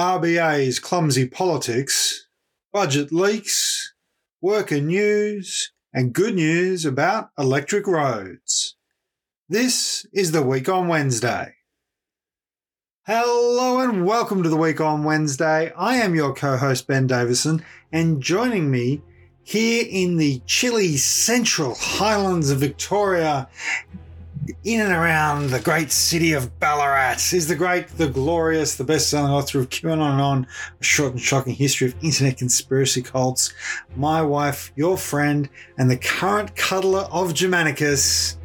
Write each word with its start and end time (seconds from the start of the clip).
RBA's 0.00 0.78
clumsy 0.78 1.28
politics, 1.28 2.26
budget 2.72 3.12
leaks, 3.12 3.92
worker 4.40 4.80
news, 4.80 5.72
and 5.92 6.14
good 6.14 6.36
news 6.36 6.86
about 6.86 7.28
electric 7.38 7.86
roads. 7.86 8.76
This 9.46 10.06
is 10.10 10.32
the 10.32 10.40
week 10.40 10.70
on 10.70 10.88
Wednesday. 10.88 11.52
Hello 13.06 13.80
and 13.80 14.06
welcome 14.06 14.42
to 14.42 14.48
the 14.48 14.56
week 14.56 14.80
on 14.80 15.04
Wednesday. 15.04 15.70
I 15.76 15.96
am 15.96 16.14
your 16.14 16.32
co 16.32 16.56
host, 16.56 16.86
Ben 16.86 17.06
Davison, 17.06 17.62
and 17.92 18.22
joining 18.22 18.70
me 18.70 19.02
here 19.42 19.84
in 19.86 20.16
the 20.16 20.40
chilly 20.46 20.96
central 20.96 21.74
highlands 21.74 22.48
of 22.48 22.60
Victoria, 22.60 23.50
in 24.64 24.80
and 24.80 24.92
around 24.92 25.50
the 25.50 25.60
great 25.60 25.92
city 25.92 26.32
of 26.32 26.58
Ballarat, 26.58 27.32
is 27.32 27.48
the 27.48 27.54
great, 27.54 27.88
the 27.88 28.08
glorious, 28.08 28.76
the 28.76 28.84
best 28.84 29.08
selling 29.08 29.30
author 29.30 29.60
of 29.60 29.68
QAnon 29.68 30.12
and 30.12 30.20
On, 30.20 30.46
a 30.80 30.84
short 30.84 31.12
and 31.12 31.20
shocking 31.20 31.54
history 31.54 31.88
of 31.88 31.94
internet 32.02 32.38
conspiracy 32.38 33.02
cults, 33.02 33.52
my 33.96 34.22
wife, 34.22 34.72
your 34.76 34.96
friend, 34.96 35.48
and 35.78 35.90
the 35.90 35.96
current 35.96 36.56
cuddler 36.56 37.06
of 37.10 37.34
Germanicus, 37.34 38.36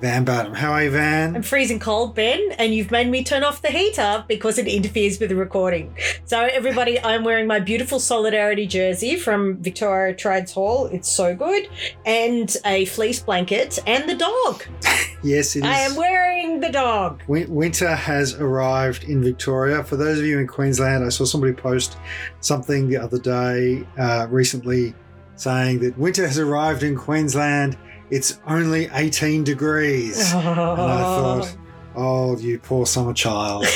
Van 0.00 0.24
Badham. 0.24 0.52
How 0.52 0.72
are 0.72 0.84
you, 0.84 0.90
Van? 0.90 1.34
I'm 1.34 1.42
freezing 1.42 1.78
cold, 1.78 2.14
Ben, 2.14 2.52
and 2.58 2.74
you've 2.74 2.90
made 2.90 3.08
me 3.08 3.24
turn 3.24 3.42
off 3.42 3.62
the 3.62 3.68
heater 3.68 4.24
because 4.28 4.58
it 4.58 4.68
interferes 4.68 5.18
with 5.18 5.30
the 5.30 5.36
recording. 5.36 5.96
So, 6.26 6.40
everybody, 6.40 7.00
I'm 7.00 7.24
wearing 7.24 7.46
my 7.46 7.60
beautiful 7.60 7.98
Solidarity 7.98 8.66
jersey 8.66 9.16
from 9.16 9.56
Victoria 9.56 10.14
Trades 10.14 10.52
Hall. 10.52 10.86
It's 10.86 11.10
so 11.10 11.34
good. 11.34 11.68
And 12.04 12.54
a 12.66 12.84
fleece 12.86 13.20
blanket 13.20 13.78
and 13.86 14.08
the 14.08 14.16
dog. 14.16 14.64
yes, 15.22 15.56
it 15.56 15.60
is. 15.60 15.64
I 15.64 15.78
am 15.78 15.96
wearing 15.96 16.60
the 16.60 16.70
dog. 16.70 17.22
Winter 17.26 17.94
has 17.94 18.34
arrived 18.34 19.04
in 19.04 19.22
Victoria. 19.22 19.82
For 19.82 19.96
those 19.96 20.18
of 20.18 20.26
you 20.26 20.38
in 20.38 20.46
Queensland, 20.46 21.04
I 21.04 21.08
saw 21.08 21.24
somebody 21.24 21.54
post 21.54 21.96
something 22.40 22.88
the 22.88 22.98
other 22.98 23.18
day 23.18 23.86
uh, 23.98 24.26
recently 24.28 24.94
saying 25.36 25.78
that 25.80 25.96
winter 25.98 26.26
has 26.26 26.38
arrived 26.38 26.82
in 26.82 26.96
Queensland. 26.96 27.76
It's 28.10 28.38
only 28.46 28.88
18 28.92 29.44
degrees. 29.44 30.32
And 30.32 30.48
I 30.48 30.52
thought, 30.74 31.56
oh, 31.96 32.38
you 32.38 32.58
poor 32.58 32.86
summer 32.86 33.12
child. 33.12 33.66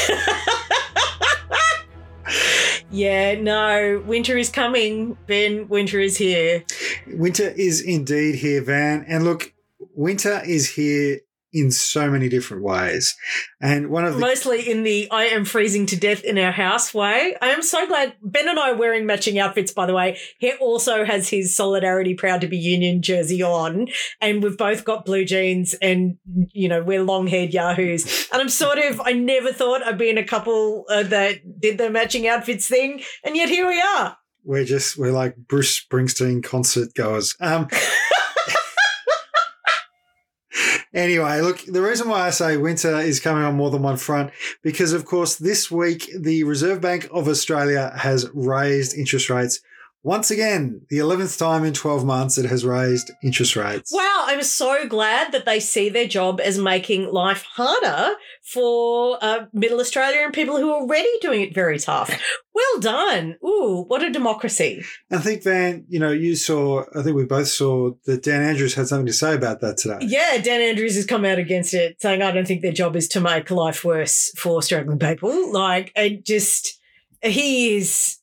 yeah, 2.90 3.34
no, 3.40 4.02
winter 4.06 4.36
is 4.36 4.48
coming, 4.50 5.16
Ben. 5.26 5.68
Winter 5.68 5.98
is 5.98 6.16
here. 6.16 6.64
winter 7.06 7.48
is 7.48 7.80
indeed 7.80 8.36
here, 8.36 8.62
Van. 8.62 9.04
And 9.08 9.24
look, 9.24 9.52
winter 9.94 10.40
is 10.46 10.70
here 10.70 11.20
in 11.52 11.70
so 11.70 12.10
many 12.10 12.28
different 12.28 12.62
ways. 12.62 13.16
And 13.60 13.90
one 13.90 14.04
of 14.04 14.14
the 14.14 14.20
Mostly 14.20 14.70
in 14.70 14.82
the 14.82 15.08
I 15.10 15.24
am 15.24 15.44
freezing 15.44 15.86
to 15.86 15.96
death 15.96 16.22
in 16.22 16.38
our 16.38 16.52
house 16.52 16.94
way. 16.94 17.34
I 17.42 17.48
am 17.48 17.62
so 17.62 17.86
glad 17.86 18.14
Ben 18.22 18.48
and 18.48 18.58
I 18.58 18.70
are 18.70 18.76
wearing 18.76 19.06
matching 19.06 19.38
outfits, 19.38 19.72
by 19.72 19.86
the 19.86 19.94
way. 19.94 20.18
He 20.38 20.52
also 20.54 21.04
has 21.04 21.28
his 21.28 21.56
Solidarity 21.56 22.14
Proud 22.14 22.40
to 22.42 22.46
be 22.46 22.56
Union 22.56 23.02
jersey 23.02 23.42
on, 23.42 23.88
and 24.20 24.42
we've 24.42 24.56
both 24.56 24.84
got 24.84 25.04
blue 25.04 25.24
jeans 25.24 25.74
and, 25.74 26.18
you 26.52 26.68
know, 26.68 26.82
we're 26.82 27.02
long 27.02 27.26
haired 27.26 27.52
yahoos. 27.52 28.28
And 28.32 28.40
I'm 28.40 28.48
sort 28.48 28.78
of, 28.78 29.00
I 29.04 29.12
never 29.12 29.52
thought 29.52 29.82
I'd 29.82 29.98
be 29.98 30.10
in 30.10 30.18
a 30.18 30.24
couple 30.24 30.84
uh, 30.88 31.02
that 31.04 31.60
did 31.60 31.78
the 31.78 31.90
matching 31.90 32.26
outfits 32.28 32.68
thing, 32.68 33.02
and 33.24 33.36
yet 33.36 33.48
here 33.48 33.66
we 33.66 33.80
are. 33.80 34.16
we're 34.44 34.64
just 34.64 34.96
we're 34.96 35.12
like 35.12 35.36
Bruce 35.36 35.84
Springsteen 35.84 36.42
concert 36.42 36.94
goers. 36.94 37.34
Um 37.40 37.68
Anyway, 40.92 41.40
look, 41.40 41.64
the 41.66 41.82
reason 41.82 42.08
why 42.08 42.26
I 42.26 42.30
say 42.30 42.56
winter 42.56 42.98
is 42.98 43.20
coming 43.20 43.44
on 43.44 43.54
more 43.54 43.70
than 43.70 43.82
one 43.82 43.96
front, 43.96 44.32
because 44.62 44.92
of 44.92 45.04
course, 45.04 45.36
this 45.36 45.70
week 45.70 46.10
the 46.18 46.42
Reserve 46.42 46.80
Bank 46.80 47.08
of 47.12 47.28
Australia 47.28 47.92
has 47.96 48.28
raised 48.34 48.96
interest 48.96 49.30
rates. 49.30 49.60
Once 50.02 50.30
again, 50.30 50.80
the 50.88 50.96
11th 50.96 51.38
time 51.38 51.62
in 51.62 51.74
12 51.74 52.06
months 52.06 52.38
it 52.38 52.46
has 52.46 52.64
raised 52.64 53.10
interest 53.22 53.54
rates. 53.54 53.92
Wow, 53.92 54.24
I'm 54.26 54.42
so 54.42 54.88
glad 54.88 55.32
that 55.32 55.44
they 55.44 55.60
see 55.60 55.90
their 55.90 56.06
job 56.06 56.40
as 56.40 56.56
making 56.56 57.12
life 57.12 57.42
harder 57.42 58.14
for 58.42 59.18
uh, 59.20 59.46
Middle 59.52 59.78
Australia 59.78 60.20
and 60.24 60.32
people 60.32 60.56
who 60.56 60.70
are 60.70 60.80
already 60.80 61.10
doing 61.20 61.42
it 61.42 61.54
very 61.54 61.78
tough. 61.78 62.18
Well 62.54 62.80
done. 62.80 63.36
Ooh, 63.44 63.84
what 63.88 64.02
a 64.02 64.10
democracy. 64.10 64.82
I 65.10 65.18
think, 65.18 65.42
Van, 65.44 65.84
you 65.88 65.98
know, 65.98 66.10
you 66.10 66.34
saw, 66.34 66.84
I 66.94 67.02
think 67.02 67.16
we 67.16 67.24
both 67.24 67.48
saw 67.48 67.92
that 68.06 68.22
Dan 68.22 68.42
Andrews 68.42 68.74
had 68.74 68.88
something 68.88 69.06
to 69.06 69.12
say 69.12 69.34
about 69.34 69.60
that 69.60 69.76
today. 69.76 69.98
Yeah, 70.00 70.38
Dan 70.38 70.60
Andrews 70.60 70.96
has 70.96 71.06
come 71.06 71.24
out 71.24 71.38
against 71.38 71.74
it, 71.74 72.00
saying, 72.00 72.22
I 72.22 72.32
don't 72.32 72.46
think 72.46 72.62
their 72.62 72.72
job 72.72 72.96
is 72.96 73.08
to 73.08 73.20
make 73.20 73.50
life 73.50 73.84
worse 73.84 74.30
for 74.36 74.62
struggling 74.62 74.98
people. 74.98 75.52
Like, 75.52 75.92
it 75.94 76.24
just, 76.24 76.80
he 77.22 77.76
is. 77.76 78.19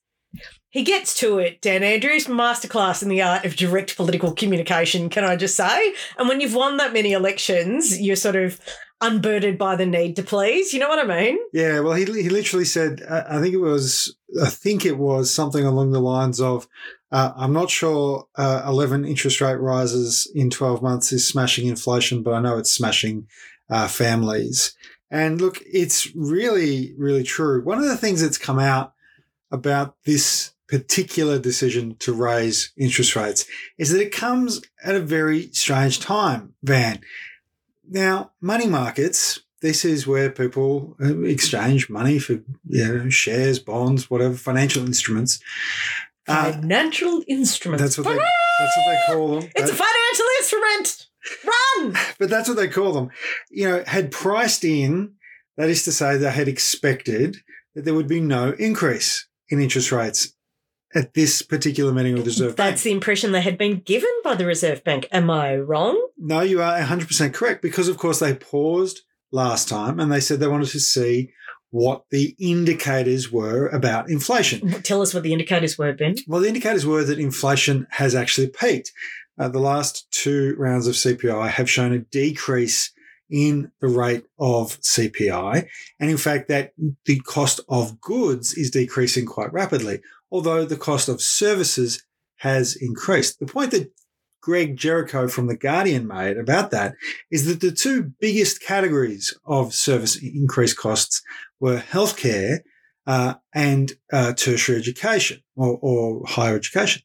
He 0.78 0.84
gets 0.84 1.16
to 1.16 1.40
it, 1.40 1.60
Dan 1.60 1.82
Andrews, 1.82 2.28
masterclass 2.28 3.02
in 3.02 3.10
the 3.10 3.20
art 3.20 3.46
of 3.46 3.56
direct 3.56 3.98
political 3.98 4.32
communication, 4.32 5.10
can 5.10 5.24
I 5.24 5.36
just 5.36 5.56
say? 5.56 5.96
And 6.20 6.30
when 6.30 6.40
you've 6.40 6.54
won 6.54 6.78
that 6.78 6.94
many 6.94 7.14
elections, 7.14 8.00
you're 8.00 8.16
sort 8.16 8.36
of 8.36 8.62
unburdened 9.02 9.58
by 9.58 9.76
the 9.76 9.88
need 9.88 10.16
to 10.18 10.22
please. 10.22 10.74
You 10.74 10.80
know 10.80 10.88
what 10.88 11.04
I 11.04 11.22
mean? 11.22 11.40
Yeah, 11.52 11.80
well, 11.80 11.94
he 11.94 12.06
he 12.06 12.30
literally 12.30 12.64
said, 12.64 13.02
I 13.10 13.42
think 13.42 13.56
it 13.56 13.60
was, 13.60 14.16
I 14.40 14.52
think 14.52 14.86
it 14.86 15.00
was 15.00 15.34
something 15.34 15.66
along 15.66 15.94
the 15.94 16.00
lines 16.00 16.40
of, 16.40 16.68
uh, 17.12 17.32
I'm 17.36 17.54
not 17.54 17.72
sure 17.72 18.28
uh, 18.36 18.62
11 18.68 19.04
interest 19.04 19.42
rate 19.42 19.56
rises 19.56 20.32
in 20.36 20.52
12 20.52 20.84
months 20.84 21.12
is 21.12 21.28
smashing 21.28 21.66
inflation, 21.66 22.22
but 22.22 22.36
I 22.36 22.40
know 22.40 22.60
it's 22.60 22.72
smashing 22.72 23.28
uh, 23.68 23.88
families. 23.88 24.78
And 25.10 25.42
look, 25.42 25.58
it's 25.66 26.16
really, 26.16 26.94
really 27.00 27.24
true. 27.24 27.64
One 27.64 27.80
of 27.80 27.86
the 27.86 27.98
things 27.98 28.22
that's 28.22 28.38
come 28.38 28.60
out 28.60 28.94
about 29.50 29.96
this 30.06 30.54
particular 30.68 31.40
decision 31.40 31.96
to 32.00 32.14
raise 32.14 32.72
interest 32.78 33.16
rates 33.16 33.46
is 33.78 33.92
that 33.92 34.02
it 34.02 34.12
comes 34.12 34.62
at 34.84 34.96
a 34.96 35.00
very 35.00 35.50
strange 35.54 36.00
time, 36.00 36.54
Van. 36.64 37.00
Now, 37.90 38.32
money 38.42 38.68
markets, 38.68 39.40
this 39.62 39.86
is 39.86 40.06
where 40.06 40.30
people 40.30 40.96
uh, 41.02 41.22
exchange 41.22 41.90
money 41.90 42.20
for 42.20 42.34
you 42.68 42.88
know, 42.88 43.10
shares, 43.10 43.60
bonds, 43.60 44.10
whatever, 44.10 44.36
financial 44.36 44.86
instruments. 44.86 45.40
Uh, 46.28 46.52
Financial 46.52 47.24
instruments. 47.28 47.82
that's 47.82 47.98
what 47.98 48.04
they 48.04 48.18
that's 48.60 48.78
what 48.78 48.86
they 48.92 49.14
call 49.14 49.40
them. 49.40 49.50
It's 49.56 49.72
a 49.72 49.76
financial 49.76 50.26
instrument. 50.40 51.08
Run. 51.46 52.14
but 52.20 52.30
that's 52.30 52.50
what 52.50 52.58
they 52.58 52.68
call 52.68 52.92
them. 52.94 53.10
You 53.50 53.70
know, 53.70 53.84
had 53.86 54.12
priced 54.12 54.64
in, 54.64 55.14
that 55.56 55.70
is 55.70 55.84
to 55.84 55.92
say, 55.92 56.18
they 56.18 56.32
had 56.32 56.48
expected 56.48 57.38
that 57.76 57.86
there 57.86 57.94
would 57.94 58.08
be 58.08 58.20
no 58.20 58.52
increase 58.52 59.28
in 59.50 59.62
interest 59.62 59.92
rates 59.92 60.34
at 60.96 61.14
this 61.14 61.42
particular 61.42 61.92
meeting 61.92 62.14
of 62.14 62.20
the 62.20 62.26
Reserve 62.26 62.56
Bank. 62.56 62.72
That's 62.72 62.84
the 62.84 62.92
impression 62.92 63.32
they 63.32 63.42
had 63.42 63.58
been 63.58 63.82
given 63.82 64.10
by 64.24 64.36
the 64.36 64.46
Reserve 64.46 64.84
Bank. 64.84 65.08
Am 65.12 65.30
I 65.30 65.56
wrong? 65.58 66.08
No, 66.18 66.42
you 66.42 66.62
are 66.62 66.80
100% 66.80 67.34
correct 67.34 67.62
because, 67.62 67.88
of 67.88 67.98
course, 67.98 68.20
they 68.20 68.34
paused 68.34 69.02
last 69.32 69.68
time 69.68 70.00
and 70.00 70.12
they 70.12 70.20
said 70.20 70.40
they 70.40 70.48
wanted 70.48 70.70
to 70.70 70.80
see 70.80 71.32
what 71.70 72.06
the 72.12 72.36
indicators 72.40 73.32
were 73.32 73.68
about 73.68 74.10
inflation. 74.10 74.82
Tell 74.84 75.02
us 75.02 75.14
what 75.14 75.24
the 75.24 75.34
indicators 75.34 75.78
were, 75.78 75.94
Ben. 75.94 76.16
Well, 76.28 76.42
the 76.42 76.48
indicators 76.48 76.86
were 76.86 77.04
that 77.04 77.20
inflation 77.20 77.88
has 77.92 78.16
actually 78.16 78.48
peaked. 78.48 78.92
Uh, 79.38 79.50
the 79.50 79.60
last 79.60 80.10
two 80.12 80.56
rounds 80.58 80.88
of 80.88 80.96
CPI 80.96 81.50
have 81.50 81.70
shown 81.70 81.92
a 81.92 82.00
decrease 82.00 82.92
in 83.30 83.72
the 83.82 83.88
rate 83.88 84.26
of 84.40 84.80
CPI. 84.82 85.68
And 86.00 86.10
in 86.10 86.18
fact, 86.18 86.48
that 86.48 86.74
the 87.06 87.20
cost 87.20 87.60
of 87.68 88.00
goods 88.00 88.54
is 88.54 88.72
decreasing 88.72 89.26
quite 89.26 89.52
rapidly, 89.52 90.02
although 90.32 90.66
the 90.66 90.78
cost 90.78 91.10
of 91.10 91.22
services 91.22 92.04
has 92.38 92.76
increased. 92.76 93.40
The 93.40 93.46
point 93.46 93.72
that 93.72 93.92
Greg 94.42 94.78
Jericho 94.78 95.28
from 95.28 95.48
The 95.48 95.58
Guardian 95.58 96.08
made 96.08 96.38
about 96.38 96.72
that 96.72 96.96
is 97.30 97.46
that 97.46 97.60
the 97.60 97.72
two 97.72 98.14
biggest 98.20 98.62
categories 98.62 99.38
of 99.46 99.74
service 99.74 100.16
increase 100.16 100.74
costs 100.74 101.22
were 101.60 101.80
healthcare 101.80 102.60
uh, 103.06 103.36
and 103.54 103.94
uh, 104.14 104.34
tertiary 104.34 104.78
education 104.78 105.42
or, 105.56 105.80
or 105.82 106.26
higher 106.26 106.56
education. 106.56 107.02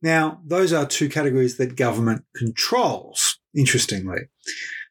Now, 0.00 0.40
those 0.44 0.72
are 0.72 0.86
two 0.86 1.08
categories 1.08 1.56
that 1.56 1.76
government 1.76 2.24
controls, 2.34 3.38
interestingly. 3.54 4.28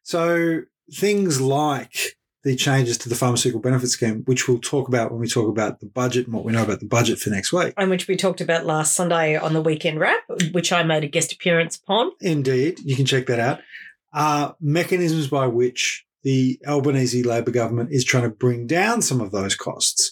So 0.04 0.62
things 0.94 1.42
like 1.42 2.18
the 2.46 2.56
changes 2.56 2.96
to 3.00 3.10
the 3.10 3.16
pharmaceutical 3.16 3.60
benefit 3.60 3.90
scheme, 3.90 4.22
which 4.26 4.48
we'll 4.48 4.60
talk 4.60 4.88
about 4.88 5.12
when 5.12 5.20
we 5.20 5.28
talk 5.28 5.50
about 5.50 5.80
the 5.80 5.88
budget 5.88 6.28
and 6.28 6.34
what 6.36 6.46
we 6.46 6.54
know 6.54 6.62
about 6.62 6.80
the 6.80 6.86
budget 6.86 7.18
for 7.18 7.32
next 7.32 7.52
week. 7.52 7.74
And 7.76 7.90
which 7.90 8.08
we 8.08 8.16
talked 8.16 8.40
about 8.40 8.68
last 8.68 8.96
Sunday 8.96 9.36
on 9.36 9.54
the 9.54 9.62
weekend 9.62 10.00
wrap, 10.00 10.22
which 10.52 10.72
I 10.72 10.84
made 10.84 11.04
a 11.04 11.08
guest 11.08 11.34
appearance 11.34 11.76
upon. 11.76 12.12
Indeed, 12.22 12.80
you 12.86 12.96
can 12.96 13.08
check 13.08 13.26
that 13.26 13.40
out. 13.40 13.62
Are 14.14 14.56
mechanisms 14.62 15.28
by 15.28 15.48
which 15.48 16.06
the 16.22 16.60
Albanese 16.68 17.24
Labor 17.24 17.50
government 17.50 17.90
is 17.92 18.06
trying 18.06 18.24
to 18.24 18.30
bring 18.30 18.68
down 18.68 19.02
some 19.02 19.22
of 19.22 19.32
those 19.32 19.56
costs. 19.56 20.12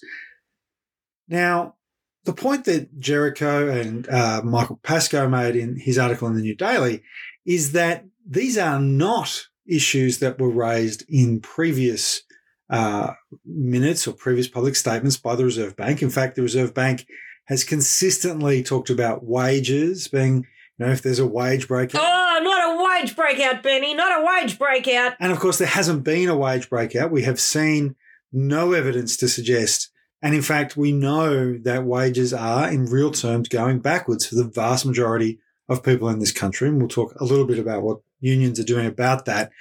Now, 1.28 1.76
the 2.24 2.34
point 2.34 2.66
that 2.66 3.00
Jericho 3.00 3.70
and 3.70 4.10
uh, 4.10 4.42
Michael 4.44 4.80
Pascoe 4.82 5.30
made 5.30 5.56
in 5.56 5.76
his 5.76 6.00
article 6.00 6.28
in 6.28 6.36
the 6.36 6.42
New 6.42 6.56
Daily 6.56 7.04
is 7.46 7.74
that 7.74 8.06
these 8.28 8.58
are 8.58 8.80
not 8.80 9.50
issues 9.68 10.20
that 10.20 10.40
were 10.40 10.50
raised 10.50 11.04
in 11.10 11.40
previous 11.40 12.24
uh, 12.70 13.14
minutes 13.46 14.08
or 14.08 14.14
previous 14.14 14.48
public 14.48 14.76
statements 14.76 15.18
by 15.18 15.36
the 15.36 15.46
Reserve 15.46 15.76
Bank. 15.76 16.02
In 16.02 16.10
fact, 16.10 16.36
the 16.36 16.42
Reserve 16.42 16.74
Bank 16.74 17.06
has 17.46 17.64
consistently 17.64 18.64
talked 18.64 18.90
about 18.90 19.26
wages 19.26 20.08
being, 20.08 20.46
you 20.78 20.86
know, 20.86 20.92
if 20.92 21.02
there's 21.02 21.20
a 21.20 21.28
wage 21.28 21.68
breakout. 21.68 22.02
Oh, 22.04 22.40
not 22.42 23.02
a 23.02 23.02
wage 23.02 23.16
breakout, 23.16 23.62
Benny. 23.64 23.94
Not 23.94 24.22
a 24.22 24.26
wage 24.26 24.58
breakout. 24.58 25.14
And 25.20 25.32
of 25.32 25.40
course, 25.40 25.58
there 25.58 25.68
hasn't 25.68 26.04
been 26.04 26.30
a 26.30 26.38
wage 26.38 26.70
breakout. 26.70 27.12
We 27.12 27.24
have 27.24 27.40
seen 27.40 27.96
no 28.32 28.74
evidence 28.74 29.18
to 29.18 29.28
suggest. 29.28 29.90
And 30.22 30.34
in 30.34 30.42
fact, 30.42 30.78
we 30.78 30.94
know 30.94 31.58
that 31.60 31.84
wages 31.84 32.34
are, 32.34 32.70
in 32.72 32.86
real 32.86 33.12
terms, 33.12 33.50
going 33.50 33.80
backwards 33.80 34.26
for 34.26 34.36
the 34.36 34.46
vast 34.46 34.86
majority 34.86 35.40
of 35.68 35.84
people 35.84 36.08
in 36.08 36.20
this 36.20 36.32
country. 36.32 36.70
And 36.70 36.80
we'll 36.80 36.88
talk 36.88 37.14
a 37.20 37.26
little 37.26 37.46
bit 37.46 37.60
about 37.60 37.84
what 37.84 38.00
unions 38.24 38.60
are 38.60 38.64
doing 38.64 38.88
about 38.88 39.26
that. 39.26 39.52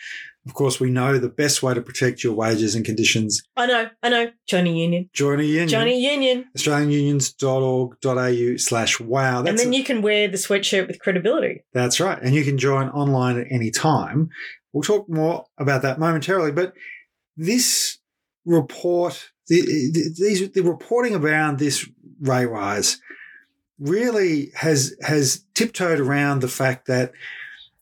Of 0.44 0.54
course, 0.54 0.80
we 0.80 0.90
know 0.90 1.18
the 1.18 1.28
best 1.28 1.62
way 1.62 1.72
to 1.72 1.80
protect 1.80 2.24
your 2.24 2.32
wages 2.32 2.74
and 2.74 2.84
conditions. 2.84 3.44
I 3.56 3.66
know, 3.66 3.88
I 4.02 4.08
know. 4.08 4.32
Join 4.48 4.66
a 4.66 4.70
union. 4.70 5.08
Join 5.12 5.38
a 5.38 5.44
union. 5.44 5.68
Join 5.68 5.86
a 5.86 5.94
union. 5.94 6.46
AustralianUnions.org.au 6.56 8.56
slash 8.56 8.98
wow. 8.98 9.44
and 9.44 9.56
then 9.56 9.72
you 9.72 9.84
can 9.84 10.02
wear 10.02 10.26
the 10.26 10.36
sweatshirt 10.36 10.88
with 10.88 10.98
credibility. 10.98 11.62
That's 11.72 12.00
right. 12.00 12.20
And 12.20 12.34
you 12.34 12.44
can 12.44 12.58
join 12.58 12.88
online 12.88 13.38
at 13.38 13.46
any 13.50 13.70
time. 13.70 14.30
We'll 14.72 14.82
talk 14.82 15.08
more 15.08 15.44
about 15.58 15.82
that 15.82 16.00
momentarily. 16.00 16.50
But 16.50 16.74
this 17.36 17.98
report, 18.44 19.30
the, 19.46 19.60
the, 19.60 20.12
these, 20.18 20.50
the 20.50 20.62
reporting 20.62 21.14
around 21.14 21.60
this 21.60 21.88
rate 22.20 22.46
rise 22.46 23.00
really 23.78 24.50
has 24.54 24.94
has 25.02 25.44
tiptoed 25.54 25.98
around 25.98 26.40
the 26.40 26.48
fact 26.48 26.86
that 26.86 27.12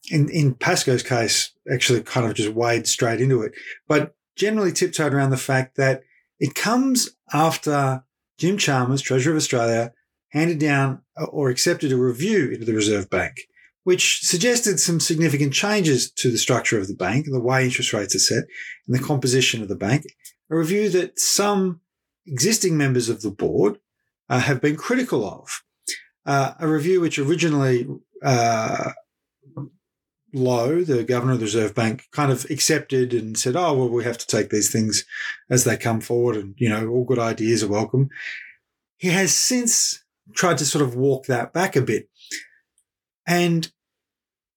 in, 0.09 0.29
in 0.31 0.55
Pascoe's 0.55 1.03
case, 1.03 1.53
actually 1.73 2.03
kind 2.03 2.27
of 2.27 2.35
just 2.35 2.53
wade 2.53 2.87
straight 2.87 3.21
into 3.21 3.43
it, 3.43 3.53
but 3.87 4.15
generally 4.37 4.73
tiptoed 4.73 5.13
around 5.13 5.31
the 5.31 5.37
fact 5.37 5.77
that 5.77 6.03
it 6.39 6.55
comes 6.55 7.11
after 7.33 8.03
Jim 8.39 8.57
Chalmers, 8.57 9.03
Treasurer 9.03 9.33
of 9.33 9.37
Australia, 9.37 9.93
handed 10.31 10.59
down 10.59 11.03
or 11.31 11.51
accepted 11.51 11.93
a 11.93 11.97
review 11.97 12.51
into 12.51 12.65
the 12.65 12.73
Reserve 12.73 13.11
Bank, 13.11 13.43
which 13.85 14.21
suggested 14.23 14.81
some 14.81 15.01
significant 15.01 15.53
changes 15.53 16.11
to 16.13 16.31
the 16.31 16.39
structure 16.39 16.79
of 16.79 16.89
the 16.89 16.95
bank, 16.95 17.27
the 17.27 17.41
way 17.41 17.65
interest 17.65 17.93
rates 17.93 18.15
are 18.15 18.21
set, 18.21 18.45
and 18.87 18.97
the 18.97 19.03
composition 19.03 19.61
of 19.61 19.69
the 19.69 19.77
bank. 19.77 20.05
A 20.51 20.57
review 20.57 20.89
that 20.91 21.19
some 21.19 21.81
existing 22.27 22.77
members 22.77 23.09
of 23.09 23.23
the 23.23 23.31
board 23.31 23.79
uh, 24.29 24.41
have 24.41 24.61
been 24.61 24.77
critical 24.77 25.29
of. 25.29 25.63
Uh, 26.25 26.55
a 26.61 26.69
review 26.69 27.01
which 27.01 27.19
originally 27.19 27.89
uh, 28.23 28.93
Lowe, 30.33 30.83
the 30.83 31.05
governor 31.05 31.33
of 31.33 31.41
the 31.41 31.47
Reserve 31.47 31.75
Bank, 31.75 32.05
kind 32.13 32.31
of 32.31 32.47
accepted 32.51 33.13
and 33.13 33.37
said, 33.37 33.57
"Oh 33.57 33.75
well, 33.75 33.89
we 33.89 34.05
have 34.05 34.19
to 34.19 34.27
take 34.27 34.51
these 34.51 34.71
things 34.71 35.05
as 35.49 35.65
they 35.65 35.77
come 35.77 36.01
forward, 36.01 36.37
and 36.37 36.55
you 36.59 36.69
know, 36.69 36.89
all 36.89 37.05
good 37.05 37.19
ideas 37.19 37.63
are 37.63 37.69
welcome." 37.69 38.11
He 38.97 39.09
has 39.09 39.35
since 39.35 40.05
tried 40.35 40.59
to 40.59 40.65
sort 40.65 40.83
of 40.85 40.95
walk 40.95 41.27
that 41.27 41.53
back 41.53 41.75
a 41.77 41.83
bit, 41.83 42.09
and 43.27 43.73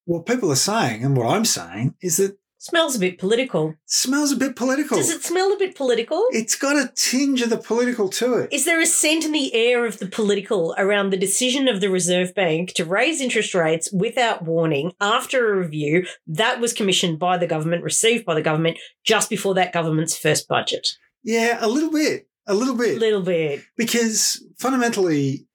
what 0.05 0.25
people 0.25 0.51
are 0.51 0.55
saying, 0.55 1.03
and 1.03 1.15
what 1.15 1.27
I'm 1.27 1.45
saying, 1.45 1.95
is 2.01 2.17
that 2.17 2.37
Smells 2.63 2.95
a 2.95 2.99
bit 2.99 3.19
political. 3.19 3.75
smells 3.85 4.31
a 4.31 4.37
bit 4.37 4.55
political. 4.55 4.95
Does 4.95 5.09
it 5.09 5.21
smell 5.21 5.51
a 5.51 5.57
bit 5.57 5.75
political? 5.75 6.25
It's 6.29 6.55
got 6.55 6.77
a 6.77 6.93
tinge 6.95 7.41
of 7.41 7.49
the 7.49 7.57
political 7.57 8.07
to 8.11 8.35
it. 8.35 8.53
Is 8.53 8.63
there 8.63 8.79
a 8.79 8.85
scent 8.85 9.25
in 9.25 9.33
the 9.33 9.53
air 9.53 9.85
of 9.85 9.99
the 9.99 10.07
political 10.07 10.73
around 10.77 11.09
the 11.09 11.17
decision 11.17 11.67
of 11.67 11.81
the 11.81 11.89
Reserve 11.89 12.33
Bank 12.33 12.71
to 12.75 12.85
raise 12.85 13.19
interest 13.19 13.53
rates 13.53 13.91
without 13.91 14.45
warning 14.45 14.93
after 15.01 15.51
a 15.51 15.57
review 15.57 16.05
that 16.25 16.61
was 16.61 16.71
commissioned 16.71 17.19
by 17.19 17.37
the 17.37 17.47
government, 17.47 17.83
received 17.83 18.23
by 18.23 18.33
the 18.33 18.41
government 18.41 18.77
just 19.03 19.29
before 19.29 19.53
that 19.55 19.73
government's 19.73 20.17
first 20.17 20.47
budget? 20.47 20.87
yeah, 21.21 21.57
a 21.59 21.67
little 21.67 21.91
bit, 21.91 22.29
a 22.47 22.53
little 22.53 22.75
bit. 22.75 22.95
A 22.95 22.99
little 22.99 23.23
bit. 23.23 23.61
because 23.75 24.41
fundamentally, 24.57 25.47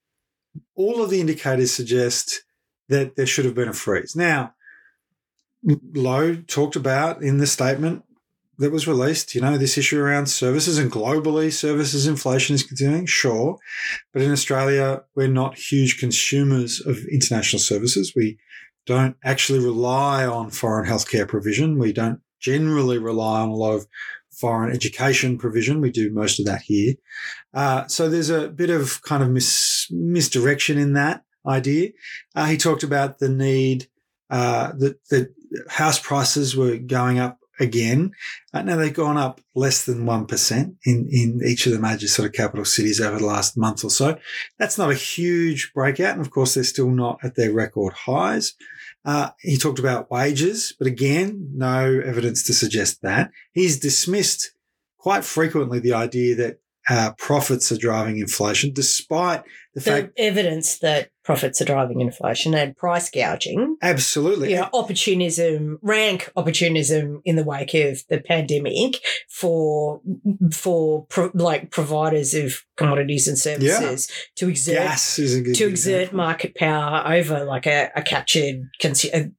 all 0.75 1.01
of 1.01 1.09
the 1.09 1.21
indicators 1.21 1.71
suggest 1.71 2.43
that 2.87 3.15
there 3.15 3.25
should 3.25 3.45
have 3.45 3.55
been 3.55 3.67
a 3.67 3.73
freeze. 3.73 4.15
Now, 4.15 4.53
Lowe 5.63 6.35
talked 6.35 6.75
about 6.75 7.21
in 7.21 7.37
the 7.37 7.47
statement 7.47 8.03
that 8.59 8.71
was 8.71 8.87
released, 8.87 9.33
you 9.33 9.41
know, 9.41 9.57
this 9.57 9.77
issue 9.77 9.99
around 9.99 10.27
services 10.27 10.77
and 10.77 10.91
globally 10.91 11.51
services 11.51 12.05
inflation 12.07 12.55
is 12.55 12.63
continuing, 12.63 13.05
sure. 13.05 13.57
But 14.13 14.21
in 14.21 14.31
Australia, 14.31 15.03
we're 15.15 15.29
not 15.29 15.57
huge 15.57 15.97
consumers 15.97 16.85
of 16.85 16.97
international 17.05 17.61
services. 17.61 18.13
We 18.15 18.37
don't 18.85 19.15
actually 19.23 19.59
rely 19.59 20.25
on 20.25 20.49
foreign 20.49 20.89
healthcare 20.89 21.27
provision. 21.27 21.79
We 21.79 21.93
don't 21.93 22.19
generally 22.41 22.97
rely 22.97 23.41
on 23.41 23.49
a 23.49 23.55
lot 23.55 23.75
of 23.75 23.87
foreign 24.31 24.73
education 24.73 25.37
provision. 25.37 25.79
We 25.79 25.91
do 25.91 26.11
most 26.11 26.39
of 26.39 26.45
that 26.45 26.61
here. 26.61 26.95
Uh, 27.53 27.87
so 27.87 28.09
there's 28.09 28.29
a 28.29 28.49
bit 28.49 28.69
of 28.69 29.01
kind 29.03 29.23
of 29.23 29.29
mis- 29.29 29.87
misdirection 29.89 30.77
in 30.77 30.93
that 30.93 31.23
idea. 31.45 31.91
Uh, 32.35 32.45
he 32.47 32.57
talked 32.57 32.83
about 32.83 33.19
the 33.19 33.29
need 33.29 33.87
uh, 34.29 34.73
that 34.77 35.03
that 35.09 35.33
house 35.69 35.99
prices 35.99 36.55
were 36.55 36.77
going 36.77 37.19
up 37.19 37.39
again. 37.59 38.13
Uh, 38.53 38.61
now 38.61 38.77
they've 38.77 38.93
gone 38.93 39.17
up 39.17 39.41
less 39.53 39.85
than 39.85 40.05
one 40.05 40.25
percent 40.25 40.75
in 40.85 41.07
in 41.11 41.41
each 41.45 41.65
of 41.65 41.73
the 41.73 41.79
major 41.79 42.07
sort 42.07 42.27
of 42.27 42.33
capital 42.33 42.65
cities 42.65 43.01
over 43.01 43.19
the 43.19 43.25
last 43.25 43.57
month 43.57 43.83
or 43.83 43.89
so. 43.89 44.17
That's 44.57 44.77
not 44.77 44.91
a 44.91 44.95
huge 44.95 45.71
breakout, 45.73 46.13
and 46.13 46.21
of 46.21 46.31
course 46.31 46.53
they're 46.53 46.63
still 46.63 46.89
not 46.89 47.19
at 47.23 47.35
their 47.35 47.51
record 47.51 47.93
highs. 47.93 48.55
Uh, 49.05 49.29
he 49.39 49.57
talked 49.57 49.79
about 49.79 50.11
wages, 50.11 50.73
but 50.77 50.87
again, 50.87 51.51
no 51.53 52.01
evidence 52.05 52.43
to 52.43 52.53
suggest 52.53 53.01
that. 53.01 53.31
He's 53.53 53.79
dismissed 53.79 54.51
quite 54.97 55.23
frequently 55.23 55.79
the 55.79 55.93
idea 55.93 56.35
that 56.35 56.59
uh, 56.89 57.11
profits 57.17 57.71
are 57.71 57.77
driving 57.77 58.17
inflation, 58.17 58.73
despite 58.73 59.43
the 59.75 59.79
The 59.81 59.91
fact, 59.91 60.13
evidence 60.17 60.79
that 60.79 61.11
profits 61.23 61.61
are 61.61 61.65
driving 61.65 62.01
inflation 62.01 62.55
and 62.55 62.75
price 62.75 63.09
gouging. 63.11 63.77
absolutely, 63.83 64.49
You 64.51 64.57
know, 64.57 64.69
opportunism, 64.73 65.77
rank 65.83 66.31
opportunism 66.35 67.21
in 67.25 67.35
the 67.35 67.43
wake 67.43 67.75
of 67.75 68.01
the 68.09 68.19
pandemic 68.21 68.97
for 69.29 70.01
for 70.51 71.05
pro, 71.05 71.29
like 71.35 71.69
providers 71.69 72.33
of 72.33 72.63
commodities 72.77 73.27
and 73.27 73.37
services 73.37 74.09
to 74.37 74.49
exert 74.49 74.75
gas 74.75 75.19
is 75.19 75.35
a 75.35 75.53
to 75.53 75.67
exert 75.67 76.11
market 76.13 76.55
power 76.55 77.03
over 77.13 77.45
like 77.45 77.67
a, 77.67 77.91
a 77.95 78.01
captured 78.01 78.67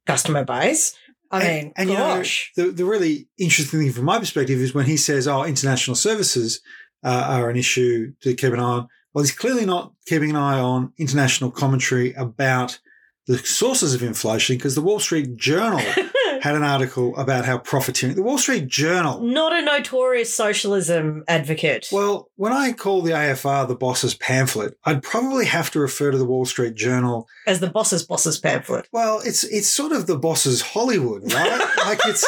customer 0.05 0.45
base. 0.45 0.95
I 1.33 1.43
And- 1.43 1.63
mean, 1.63 1.73
and, 1.77 1.89
you 1.89 1.95
know, 1.95 2.15
gosh, 2.17 2.51
The, 2.57 2.71
the 2.71 2.83
really 2.85 3.27
interesting 3.37 3.79
thing 3.81 3.91
from 3.93 4.05
my 4.05 4.19
perspective 4.19 4.59
is 4.59 4.73
when 4.73 4.85
he 4.85 4.97
says, 4.97 5.27
oh, 5.29 5.43
international 5.43 5.95
services 5.95 6.59
uh, 7.03 7.25
are 7.29 7.49
an 7.49 7.57
issue 7.57 8.13
to 8.21 8.33
keep 8.35 8.53
an 8.53 8.59
eye 8.59 8.63
on. 8.63 8.87
Well, 9.13 9.23
he's 9.23 9.35
clearly 9.35 9.65
not 9.65 9.93
keeping 10.05 10.29
an 10.29 10.35
eye 10.37 10.59
on 10.59 10.93
international 10.97 11.51
commentary 11.51 12.13
about 12.13 12.79
the 13.27 13.37
sources 13.37 13.93
of 13.93 14.01
inflation 14.01 14.55
because 14.57 14.73
the 14.75 14.81
Wall 14.81 14.99
Street 14.99 15.35
Journal 15.35 15.79
had 16.41 16.55
an 16.55 16.63
article 16.63 17.15
about 17.17 17.45
how 17.45 17.57
profiteering, 17.59 18.15
the 18.15 18.23
Wall 18.23 18.37
Street 18.39 18.67
Journal. 18.67 19.21
not 19.21 19.53
a 19.53 19.61
notorious 19.61 20.33
socialism 20.33 21.23
advocate. 21.27 21.87
Well, 21.91 22.29
when 22.35 22.51
I 22.51 22.71
call 22.71 23.01
the 23.03 23.11
AFR 23.11 23.67
the 23.67 23.75
boss's 23.75 24.15
pamphlet, 24.15 24.75
I'd 24.85 25.03
probably 25.03 25.45
have 25.45 25.69
to 25.71 25.79
refer 25.79 26.09
to 26.09 26.17
the 26.17 26.25
Wall 26.25 26.45
Street 26.45 26.73
Journal. 26.73 27.27
as 27.45 27.59
the 27.59 27.69
boss's 27.69 28.03
boss's 28.03 28.39
pamphlet. 28.39 28.87
Well, 28.91 29.21
it's 29.23 29.43
it's 29.43 29.67
sort 29.67 29.91
of 29.91 30.07
the 30.07 30.17
boss's 30.17 30.61
Hollywood, 30.61 31.31
right? 31.31 31.69
like 31.85 31.99
it's 32.05 32.25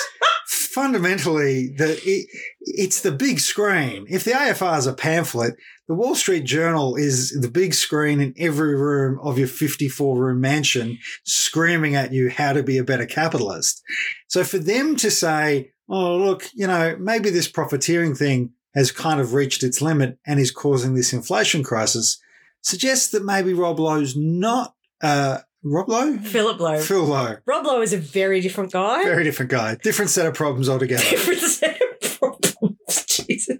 fundamentally 0.73 1.73
the 1.77 1.99
it, 2.03 2.27
it's 2.61 3.01
the 3.01 3.11
big 3.11 3.39
screen. 3.39 4.05
If 4.09 4.23
the 4.23 4.31
AFR 4.31 4.77
is 4.77 4.87
a 4.87 4.93
pamphlet, 4.93 5.55
the 5.87 5.93
Wall 5.93 6.15
Street 6.15 6.43
Journal 6.43 6.95
is 6.95 7.37
the 7.39 7.49
big 7.49 7.73
screen 7.73 8.19
in 8.19 8.33
every 8.37 8.75
room 8.75 9.19
of 9.21 9.37
your 9.37 9.47
54 9.47 10.17
room 10.17 10.41
mansion, 10.41 10.97
screaming 11.23 11.95
at 11.95 12.11
you 12.11 12.29
how 12.29 12.53
to 12.53 12.63
be 12.63 12.77
a 12.77 12.83
better 12.83 13.05
capitalist. 13.05 13.81
So 14.27 14.43
for 14.43 14.57
them 14.57 14.95
to 14.97 15.11
say, 15.11 15.71
"Oh, 15.87 16.17
look, 16.17 16.49
you 16.53 16.67
know, 16.67 16.97
maybe 16.99 17.29
this 17.29 17.47
profiteering 17.47 18.15
thing 18.15 18.53
has 18.73 18.91
kind 18.91 19.21
of 19.21 19.33
reached 19.33 19.61
its 19.63 19.81
limit 19.81 20.17
and 20.25 20.39
is 20.39 20.51
causing 20.51 20.95
this 20.95 21.13
inflation 21.13 21.63
crisis," 21.63 22.17
suggests 22.61 23.09
that 23.09 23.25
maybe 23.25 23.53
Rob 23.53 23.79
Lowe's 23.79 24.15
not 24.15 24.73
uh, 25.01 25.39
Rob 25.63 25.87
Lowe. 25.87 26.17
Philip 26.17 26.59
Lowe. 26.59 26.79
Phil 26.81 27.05
Lowe. 27.05 27.37
Rob 27.45 27.65
Lowe 27.65 27.81
is 27.81 27.93
a 27.93 27.97
very 27.97 28.41
different 28.41 28.71
guy. 28.71 29.03
Very 29.03 29.23
different 29.23 29.49
guy. 29.49 29.75
Different 29.75 30.11
set 30.11 30.25
of 30.25 30.33
problems 30.33 30.67
altogether. 30.67 31.03
different 31.09 31.39
set 31.39 31.81
of 31.81 32.19
problems. 32.19 32.77
Jesus. 33.07 33.59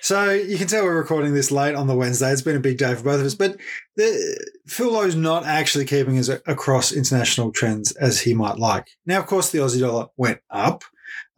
so 0.00 0.30
you 0.30 0.58
can 0.58 0.66
tell 0.66 0.84
we're 0.84 0.98
recording 0.98 1.32
this 1.32 1.50
late 1.50 1.74
on 1.74 1.86
the 1.86 1.94
Wednesday. 1.94 2.30
It's 2.30 2.42
been 2.42 2.56
a 2.56 2.60
big 2.60 2.76
day 2.76 2.94
for 2.94 3.04
both 3.04 3.20
of 3.20 3.26
us. 3.26 3.34
But 3.34 3.56
the, 3.96 4.44
Phil 4.66 4.92
Lowe's 4.92 5.16
not 5.16 5.46
actually 5.46 5.86
keeping 5.86 6.18
us 6.18 6.28
across 6.28 6.92
international 6.92 7.52
trends 7.52 7.92
as 7.92 8.20
he 8.20 8.34
might 8.34 8.58
like. 8.58 8.88
Now, 9.06 9.18
of 9.18 9.26
course, 9.26 9.50
the 9.50 9.58
Aussie 9.58 9.80
dollar 9.80 10.08
went 10.16 10.40
up, 10.50 10.84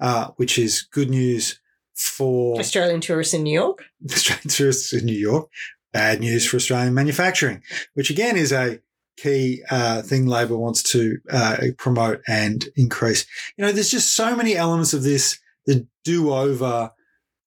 uh, 0.00 0.30
which 0.36 0.58
is 0.58 0.82
good 0.82 1.10
news 1.10 1.60
for 1.94 2.58
Australian 2.58 3.00
tourists 3.00 3.34
in 3.34 3.44
New 3.44 3.52
York. 3.52 3.84
Australian 4.10 4.48
tourists 4.48 4.92
in 4.92 5.04
New 5.04 5.18
York. 5.18 5.48
Bad 5.92 6.20
news 6.20 6.46
for 6.46 6.56
Australian 6.56 6.92
manufacturing, 6.92 7.62
which 7.94 8.10
again 8.10 8.36
is 8.36 8.52
a 8.52 8.80
key 9.16 9.62
uh, 9.70 10.02
thing 10.02 10.26
Labor 10.26 10.56
wants 10.56 10.82
to 10.92 11.18
uh, 11.30 11.56
promote 11.78 12.20
and 12.28 12.64
increase. 12.76 13.26
You 13.56 13.64
know, 13.64 13.72
there's 13.72 13.90
just 13.90 14.12
so 14.12 14.36
many 14.36 14.56
elements 14.56 14.92
of 14.92 15.02
this 15.02 15.38
that 15.66 15.86
do 16.04 16.32
over 16.32 16.92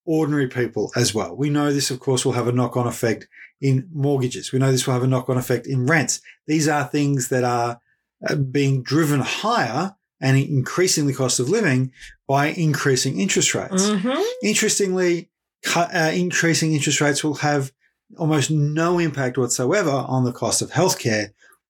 ordinary 0.06 0.48
people 0.48 0.92
as 0.96 1.14
well. 1.14 1.36
We 1.36 1.50
know 1.50 1.72
this, 1.72 1.92
of 1.92 2.00
course, 2.00 2.26
will 2.26 2.34
have 2.34 2.48
a 2.48 2.52
knock 2.52 2.76
on 2.76 2.88
effect 2.88 3.28
in 3.62 3.88
mortgages. 3.94 4.52
We 4.52 4.60
know 4.60 4.72
this 4.72 4.88
will 4.88 4.94
have 4.96 5.04
a 5.04 5.08
knock 5.08 5.30
on 5.30 5.38
effect 5.38 5.68
in 5.68 5.86
rents. 5.86 6.22
These 6.48 6.68
are 6.68 6.86
things 6.86 7.30
that 7.30 7.44
are 7.44 7.80
uh, 8.28 8.36
being 8.36 8.82
driven 8.82 9.20
higher 9.22 9.96
and 10.22 10.38
increasing 10.38 11.08
the 11.08 11.14
cost 11.14 11.40
of 11.40 11.50
living 11.50 11.92
by 12.28 12.48
increasing 12.48 13.20
interest 13.20 13.56
rates. 13.56 13.88
Mhm. 13.90 14.22
Interestingly, 14.44 15.30
uh, 15.76 16.12
increasing 16.14 16.74
interest 16.74 17.02
rates 17.02 17.24
will 17.24 17.36
have 17.36 17.72
almost 18.18 18.50
no 18.50 19.00
impact 19.00 19.38
whatsoever 19.38 19.92
on 19.92 20.26
the 20.26 20.32
cost 20.32 20.62
of 20.62 20.72
healthcare 20.72 21.30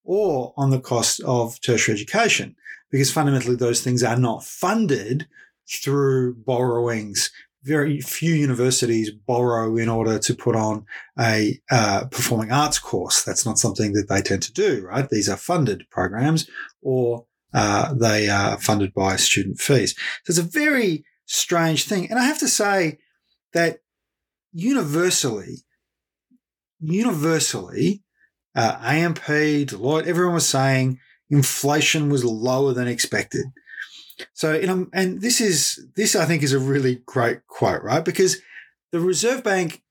or 0.09 0.55
on 0.57 0.71
the 0.71 0.79
cost 0.79 1.21
of 1.21 1.61
tertiary 1.61 1.93
education, 1.93 2.55
because 2.89 3.11
fundamentally 3.11 3.55
those 3.55 3.81
things 3.81 4.01
are 4.01 4.17
not 4.17 4.43
funded 4.43 5.27
through 5.71 6.33
borrowings. 6.33 7.29
Very 7.61 8.01
few 8.01 8.33
universities 8.33 9.11
borrow 9.11 9.77
in 9.77 9.87
order 9.87 10.17
to 10.17 10.33
put 10.33 10.55
on 10.55 10.83
a 11.19 11.59
uh, 11.69 12.05
performing 12.09 12.51
arts 12.51 12.79
course. 12.79 13.23
That's 13.23 13.45
not 13.45 13.59
something 13.59 13.93
that 13.93 14.09
they 14.09 14.23
tend 14.23 14.41
to 14.43 14.51
do, 14.51 14.83
right? 14.83 15.07
These 15.07 15.29
are 15.29 15.37
funded 15.37 15.87
programs 15.91 16.49
or 16.81 17.25
uh, 17.53 17.93
they 17.93 18.29
are 18.29 18.59
funded 18.59 18.95
by 18.95 19.15
student 19.15 19.59
fees. 19.59 19.93
So 20.23 20.31
it's 20.31 20.39
a 20.39 20.41
very 20.41 21.05
strange 21.27 21.83
thing. 21.83 22.09
And 22.09 22.17
I 22.17 22.23
have 22.23 22.39
to 22.39 22.47
say 22.47 22.97
that 23.53 23.81
universally, 24.53 25.57
universally, 26.79 28.01
uh, 28.59 28.77
AMP, 28.83 29.19
Deloitte, 29.19 30.05
everyone 30.05 30.33
was 30.33 30.49
saying 30.49 30.99
inflation 31.29 32.09
was 32.09 32.25
lower 32.25 32.73
than 32.73 32.89
expected. 32.89 33.45
So, 34.33 34.59
know, 34.67 34.87
and 34.91 35.21
this 35.21 35.39
is 35.39 35.87
this 35.95 36.13
I 36.13 36.25
think 36.25 36.43
is 36.43 36.51
a 36.51 36.59
really 36.59 37.01
great 37.05 37.47
quote, 37.47 37.81
right? 37.83 38.03
Because 38.03 38.41
the 38.91 38.99
Reserve 38.99 39.45
Bank, 39.45 39.81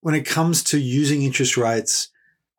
when 0.00 0.16
it 0.16 0.26
comes 0.26 0.64
to 0.64 0.78
using 0.80 1.22
interest 1.22 1.56
rates 1.56 2.08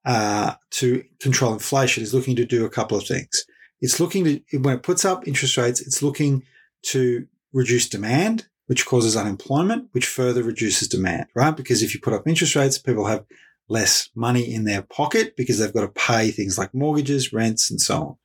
uh, 0.06 0.54
to 0.72 1.04
control 1.20 1.52
inflation, 1.52 2.02
is 2.02 2.14
looking 2.14 2.38
to 2.38 2.46
do 2.46 2.64
a 2.64 2.70
couple 2.70 2.98
of 2.98 3.06
things. 3.06 3.44
It's 3.82 4.00
looking 4.00 4.24
to 4.24 4.58
when 4.60 4.76
it 4.76 4.84
puts 4.84 5.04
up 5.04 5.28
interest 5.28 5.58
rates, 5.58 5.82
it's 5.82 6.02
looking 6.02 6.44
to 6.84 7.28
reduce 7.52 7.90
demand, 7.90 8.48
which 8.68 8.86
causes 8.86 9.18
unemployment, 9.18 9.90
which 9.92 10.08
further 10.08 10.44
reduces 10.44 10.88
demand, 10.88 11.26
right? 11.36 11.58
Because 11.58 11.84
if 11.84 11.94
you 11.94 12.00
put 12.00 12.14
up 12.14 12.26
interest 12.26 12.56
rates, 12.56 12.78
people 12.78 13.08
have 13.08 13.26
less 13.70 14.10
money 14.16 14.54
in 14.54 14.64
their 14.64 14.82
pocket 14.82 15.36
because 15.36 15.60
they've 15.60 15.74
got 15.74 15.82
to 15.82 15.88
pay 15.90 16.32
things 16.32 16.58
like 16.58 16.74
mortgages, 16.74 17.34
rents, 17.34 17.70
and 17.70 17.82
so 17.82 17.96
on. 18.02 18.16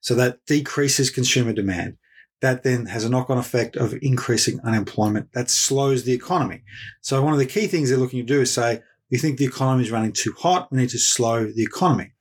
So 0.00 0.14
that 0.16 0.44
decreases 0.46 1.10
consumer 1.10 1.52
demand. 1.52 1.96
That 2.40 2.62
then 2.62 2.86
has 2.86 3.04
a 3.04 3.10
knock 3.10 3.30
on 3.30 3.38
effect 3.38 3.76
of 3.76 3.94
increasing 4.00 4.60
unemployment. 4.60 5.32
That 5.32 5.50
slows 5.50 6.04
the 6.04 6.12
economy. 6.12 6.62
So 7.00 7.22
one 7.22 7.32
of 7.32 7.38
the 7.38 7.46
key 7.46 7.66
things 7.66 7.88
they're 7.88 7.98
looking 7.98 8.20
to 8.20 8.34
do 8.34 8.40
is 8.40 8.52
say, 8.52 8.82
we 9.10 9.18
think 9.18 9.38
the 9.38 9.44
economy 9.44 9.84
is 9.84 9.90
running 9.90 10.12
too 10.12 10.34
hot. 10.38 10.70
We 10.70 10.78
need 10.78 10.90
to 10.90 10.98
slow 10.98 11.46
the 11.46 11.62
economy. 11.62 12.12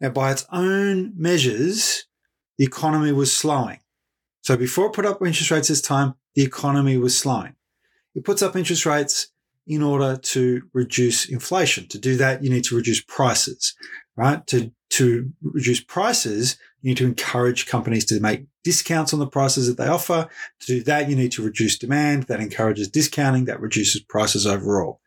Now, 0.00 0.10
by 0.10 0.32
its 0.32 0.46
own 0.50 1.12
measures, 1.16 2.06
the 2.58 2.64
economy 2.64 3.12
was 3.12 3.32
slowing. 3.32 3.80
So 4.42 4.56
before 4.56 4.86
it 4.86 4.92
put 4.92 5.06
up 5.06 5.24
interest 5.24 5.50
rates 5.50 5.68
this 5.68 5.80
time, 5.80 6.14
the 6.34 6.42
economy 6.42 6.96
was 6.96 7.16
slowing. 7.16 7.54
It 8.14 8.24
puts 8.24 8.42
up 8.42 8.56
interest 8.56 8.86
rates 8.86 9.28
in 9.74 9.82
order 9.82 10.16
to 10.16 10.62
reduce 10.72 11.28
inflation. 11.28 11.88
To 11.88 11.98
do 11.98 12.16
that, 12.16 12.42
you 12.42 12.50
need 12.50 12.64
to 12.64 12.76
reduce 12.76 13.00
prices, 13.00 13.74
right? 14.16 14.46
To, 14.48 14.72
to 14.90 15.30
reduce 15.42 15.80
prices, 15.80 16.58
you 16.80 16.90
need 16.90 16.98
to 16.98 17.06
encourage 17.06 17.66
companies 17.66 18.04
to 18.06 18.20
make 18.20 18.46
discounts 18.64 19.12
on 19.12 19.20
the 19.20 19.26
prices 19.26 19.66
that 19.68 19.82
they 19.82 19.88
offer. 19.88 20.28
To 20.60 20.66
do 20.66 20.82
that, 20.84 21.08
you 21.08 21.16
need 21.16 21.32
to 21.32 21.42
reduce 21.42 21.78
demand. 21.78 22.24
That 22.24 22.40
encourages 22.40 22.88
discounting. 22.88 23.46
That 23.46 23.60
reduces 23.60 24.02
prices 24.02 24.46
overall. 24.46 25.00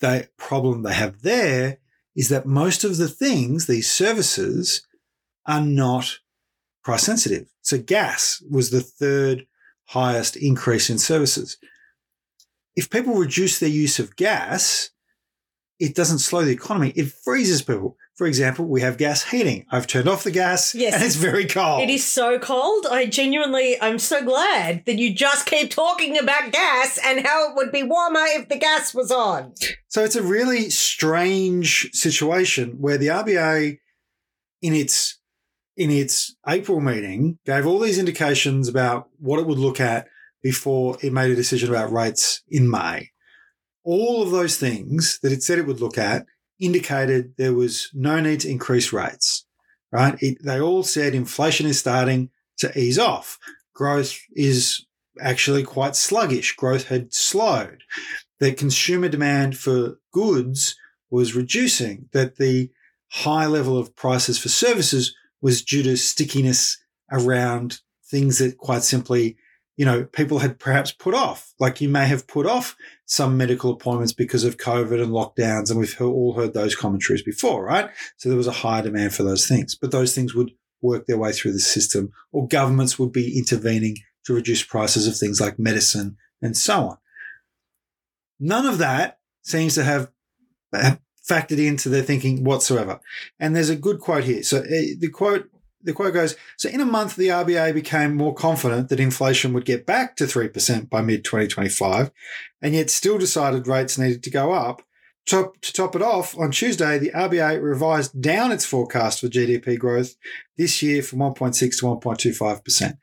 The 0.00 0.28
problem 0.36 0.82
they 0.82 0.94
have 0.94 1.22
there 1.22 1.78
is 2.16 2.28
that 2.28 2.46
most 2.46 2.84
of 2.84 2.96
the 2.96 3.08
things, 3.08 3.66
these 3.66 3.90
services, 3.90 4.86
are 5.46 5.60
not 5.60 6.18
price 6.82 7.02
sensitive. 7.02 7.46
So 7.62 7.78
gas 7.78 8.42
was 8.50 8.70
the 8.70 8.80
third 8.80 9.46
highest 9.86 10.36
increase 10.36 10.90
in 10.90 10.98
services. 10.98 11.56
If 12.76 12.90
people 12.90 13.14
reduce 13.14 13.58
their 13.58 13.68
use 13.68 13.98
of 13.98 14.16
gas, 14.16 14.90
it 15.78 15.94
doesn't 15.94 16.20
slow 16.20 16.44
the 16.44 16.52
economy. 16.52 16.90
It 16.96 17.12
freezes 17.12 17.62
people. 17.62 17.96
For 18.16 18.28
example, 18.28 18.66
we 18.66 18.80
have 18.80 18.96
gas 18.96 19.24
heating. 19.24 19.66
I've 19.72 19.88
turned 19.88 20.08
off 20.08 20.22
the 20.22 20.30
gas 20.30 20.72
Yes. 20.72 20.94
and 20.94 21.02
it's 21.02 21.16
very 21.16 21.46
cold. 21.46 21.82
It 21.82 21.90
is 21.90 22.04
so 22.06 22.38
cold. 22.38 22.86
I 22.88 23.06
genuinely, 23.06 23.76
I'm 23.82 23.98
so 23.98 24.24
glad 24.24 24.84
that 24.86 24.98
you 24.98 25.12
just 25.12 25.46
keep 25.46 25.70
talking 25.72 26.16
about 26.16 26.52
gas 26.52 26.98
and 27.04 27.26
how 27.26 27.50
it 27.50 27.56
would 27.56 27.72
be 27.72 27.82
warmer 27.82 28.22
if 28.24 28.48
the 28.48 28.56
gas 28.58 28.94
was 28.94 29.10
on. 29.10 29.54
So 29.88 30.04
it's 30.04 30.14
a 30.14 30.22
really 30.22 30.70
strange 30.70 31.90
situation 31.92 32.76
where 32.80 32.96
the 32.98 33.08
RBA 33.08 33.78
in 34.62 34.74
its 34.74 35.18
in 35.76 35.90
its 35.90 36.36
April 36.46 36.78
meeting 36.80 37.38
gave 37.44 37.66
all 37.66 37.80
these 37.80 37.98
indications 37.98 38.68
about 38.68 39.08
what 39.18 39.40
it 39.40 39.46
would 39.48 39.58
look 39.58 39.80
at 39.80 40.06
before 40.44 40.98
it 41.02 41.10
made 41.10 41.30
a 41.30 41.34
decision 41.34 41.70
about 41.70 41.90
rates 41.90 42.42
in 42.50 42.70
May. 42.70 43.08
All 43.82 44.22
of 44.22 44.30
those 44.30 44.58
things 44.58 45.18
that 45.22 45.32
it 45.32 45.42
said 45.42 45.58
it 45.58 45.66
would 45.66 45.80
look 45.80 45.96
at 45.96 46.26
indicated 46.60 47.32
there 47.38 47.54
was 47.54 47.90
no 47.94 48.20
need 48.20 48.40
to 48.40 48.50
increase 48.50 48.92
rates, 48.92 49.46
right? 49.90 50.16
It, 50.22 50.38
they 50.44 50.60
all 50.60 50.82
said 50.82 51.14
inflation 51.14 51.66
is 51.66 51.78
starting 51.78 52.28
to 52.58 52.78
ease 52.78 52.98
off. 52.98 53.38
Growth 53.74 54.20
is 54.36 54.84
actually 55.18 55.62
quite 55.62 55.96
sluggish. 55.96 56.54
Growth 56.54 56.88
had 56.88 57.14
slowed. 57.14 57.82
That 58.38 58.58
consumer 58.58 59.08
demand 59.08 59.56
for 59.56 59.98
goods 60.12 60.76
was 61.10 61.34
reducing. 61.34 62.10
That 62.12 62.36
the 62.36 62.70
high 63.10 63.46
level 63.46 63.78
of 63.78 63.96
prices 63.96 64.38
for 64.38 64.50
services 64.50 65.14
was 65.40 65.62
due 65.62 65.82
to 65.84 65.96
stickiness 65.96 66.78
around 67.10 67.80
things 68.04 68.38
that 68.38 68.58
quite 68.58 68.82
simply, 68.82 69.38
you 69.76 69.84
know, 69.84 70.04
people 70.04 70.38
had 70.38 70.58
perhaps 70.58 70.92
put 70.92 71.14
off. 71.14 71.52
Like 71.58 71.80
you 71.80 71.88
may 71.88 72.06
have 72.06 72.26
put 72.26 72.46
off 72.46 72.76
some 73.06 73.36
medical 73.36 73.72
appointments 73.72 74.12
because 74.12 74.44
of 74.44 74.56
COVID 74.56 75.02
and 75.02 75.12
lockdowns. 75.12 75.70
And 75.70 75.80
we've 75.80 76.00
all 76.00 76.34
heard 76.34 76.54
those 76.54 76.76
commentaries 76.76 77.22
before, 77.22 77.64
right? 77.64 77.90
So 78.16 78.28
there 78.28 78.38
was 78.38 78.46
a 78.46 78.52
higher 78.52 78.82
demand 78.82 79.14
for 79.14 79.24
those 79.24 79.48
things, 79.48 79.74
but 79.74 79.90
those 79.90 80.14
things 80.14 80.34
would 80.34 80.52
work 80.80 81.06
their 81.06 81.18
way 81.18 81.32
through 81.32 81.52
the 81.52 81.58
system 81.58 82.12
or 82.30 82.46
governments 82.46 82.98
would 82.98 83.12
be 83.12 83.36
intervening 83.36 83.96
to 84.26 84.34
reduce 84.34 84.62
prices 84.62 85.08
of 85.08 85.16
things 85.16 85.40
like 85.40 85.58
medicine 85.58 86.16
and 86.40 86.56
so 86.56 86.88
on. 86.88 86.98
None 88.38 88.66
of 88.66 88.78
that 88.78 89.18
seems 89.42 89.74
to 89.74 89.84
have 89.84 90.10
factored 91.28 91.64
into 91.64 91.88
their 91.88 92.02
thinking 92.02 92.44
whatsoever. 92.44 93.00
And 93.40 93.56
there's 93.56 93.70
a 93.70 93.76
good 93.76 94.00
quote 94.00 94.24
here. 94.24 94.42
So 94.42 94.58
uh, 94.58 94.94
the 94.98 95.10
quote 95.12 95.48
the 95.84 95.92
quote 95.92 96.14
goes, 96.14 96.34
so 96.56 96.68
in 96.68 96.80
a 96.80 96.86
month, 96.86 97.14
the 97.14 97.28
RBA 97.28 97.74
became 97.74 98.16
more 98.16 98.34
confident 98.34 98.88
that 98.88 99.00
inflation 99.00 99.52
would 99.52 99.64
get 99.64 99.86
back 99.86 100.16
to 100.16 100.24
3% 100.24 100.88
by 100.88 101.02
mid 101.02 101.24
2025, 101.24 102.10
and 102.62 102.74
yet 102.74 102.90
still 102.90 103.18
decided 103.18 103.68
rates 103.68 103.98
needed 103.98 104.22
to 104.22 104.30
go 104.30 104.52
up. 104.52 104.82
Top, 105.26 105.58
to 105.62 105.72
top 105.72 105.96
it 105.96 106.02
off, 106.02 106.36
on 106.38 106.50
Tuesday, 106.50 106.98
the 106.98 107.10
RBA 107.10 107.62
revised 107.62 108.20
down 108.20 108.52
its 108.52 108.66
forecast 108.66 109.20
for 109.20 109.28
GDP 109.28 109.78
growth 109.78 110.16
this 110.56 110.82
year 110.82 111.02
from 111.02 111.20
1.6 111.20 111.58
to 111.58 111.86
1.25%. 111.86 112.98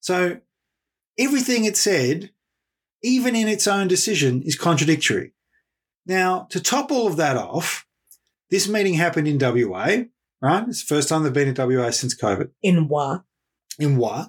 So 0.00 0.40
everything 1.18 1.64
it 1.64 1.76
said, 1.76 2.30
even 3.02 3.34
in 3.34 3.48
its 3.48 3.66
own 3.66 3.88
decision, 3.88 4.42
is 4.42 4.56
contradictory. 4.56 5.32
Now, 6.06 6.46
to 6.50 6.60
top 6.60 6.92
all 6.92 7.06
of 7.06 7.16
that 7.16 7.36
off, 7.36 7.86
this 8.50 8.68
meeting 8.68 8.94
happened 8.94 9.26
in 9.26 9.38
WA, 9.38 10.04
right? 10.40 10.66
It's 10.68 10.84
the 10.84 10.94
first 10.94 11.08
time 11.08 11.22
they've 11.22 11.32
been 11.32 11.48
in 11.48 11.54
WA 11.56 11.90
since 11.90 12.16
COVID 12.16 12.50
In 12.62 12.88
wa. 12.88 13.20
in 13.78 13.96
WA. 13.96 14.26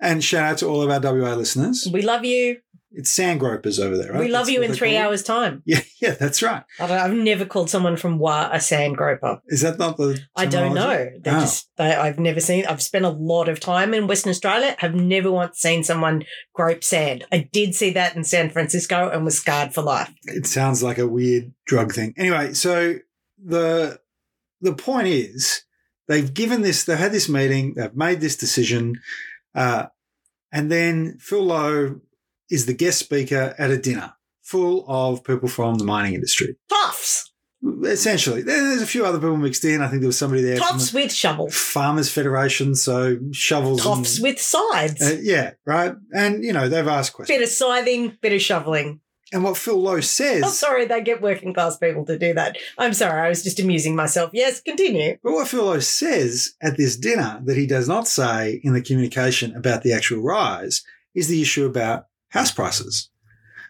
And 0.00 0.22
shout 0.24 0.52
out 0.52 0.58
to 0.58 0.66
all 0.66 0.82
of 0.82 0.90
our 0.90 1.00
WA 1.00 1.34
listeners. 1.34 1.86
We 1.92 2.02
love 2.02 2.24
you. 2.24 2.58
It's 2.90 3.10
sand 3.10 3.38
gropers 3.38 3.78
over 3.78 3.98
there, 3.98 4.12
right? 4.12 4.18
we 4.20 4.28
love 4.28 4.46
That's 4.46 4.52
you 4.56 4.62
in 4.62 4.72
three 4.72 4.96
hours' 4.96 5.22
time. 5.22 5.62
Yeah, 5.66 5.80
yeah, 6.00 6.12
that's 6.12 6.40
right. 6.42 6.62
I 6.80 6.86
don't, 6.86 6.98
I've 6.98 7.12
never 7.12 7.44
called 7.44 7.68
someone 7.68 7.98
from 7.98 8.18
wa 8.18 8.48
a 8.50 8.60
sand 8.60 8.96
groper. 8.96 9.42
Is 9.48 9.60
that 9.60 9.78
not 9.78 9.98
the? 9.98 10.18
I 10.34 10.46
don't 10.46 10.72
know. 10.74 11.10
They 11.20 11.30
Oh. 11.30 11.40
just 11.40 11.68
they, 11.76 11.94
I've 11.94 12.18
never 12.18 12.40
seen. 12.40 12.64
I've 12.64 12.80
spent 12.80 13.04
a 13.04 13.10
lot 13.10 13.50
of 13.50 13.60
time 13.60 13.92
in 13.92 14.06
Western 14.06 14.30
Australia. 14.30 14.74
Have 14.78 14.94
never 14.94 15.30
once 15.30 15.58
seen 15.58 15.84
someone 15.84 16.24
grope 16.54 16.82
sand. 16.82 17.26
I 17.30 17.46
did 17.52 17.74
see 17.74 17.90
that 17.90 18.16
in 18.16 18.24
San 18.24 18.48
Francisco 18.48 19.10
and 19.10 19.22
was 19.22 19.36
scarred 19.36 19.74
for 19.74 19.82
life. 19.82 20.10
it 20.24 20.46
sounds 20.46 20.82
like 20.82 20.96
a 20.96 21.06
weird 21.06 21.52
drug 21.66 21.92
thing. 21.92 22.14
Anyway, 22.16 22.54
so 22.54 22.94
the 23.44 24.00
the 24.60 24.74
point 24.74 25.08
is 25.08 25.62
they've 26.06 26.32
given 26.32 26.62
this, 26.62 26.84
they've 26.84 26.98
had 26.98 27.12
this 27.12 27.28
meeting, 27.28 27.74
they've 27.74 27.94
made 27.94 28.20
this 28.20 28.36
decision, 28.36 29.00
uh, 29.54 29.86
and 30.52 30.70
then 30.70 31.18
Phil 31.20 31.44
Lowe 31.44 32.00
is 32.50 32.66
the 32.66 32.74
guest 32.74 32.98
speaker 32.98 33.54
at 33.58 33.70
a 33.70 33.78
dinner 33.78 34.14
full 34.42 34.84
of 34.88 35.22
people 35.22 35.48
from 35.48 35.74
the 35.76 35.84
mining 35.84 36.14
industry. 36.14 36.56
Toffs. 36.72 37.24
Essentially, 37.84 38.42
there's 38.42 38.80
a 38.80 38.86
few 38.86 39.04
other 39.04 39.18
people 39.18 39.36
mixed 39.36 39.64
in. 39.64 39.82
I 39.82 39.88
think 39.88 40.00
there 40.00 40.06
was 40.08 40.16
somebody 40.16 40.42
there. 40.42 40.58
from 40.58 40.68
Tops 40.68 40.94
with 40.94 41.12
shovels. 41.12 41.56
Farmers 41.56 42.10
Federation, 42.10 42.74
so 42.76 43.18
shovels. 43.32 43.84
and- 43.84 44.22
with 44.22 44.40
sides. 44.40 45.02
uh, 45.02 45.18
yeah, 45.20 45.54
right. 45.66 45.92
And 46.14 46.44
you 46.44 46.52
know 46.52 46.68
they've 46.68 46.86
asked 46.86 47.14
questions. 47.14 47.36
bit 47.36 47.42
of 47.42 47.50
scything, 47.50 48.16
bit 48.22 48.32
of 48.32 48.40
shoveling. 48.40 49.00
And 49.32 49.44
what 49.44 49.58
Phil 49.58 49.76
Lowe 49.80 50.00
says, 50.00 50.42
Oh, 50.44 50.48
sorry, 50.48 50.86
they 50.86 51.02
get 51.02 51.20
working 51.20 51.52
class 51.52 51.76
people 51.76 52.04
to 52.06 52.18
do 52.18 52.32
that. 52.34 52.56
I'm 52.78 52.94
sorry, 52.94 53.20
I 53.20 53.28
was 53.28 53.42
just 53.42 53.60
amusing 53.60 53.94
myself. 53.94 54.30
Yes, 54.32 54.60
continue. 54.60 55.18
but 55.22 55.32
what 55.32 55.48
Phil 55.48 55.64
Lowe 55.64 55.80
says 55.80 56.54
at 56.62 56.76
this 56.76 56.96
dinner 56.96 57.40
that 57.44 57.56
he 57.56 57.66
does 57.66 57.88
not 57.88 58.08
say 58.08 58.60
in 58.64 58.72
the 58.72 58.82
communication 58.82 59.54
about 59.54 59.82
the 59.82 59.92
actual 59.92 60.22
rise 60.22 60.82
is 61.14 61.28
the 61.28 61.42
issue 61.42 61.66
about 61.66 62.06
house 62.30 62.50
prices. 62.50 63.10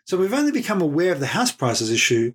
So 0.04 0.16
we've 0.16 0.32
only 0.32 0.52
become 0.52 0.80
aware 0.80 1.12
of 1.12 1.20
the 1.20 1.26
house 1.26 1.52
prices 1.52 1.90
issue 1.90 2.34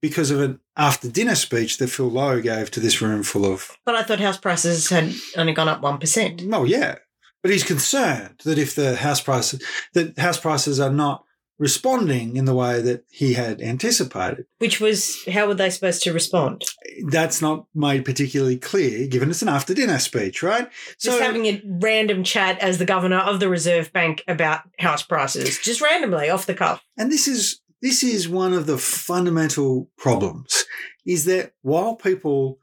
because 0.00 0.30
of 0.30 0.40
an 0.40 0.60
after 0.76 1.08
dinner 1.10 1.34
speech 1.34 1.78
that 1.78 1.88
Phil 1.88 2.10
Lowe 2.10 2.40
gave 2.40 2.70
to 2.70 2.80
this 2.80 3.02
room 3.02 3.22
full 3.22 3.44
of 3.44 3.76
But 3.84 3.96
I 3.96 4.02
thought 4.02 4.20
house 4.20 4.38
prices 4.38 4.88
had 4.88 5.12
only 5.36 5.52
gone 5.52 5.68
up 5.68 5.82
1%. 5.82 6.48
Oh 6.52 6.64
yeah, 6.64 6.96
but 7.42 7.50
he's 7.50 7.64
concerned 7.64 8.40
that 8.44 8.58
if 8.58 8.74
the 8.74 8.96
house 8.96 9.20
prices 9.20 9.62
that 9.94 10.18
house 10.18 10.38
prices 10.38 10.78
are 10.78 10.92
not 10.92 11.24
responding 11.58 12.36
in 12.36 12.44
the 12.44 12.54
way 12.54 12.80
that 12.82 13.04
he 13.10 13.34
had 13.34 13.60
anticipated, 13.62 14.46
Which 14.58 14.80
was, 14.80 15.24
how 15.24 15.46
were 15.46 15.54
they 15.54 15.70
supposed 15.70 16.02
to 16.02 16.12
respond? 16.12 16.64
that's 17.08 17.42
not 17.42 17.66
made 17.74 18.04
particularly 18.04 18.56
clear, 18.58 19.06
given 19.06 19.30
it's 19.30 19.42
an 19.42 19.48
after 19.48 19.74
dinner 19.74 19.98
speech, 19.98 20.42
right? 20.42 20.70
Just 21.00 21.20
having 21.20 21.46
a 21.46 21.62
random 21.64 22.24
chat 22.24 22.58
as 22.58 22.78
the 22.78 22.84
governor 22.84 23.18
of 23.18 23.40
the 23.40 23.48
Reserve 23.48 23.92
Bank 23.92 24.22
about 24.28 24.62
house 24.78 25.02
prices, 25.02 25.58
just 25.58 25.80
randomly 25.80 26.30
off 26.30 26.46
the 26.46 26.54
cuff. 26.54 26.82
and 26.96 27.10
this 27.10 27.28
is 27.28 27.60
this 27.82 28.02
is 28.02 28.28
one 28.28 28.54
of 28.54 28.66
the 28.66 28.78
fundamental 28.78 29.90
problems, 29.98 30.64
is 31.04 31.24
that 31.26 31.52
while 31.62 31.94
people 31.94 32.58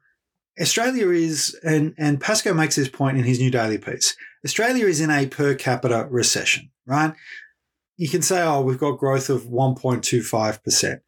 Australia 0.60 1.10
is, 1.10 1.60
and, 1.64 1.96
and 1.98 2.22
Pascoe 2.22 2.54
makes 2.54 2.76
this 2.76 2.90
point 2.90 3.18
in 3.18 3.24
his 3.24 3.40
new 3.40 3.50
daily 3.50 3.78
piece. 3.80 4.16
Australia 4.46 4.86
is 4.86 5.02
in 5.02 5.10
a 5.10 5.26
per 5.26 5.56
capita 5.56 6.08
recession, 6.12 6.70
right? 6.86 7.14
You 7.98 8.10
can 8.10 8.22
say, 8.22 8.42
oh, 8.42 8.62
we've 8.62 8.80
got 8.80 8.98
growth 8.98 9.30
of 9.30 9.44
1.25%. 9.44 11.00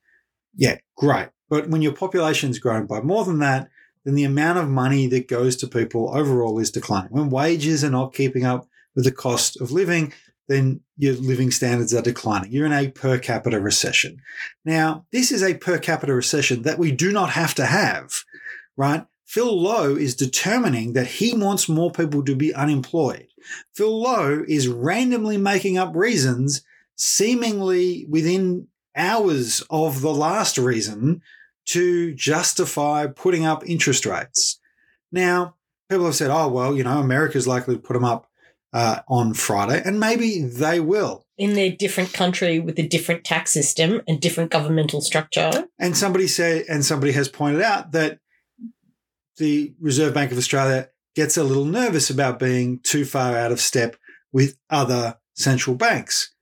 Yeah, 0.55 0.77
great. 0.95 1.29
But 1.49 1.69
when 1.69 1.81
your 1.81 1.93
population's 1.93 2.59
grown 2.59 2.85
by 2.85 3.01
more 3.01 3.25
than 3.25 3.39
that, 3.39 3.69
then 4.03 4.15
the 4.15 4.23
amount 4.23 4.59
of 4.59 4.69
money 4.69 5.07
that 5.07 5.27
goes 5.27 5.55
to 5.57 5.67
people 5.67 6.15
overall 6.15 6.59
is 6.59 6.71
declining. 6.71 7.11
When 7.11 7.29
wages 7.29 7.83
are 7.83 7.89
not 7.89 8.13
keeping 8.13 8.45
up 8.45 8.67
with 8.95 9.05
the 9.05 9.11
cost 9.11 9.59
of 9.59 9.71
living, 9.71 10.13
then 10.47 10.81
your 10.97 11.15
living 11.15 11.51
standards 11.51 11.93
are 11.93 12.01
declining. 12.01 12.51
You're 12.51 12.67
in 12.67 12.73
a 12.73 12.91
per 12.91 13.17
capita 13.17 13.59
recession. 13.59 14.17
Now, 14.63 15.05
this 15.11 15.31
is 15.31 15.41
a 15.41 15.55
per 15.55 15.79
capita 15.79 16.13
recession 16.13 16.61
that 16.63 16.77
we 16.77 16.91
do 16.91 17.11
not 17.11 17.31
have 17.31 17.55
to 17.55 17.65
have, 17.65 18.13
right? 18.77 19.05
Phil 19.25 19.59
Lowe 19.59 19.95
is 19.95 20.15
determining 20.15 20.93
that 20.93 21.07
he 21.07 21.33
wants 21.33 21.67
more 21.67 21.91
people 21.91 22.23
to 22.25 22.35
be 22.35 22.53
unemployed. 22.53 23.27
Phil 23.73 24.01
Lowe 24.01 24.43
is 24.47 24.67
randomly 24.67 25.37
making 25.37 25.77
up 25.79 25.95
reasons, 25.95 26.63
seemingly 26.95 28.05
within 28.09 28.67
hours 28.95 29.63
of 29.69 30.01
the 30.01 30.13
last 30.13 30.57
reason, 30.57 31.21
to 31.65 32.13
justify 32.13 33.07
putting 33.07 33.45
up 33.45 33.67
interest 33.67 34.05
rates. 34.05 34.59
Now, 35.11 35.55
people 35.89 36.05
have 36.05 36.15
said, 36.15 36.29
oh, 36.29 36.47
well, 36.47 36.75
you 36.75 36.83
know, 36.83 36.99
America's 36.99 37.47
likely 37.47 37.75
to 37.75 37.81
put 37.81 37.93
them 37.93 38.05
up 38.05 38.29
uh, 38.73 38.99
on 39.07 39.33
Friday, 39.33 39.81
and 39.83 39.99
maybe 39.99 40.41
they 40.41 40.79
will. 40.79 41.25
In 41.37 41.53
their 41.53 41.71
different 41.71 42.13
country 42.13 42.59
with 42.59 42.77
a 42.77 42.87
different 42.87 43.23
tax 43.23 43.51
system 43.51 44.01
and 44.07 44.19
different 44.19 44.51
governmental 44.51 45.01
structure. 45.01 45.65
And 45.79 45.97
somebody 45.97 46.27
said, 46.27 46.65
and 46.69 46.85
somebody 46.85 47.13
has 47.13 47.27
pointed 47.27 47.61
out 47.61 47.93
that 47.93 48.19
the 49.37 49.73
Reserve 49.79 50.13
Bank 50.13 50.31
of 50.31 50.37
Australia 50.37 50.89
gets 51.15 51.37
a 51.37 51.43
little 51.43 51.65
nervous 51.65 52.09
about 52.09 52.39
being 52.39 52.79
too 52.79 53.05
far 53.05 53.37
out 53.37 53.51
of 53.51 53.59
step 53.59 53.95
with 54.31 54.57
other 54.69 55.17
central 55.35 55.75
banks. 55.75 56.34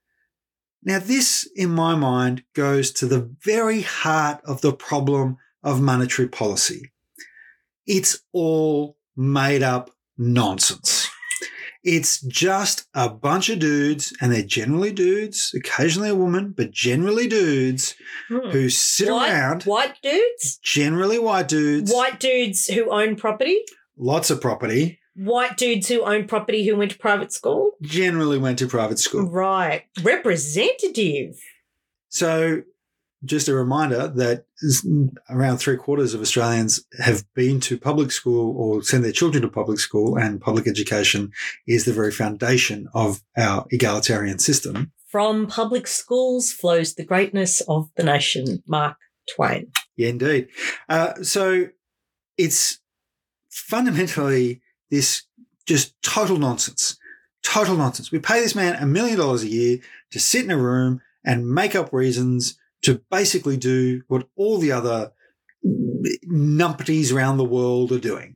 Now, 0.86 1.00
this, 1.00 1.50
in 1.56 1.70
my 1.70 1.96
mind, 1.96 2.44
goes 2.54 2.92
to 2.94 3.06
the 3.06 3.30
very 3.44 3.82
heart 3.82 4.42
of 4.46 4.62
the 4.62 4.74
problem 4.74 5.38
of 5.64 5.82
monetary 5.82 6.28
policy. 6.28 6.92
It's 7.86 8.20
all 8.32 8.98
made 9.16 9.64
up 9.64 9.92
nonsense. 10.18 11.10
It's 11.86 12.22
just 12.22 12.88
a 12.94 13.10
bunch 13.10 13.50
of 13.50 13.60
dudes, 13.60 14.14
and 14.22 14.32
they're 14.32 14.42
generally 14.42 14.94
dudes, 14.94 15.54
occasionally 15.54 16.10
a 16.10 16.16
woman, 16.16 16.54
but 16.56 16.72
generally 16.72 17.28
dudes 17.28 17.96
Hmm. 18.30 18.50
who 18.52 18.70
sit 18.70 19.12
white, 19.12 19.30
around, 19.32 19.64
white 19.64 19.96
dudes? 20.02 20.60
generally 20.64 21.20
white 21.20 21.50
dudes, 21.50 21.92
White 21.92 22.22
dudes 22.22 22.68
who 22.68 22.90
own 22.90 23.18
property? 23.18 23.60
lots 23.98 24.30
of 24.30 24.40
property, 24.40 25.00
White 25.16 25.58
dudes 25.58 25.88
who 25.88 26.02
own 26.02 26.28
property 26.28 26.66
who 26.66 26.76
went 26.76 26.92
to 26.92 26.98
private 26.98 27.32
school? 27.32 27.72
generally 27.82 28.38
went 28.38 28.60
to 28.60 28.68
private 28.68 29.00
school. 29.00 29.30
Right. 29.30 29.84
Representative. 30.02 31.40
So, 32.10 32.64
just 33.26 33.48
a 33.48 33.56
reminder 33.56 34.08
that 34.08 34.46
around 35.30 35.58
three 35.58 35.78
quarters 35.78 36.14
of 36.14 36.22
Australians 36.22 36.84
have 37.00 37.24
been 37.34 37.60
to 37.62 37.78
public 37.78 38.12
school 38.12 38.56
or 38.58 38.84
send 38.84 39.04
their 39.06 39.14
children 39.14 39.44
to 39.44 39.48
public 39.48 39.80
school, 39.80 40.18
and 40.18 40.42
public 40.42 40.68
education 40.68 41.32
is 41.68 41.86
the 41.86 41.94
very 41.94 42.12
foundation 42.12 42.88
of 42.94 43.22
our 43.38 43.66
egalitarian 43.70 44.40
system. 44.40 44.92
From 45.10 45.48
public 45.48 45.88
schools 45.88 46.52
flows 46.52 46.96
the 46.96 47.06
greatness 47.06 47.62
of 47.62 47.90
the 47.96 48.04
nation. 48.04 48.64
Mark 48.68 48.98
Twain. 49.34 49.72
Yeah, 49.96 50.10
indeed. 50.10 50.50
Uh, 50.90 51.22
so, 51.22 51.68
it's 52.38 52.80
fundamentally 53.50 54.63
this 54.94 55.24
just 55.66 56.00
total 56.04 56.38
nonsense. 56.38 56.98
Total 57.42 57.76
nonsense. 57.76 58.12
We 58.12 58.20
pay 58.20 58.42
this 58.42 58.56
man 58.56 58.76
a 58.76 58.86
million 58.86 59.18
dollars 59.18 59.44
a 59.44 59.48
year 59.48 59.80
to 60.12 60.20
sit 60.20 60.46
in 60.46 60.52
a 60.52 60.58
room 60.58 61.02
and 61.26 61.50
make 61.50 61.76
up 61.76 61.92
reasons 61.92 62.60
to 62.84 63.02
basically 63.10 63.58
do 63.58 64.04
what 64.08 64.28
all 64.36 64.60
the 64.60 64.72
other 64.72 65.12
numpties 66.30 67.12
around 67.12 67.38
the 67.38 67.44
world 67.44 67.92
are 67.92 68.00
doing. 68.00 68.36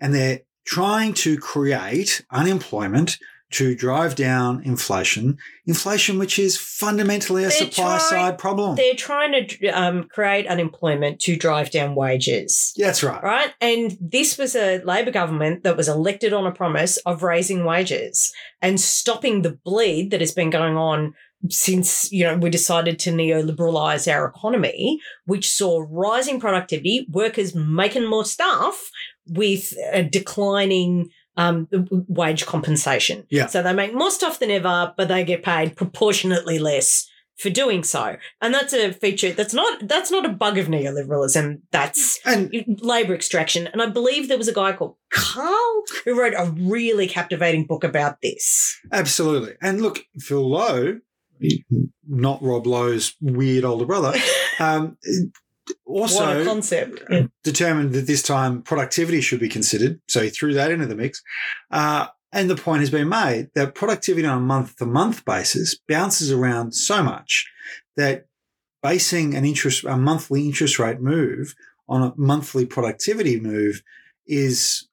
And 0.00 0.12
they're 0.12 0.40
trying 0.66 1.14
to 1.14 1.38
create 1.38 2.24
unemployment 2.30 3.18
to 3.52 3.74
drive 3.74 4.14
down 4.14 4.62
inflation, 4.64 5.38
inflation 5.66 6.18
which 6.18 6.38
is 6.38 6.56
fundamentally 6.56 7.44
a 7.44 7.48
They're 7.48 7.58
supply 7.58 7.98
trying- 7.98 8.10
side 8.10 8.38
problem. 8.38 8.76
They're 8.76 8.94
trying 8.94 9.46
to 9.46 9.68
um, 9.68 10.04
create 10.04 10.46
unemployment 10.46 11.20
to 11.20 11.36
drive 11.36 11.70
down 11.70 11.94
wages. 11.94 12.72
That's 12.76 13.02
right. 13.02 13.22
Right. 13.22 13.52
And 13.60 13.96
this 14.00 14.38
was 14.38 14.54
a 14.56 14.82
Labor 14.84 15.10
government 15.10 15.62
that 15.64 15.76
was 15.76 15.88
elected 15.88 16.32
on 16.32 16.46
a 16.46 16.52
promise 16.52 16.96
of 16.98 17.22
raising 17.22 17.64
wages 17.64 18.32
and 18.60 18.80
stopping 18.80 19.42
the 19.42 19.52
bleed 19.64 20.10
that 20.10 20.20
has 20.20 20.32
been 20.32 20.50
going 20.50 20.76
on 20.76 21.14
since, 21.48 22.10
you 22.12 22.22
know, 22.24 22.36
we 22.36 22.50
decided 22.50 23.00
to 23.00 23.10
neoliberalize 23.10 24.12
our 24.12 24.26
economy, 24.26 25.00
which 25.24 25.50
saw 25.50 25.84
rising 25.90 26.38
productivity, 26.38 27.06
workers 27.10 27.52
making 27.54 28.06
more 28.06 28.24
stuff 28.24 28.90
with 29.26 29.72
a 29.92 30.02
declining 30.04 31.08
um, 31.36 31.68
wage 32.08 32.46
compensation. 32.46 33.26
Yeah. 33.30 33.46
So 33.46 33.62
they 33.62 33.72
make 33.72 33.94
more 33.94 34.10
stuff 34.10 34.38
than 34.38 34.50
ever, 34.50 34.94
but 34.96 35.08
they 35.08 35.24
get 35.24 35.42
paid 35.42 35.76
proportionately 35.76 36.58
less 36.58 37.08
for 37.36 37.50
doing 37.50 37.82
so. 37.82 38.16
And 38.40 38.54
that's 38.54 38.72
a 38.72 38.92
feature 38.92 39.32
that's 39.32 39.54
not 39.54 39.88
that's 39.88 40.10
not 40.10 40.24
a 40.24 40.30
bug 40.30 40.58
of 40.58 40.66
neoliberalism. 40.66 41.60
That's 41.70 42.20
And 42.24 42.52
labor 42.80 43.14
extraction. 43.14 43.66
And 43.66 43.82
I 43.82 43.86
believe 43.86 44.28
there 44.28 44.38
was 44.38 44.48
a 44.48 44.54
guy 44.54 44.72
called 44.72 44.96
Carl 45.10 45.82
who 46.04 46.18
wrote 46.18 46.34
a 46.36 46.50
really 46.50 47.08
captivating 47.08 47.66
book 47.66 47.84
about 47.84 48.20
this. 48.22 48.78
Absolutely. 48.92 49.54
And 49.60 49.80
look, 49.80 50.00
Phil 50.18 50.48
Lowe, 50.48 51.00
not 52.06 52.42
Rob 52.42 52.66
Lowe's 52.66 53.14
weird 53.20 53.64
older 53.64 53.86
brother, 53.86 54.14
um, 54.60 54.96
also 55.84 56.44
concept. 56.44 57.02
Yeah. 57.10 57.26
determined 57.44 57.92
that 57.92 58.06
this 58.06 58.22
time 58.22 58.62
productivity 58.62 59.20
should 59.20 59.40
be 59.40 59.48
considered. 59.48 60.00
So 60.08 60.22
he 60.22 60.30
threw 60.30 60.54
that 60.54 60.70
into 60.70 60.86
the 60.86 60.94
mix. 60.94 61.22
Uh, 61.70 62.06
and 62.32 62.48
the 62.48 62.56
point 62.56 62.80
has 62.80 62.90
been 62.90 63.08
made 63.08 63.50
that 63.54 63.74
productivity 63.74 64.26
on 64.26 64.38
a 64.38 64.40
month 64.40 64.76
to 64.76 64.86
month 64.86 65.24
basis 65.24 65.76
bounces 65.88 66.32
around 66.32 66.72
so 66.72 67.02
much 67.02 67.46
that 67.96 68.26
basing 68.82 69.34
an 69.34 69.44
interest, 69.44 69.84
a 69.84 69.96
monthly 69.96 70.46
interest 70.46 70.78
rate 70.78 71.00
move 71.00 71.54
on 71.88 72.02
a 72.02 72.12
monthly 72.16 72.64
productivity 72.64 73.38
move 73.38 73.82
is 74.26 74.88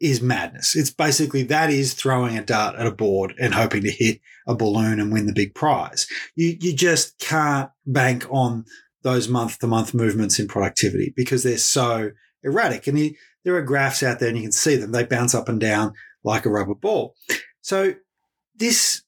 is 0.00 0.22
madness. 0.22 0.74
It's 0.74 0.90
basically 0.90 1.42
that 1.44 1.70
is 1.70 1.92
throwing 1.92 2.38
a 2.38 2.44
dart 2.44 2.76
at 2.76 2.86
a 2.86 2.90
board 2.90 3.34
and 3.38 3.52
hoping 3.52 3.82
to 3.82 3.90
hit 3.90 4.20
a 4.46 4.54
balloon 4.54 4.98
and 4.98 5.12
win 5.12 5.26
the 5.26 5.34
big 5.34 5.54
prize. 5.54 6.06
You 6.34 6.56
you 6.60 6.72
just 6.72 7.18
can't 7.18 7.70
bank 7.84 8.26
on 8.30 8.64
those 9.04 9.28
month 9.28 9.60
to 9.60 9.68
month 9.68 9.94
movements 9.94 10.40
in 10.40 10.48
productivity 10.48 11.12
because 11.14 11.44
they're 11.44 11.58
so 11.58 12.10
erratic. 12.42 12.88
And 12.88 12.98
you, 12.98 13.14
there 13.44 13.54
are 13.54 13.62
graphs 13.62 14.02
out 14.02 14.18
there 14.18 14.30
and 14.30 14.36
you 14.36 14.42
can 14.42 14.52
see 14.52 14.74
them. 14.74 14.90
They 14.90 15.04
bounce 15.04 15.34
up 15.34 15.48
and 15.48 15.60
down 15.60 15.92
like 16.24 16.44
a 16.44 16.50
rubber 16.50 16.74
ball. 16.74 17.14
So 17.60 17.94
this, 18.56 19.02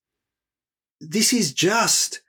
this 1.00 1.32
is 1.32 1.52
just 1.52 2.20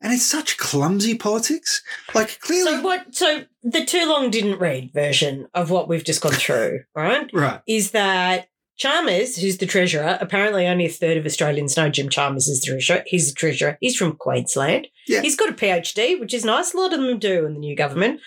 And 0.00 0.12
it's 0.12 0.26
such 0.26 0.58
clumsy 0.58 1.16
politics. 1.16 1.82
Like 2.14 2.38
clearly, 2.40 2.72
So 2.72 2.82
what? 2.82 3.14
So 3.14 3.44
the 3.62 3.84
too 3.84 4.06
long 4.06 4.30
didn't 4.30 4.60
read 4.60 4.92
version 4.92 5.48
of 5.54 5.70
what 5.70 5.88
we've 5.88 6.04
just 6.04 6.20
gone 6.20 6.32
through, 6.32 6.80
right? 6.94 7.30
right? 7.32 7.60
Is 7.66 7.92
that 7.92 8.48
Chalmers, 8.76 9.36
who's 9.36 9.58
the 9.58 9.66
treasurer, 9.66 10.18
apparently 10.20 10.66
only 10.66 10.86
a 10.86 10.90
third 10.90 11.16
of 11.16 11.24
Australians 11.26 11.76
know 11.76 11.88
Jim 11.88 12.08
Chalmers 12.10 12.46
is 12.48 12.60
the 12.60 12.66
treasurer. 12.72 13.04
He's 13.06 13.28
the 13.28 13.34
treasurer. 13.34 13.78
He's 13.80 13.96
from 13.96 14.16
Queensland. 14.16 14.88
Yeah. 15.08 15.22
He's 15.22 15.36
got 15.36 15.48
a 15.48 15.52
PhD, 15.54 16.20
which 16.20 16.34
is 16.34 16.44
nice. 16.44 16.74
A 16.74 16.76
lot 16.76 16.92
of 16.92 17.00
them 17.00 17.18
do 17.18 17.46
in 17.46 17.54
the 17.54 17.60
new 17.60 17.74
government. 17.76 18.20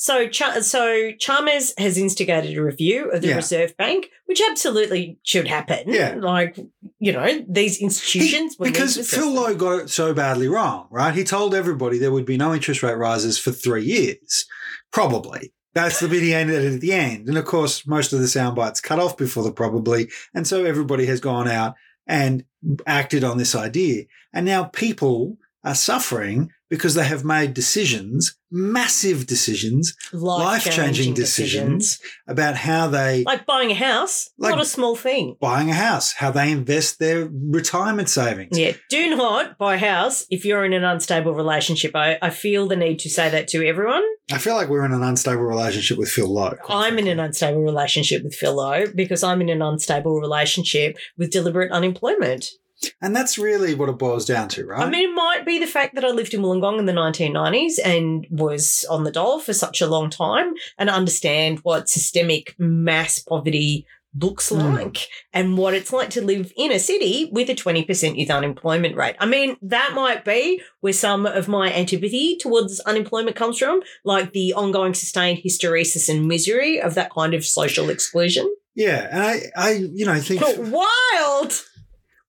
So, 0.00 0.28
Ch- 0.28 0.60
so 0.62 1.10
Chalmers 1.18 1.74
has 1.76 1.98
instigated 1.98 2.56
a 2.56 2.62
review 2.62 3.10
of 3.10 3.20
the 3.20 3.28
Yeah. 3.30 3.34
Reserve 3.36 3.76
Bank, 3.76 4.06
which 4.26 4.40
absolutely 4.48 5.18
should 5.24 5.48
happen. 5.48 5.92
Yeah. 5.92 6.14
like 6.16 6.56
you 7.00 7.12
know 7.12 7.44
these 7.48 7.78
institutions. 7.80 8.54
He- 8.56 8.64
because 8.70 9.10
Phil. 9.10 9.32
Lowe 9.32 9.56
got 9.56 9.80
it 9.80 9.90
so 9.90 10.14
badly 10.14 10.46
wrong, 10.46 10.86
right? 10.92 11.12
He 11.14 11.24
told 11.24 11.52
everybody 11.52 11.98
there 11.98 12.12
would 12.12 12.26
be 12.26 12.36
no 12.36 12.54
interest 12.54 12.84
rate 12.84 12.94
rises 12.96 13.38
for 13.40 13.50
three 13.50 13.84
years, 13.84 14.46
probably. 14.92 15.52
That's 15.74 16.00
the 16.00 16.08
bit 16.08 16.22
he 16.22 16.34
ended 16.34 16.74
at 16.74 16.80
the 16.80 16.92
end. 16.92 17.28
And 17.28 17.38
of 17.38 17.44
course, 17.44 17.86
most 17.86 18.12
of 18.12 18.20
the 18.20 18.28
sound 18.28 18.56
bites 18.56 18.80
cut 18.80 18.98
off 18.98 19.16
before 19.16 19.44
the 19.44 19.52
probably. 19.52 20.08
And 20.34 20.46
so 20.46 20.64
everybody 20.64 21.06
has 21.06 21.20
gone 21.20 21.48
out 21.48 21.74
and 22.06 22.44
acted 22.86 23.22
on 23.22 23.38
this 23.38 23.54
idea. 23.54 24.04
And 24.32 24.46
now 24.46 24.64
people 24.64 25.36
are 25.64 25.74
suffering 25.74 26.50
because 26.70 26.94
they 26.94 27.04
have 27.04 27.24
made 27.24 27.54
decisions, 27.54 28.36
massive 28.50 29.26
decisions 29.26 29.94
life-changing 30.12 31.14
decisions. 31.14 32.00
about 32.26 32.56
how 32.56 32.88
they 32.88 33.24
like 33.24 33.46
buying 33.46 33.70
a 33.70 33.74
house. 33.74 34.30
Like- 34.38 34.54
not 34.54 34.60
a 34.60 34.66
small 34.66 34.96
thing. 34.96 35.36
buying 35.40 35.70
a 35.70 35.74
house, 35.74 36.12
how 36.12 36.30
they 36.30 36.50
invest 36.50 36.98
their 36.98 37.28
retirement 37.30 38.08
savings. 38.08 38.58
Yeah, 38.58 38.72
do 38.88 39.16
not 39.16 39.58
buy 39.58 39.74
a 39.74 39.78
house 39.78 40.26
if 40.30 40.44
you're 40.44 40.64
in 40.64 40.72
an 40.72 40.84
unstable 40.84 41.34
relationship. 41.34 41.94
I, 41.94 42.18
I 42.20 42.30
feel 42.30 42.66
the 42.66 42.76
need 42.76 42.98
to 43.00 43.10
say 43.10 43.28
that 43.30 43.48
to 43.48 43.66
everyone. 43.66 44.02
I 44.30 44.38
feel 44.38 44.54
like 44.54 44.68
we're 44.68 44.84
in 44.84 44.92
an 44.92 45.02
unstable 45.02 45.42
relationship 45.42 45.96
with 45.98 46.10
Phil 46.10 46.32
Lowe. 46.32 46.56
I'm 46.68 46.98
in 46.98 47.08
an 47.08 47.18
unstable 47.18 47.62
relationship 47.62 48.22
with 48.22 48.34
Phil 48.34 48.54
Lowe 48.54 48.84
because 48.94 49.22
I'm 49.22 49.40
in 49.40 49.48
an 49.48 49.62
unstable 49.62 50.20
relationship 50.20 50.98
with 51.16 51.30
deliberate 51.30 51.72
unemployment. 51.72 52.50
And 53.00 53.14
that's 53.14 53.38
really 53.38 53.74
what 53.74 53.88
it 53.88 53.98
boils 53.98 54.24
down 54.24 54.48
to, 54.50 54.64
right? 54.66 54.86
I 54.86 54.90
mean, 54.90 55.10
it 55.10 55.14
might 55.14 55.44
be 55.44 55.58
the 55.58 55.66
fact 55.66 55.94
that 55.94 56.04
I 56.04 56.08
lived 56.10 56.32
in 56.34 56.42
Wollongong 56.42 56.78
in 56.78 56.86
the 56.86 56.92
1990s 56.92 57.74
and 57.84 58.26
was 58.30 58.84
on 58.90 59.04
the 59.04 59.10
dole 59.10 59.40
for 59.40 59.52
such 59.52 59.80
a 59.80 59.86
long 59.86 60.10
time 60.10 60.54
and 60.78 60.88
understand 60.88 61.58
what 61.60 61.88
systemic 61.88 62.54
mass 62.58 63.18
poverty 63.18 63.86
looks 64.18 64.50
Mm. 64.50 64.74
like 64.76 65.08
and 65.34 65.58
what 65.58 65.74
it's 65.74 65.92
like 65.92 66.08
to 66.10 66.24
live 66.24 66.50
in 66.56 66.72
a 66.72 66.78
city 66.78 67.28
with 67.30 67.50
a 67.50 67.54
20% 67.54 68.16
youth 68.18 68.30
unemployment 68.30 68.96
rate. 68.96 69.14
I 69.20 69.26
mean, 69.26 69.56
that 69.62 69.92
might 69.94 70.24
be 70.24 70.62
where 70.80 70.94
some 70.94 71.26
of 71.26 71.46
my 71.46 71.72
antipathy 71.72 72.36
towards 72.38 72.80
unemployment 72.80 73.36
comes 73.36 73.58
from, 73.58 73.80
like 74.04 74.32
the 74.32 74.54
ongoing 74.54 74.94
sustained 74.94 75.40
hysteresis 75.44 76.08
and 76.08 76.26
misery 76.26 76.80
of 76.80 76.94
that 76.94 77.12
kind 77.12 77.34
of 77.34 77.44
social 77.44 77.90
exclusion. 77.90 78.52
yeah, 78.74 79.08
and 79.10 79.22
I, 79.22 79.40
I, 79.56 79.70
you 79.72 80.06
know, 80.06 80.12
I 80.12 80.20
think 80.20 80.40
Wild! 80.58 81.52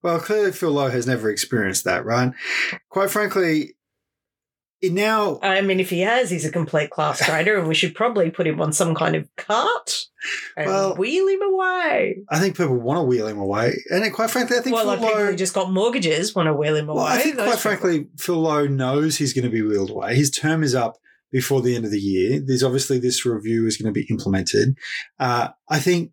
Well, 0.04 0.20
clearly 0.20 0.52
Phil 0.52 0.72
Lowe 0.72 0.90
has 0.90 1.08
never 1.08 1.30
experienced 1.30 1.84
that, 1.86 2.06
right? 2.06 2.32
Quite 2.90 3.10
frankly, 3.10 3.76
it 4.82 4.94
now 4.94 5.40
I 5.42 5.60
mean, 5.60 5.82
if 5.82 5.90
he 5.90 6.00
has, 6.02 6.30
he's 6.30 6.46
a 6.46 6.52
complete 6.52 6.90
class 6.90 7.20
traitor, 7.26 7.58
and 7.58 7.68
we 7.68 7.76
should 7.76 7.94
probably 7.96 8.32
put 8.32 8.48
him 8.48 8.62
on 8.62 8.72
some 8.72 8.96
kind 8.96 9.16
of 9.16 9.28
cart 9.36 10.06
and 10.56 10.68
Well- 10.68 10.96
wheel 10.96 11.28
him 11.28 11.42
away. 11.42 12.20
I 12.30 12.40
think 12.40 12.56
people 12.56 12.78
want 12.78 12.98
to 13.00 13.04
wheel 13.04 13.28
him 13.28 13.40
away, 13.40 13.74
and 13.90 14.14
quite 14.14 14.32
frankly, 14.32 14.58
I 14.58 14.62
think 14.62 14.74
Well, 14.74 14.84
Phil 14.86 14.92
like 14.94 15.00
people 15.02 15.20
Lowe. 15.22 15.32
who 15.32 15.36
just 15.36 15.54
got 15.54 15.72
mortgages 15.72 16.34
want 16.34 16.48
to 16.48 16.54
wheel 16.54 16.76
him 16.78 16.88
away. 16.88 17.04
I 17.04 17.18
think 17.20 17.36
Those 17.36 17.46
quite 17.48 17.58
people- 17.58 17.72
frankly, 17.90 18.08
Phil 18.18 18.40
Lowe 18.40 18.68
knows 18.68 19.18
he's 19.18 19.34
going 19.34 19.46
to 19.46 19.52
be 19.52 19.62
wheeled 19.62 19.90
away. 19.90 20.16
His 20.16 20.32
term 20.32 20.64
is 20.64 20.74
up 20.76 20.96
before 21.32 21.62
the 21.62 21.76
end 21.76 21.84
of 21.86 21.92
the 21.92 22.00
year. 22.00 22.40
There's 22.44 22.64
obviously 22.64 23.00
this 23.00 23.26
review 23.26 23.68
is 23.68 23.76
going 23.78 23.94
to 23.94 24.00
be 24.00 24.08
implemented. 24.10 24.76
Uh, 25.20 25.50
I 25.70 25.80
think 25.80 26.12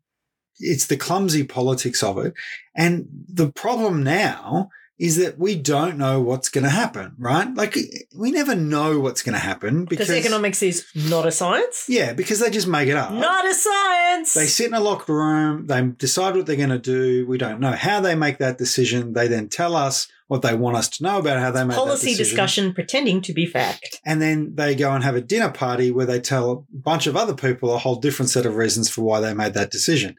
it's 0.58 0.86
the 0.86 0.96
clumsy 0.96 1.44
politics 1.44 2.02
of 2.02 2.18
it. 2.18 2.34
And 2.74 3.08
the 3.28 3.50
problem 3.50 4.02
now 4.02 4.70
is 4.98 5.16
that 5.16 5.38
we 5.38 5.54
don't 5.54 5.98
know 5.98 6.20
what's 6.20 6.48
going 6.48 6.64
to 6.64 6.70
happen, 6.70 7.14
right? 7.18 7.52
Like 7.54 7.76
eh, 7.76 7.82
we 8.16 8.30
never 8.30 8.54
know 8.54 8.98
what's 8.98 9.22
going 9.22 9.34
to 9.34 9.38
happen 9.38 9.84
because, 9.84 10.08
because 10.08 10.24
economics 10.24 10.62
is 10.62 10.86
not 10.94 11.26
a 11.26 11.30
science. 11.32 11.84
yeah, 11.88 12.14
because 12.14 12.40
they 12.40 12.50
just 12.50 12.66
make 12.66 12.88
it 12.88 12.96
up. 12.96 13.12
Not 13.12 13.46
a 13.46 13.54
science. 13.54 14.32
They 14.32 14.46
sit 14.46 14.68
in 14.68 14.74
a 14.74 14.80
locked 14.80 15.08
room, 15.08 15.66
they 15.66 15.82
decide 15.82 16.34
what 16.34 16.46
they're 16.46 16.56
going 16.56 16.70
to 16.70 16.78
do. 16.78 17.26
We 17.26 17.36
don't 17.36 17.60
know 17.60 17.72
how 17.72 18.00
they 18.00 18.14
make 18.14 18.38
that 18.38 18.56
decision. 18.56 19.12
They 19.12 19.28
then 19.28 19.48
tell 19.48 19.76
us 19.76 20.08
what 20.28 20.42
they 20.42 20.54
want 20.54 20.76
us 20.76 20.88
to 20.88 21.04
know 21.04 21.18
about 21.18 21.38
how 21.38 21.50
they 21.50 21.62
make 21.62 21.76
that 21.76 21.84
Policy 21.84 22.14
discussion 22.14 22.74
pretending 22.74 23.20
to 23.22 23.32
be 23.32 23.46
fact. 23.46 24.00
And 24.04 24.20
then 24.20 24.54
they 24.54 24.74
go 24.74 24.92
and 24.92 25.04
have 25.04 25.14
a 25.14 25.20
dinner 25.20 25.50
party 25.50 25.90
where 25.90 26.06
they 26.06 26.20
tell 26.20 26.50
a 26.50 26.76
bunch 26.76 27.06
of 27.06 27.16
other 27.16 27.34
people 27.34 27.72
a 27.72 27.78
whole 27.78 27.96
different 27.96 28.30
set 28.30 28.46
of 28.46 28.56
reasons 28.56 28.88
for 28.88 29.02
why 29.02 29.20
they 29.20 29.34
made 29.34 29.54
that 29.54 29.70
decision. 29.70 30.16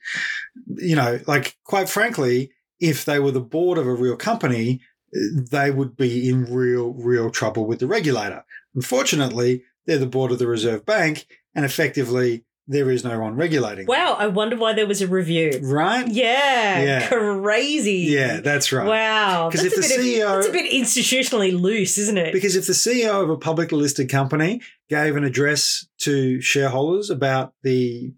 You 0.76 0.96
know, 0.96 1.20
like 1.28 1.58
quite 1.66 1.90
frankly, 1.90 2.52
if 2.80 3.06
they 3.06 3.20
were 3.20 3.32
the 3.32 3.42
board 3.42 3.78
of 3.78 3.88
a 3.88 3.94
real 3.94 4.16
company, 4.16 4.82
they 5.12 5.72
would 5.72 5.98
be 5.98 6.30
in 6.30 6.46
real, 6.46 6.94
real 6.94 7.30
trouble 7.30 7.66
with 7.66 7.80
the 7.80 7.88
regulator. 7.88 8.46
Unfortunately, 8.76 9.64
they're 9.86 9.98
the 9.98 10.06
board 10.06 10.32
of 10.32 10.40
the 10.40 10.48
Reserve 10.48 10.86
Bank, 10.86 11.28
and 11.56 11.66
effectively, 11.66 12.44
there 12.68 12.92
is 12.92 13.04
no 13.04 13.20
one 13.20 13.36
regulating. 13.36 13.86
Wow, 13.88 14.16
I 14.20 14.28
wonder 14.28 14.58
why 14.58 14.74
there 14.74 14.86
was 14.88 15.02
a 15.02 15.08
review. 15.08 15.60
Right? 15.64 16.08
Yeah, 16.08 16.82
Yeah. 16.84 17.08
crazy. 17.08 18.08
Yeah, 18.10 18.42
that's 18.42 18.72
right. 18.72 18.86
Wow. 18.88 19.50
Because 19.50 19.66
if 19.66 19.76
the 19.76 19.82
CEO 19.82 20.26
of, 20.28 20.36
that's 20.44 20.48
a 20.48 20.52
bit 20.52 20.72
institutionally 20.72 21.60
loose, 21.60 21.98
isn't 21.98 22.18
it? 22.18 22.34
Because 22.34 22.56
if 22.56 22.68
the 22.68 22.74
CEO 22.74 23.24
of 23.24 23.30
a 23.30 23.38
publicly 23.38 23.78
listed 23.78 24.10
company 24.10 24.62
gave 24.90 25.16
an 25.16 25.24
address 25.24 25.88
to 26.00 26.40
shareholders 26.40 27.10
about 27.10 27.54
the 27.64 28.14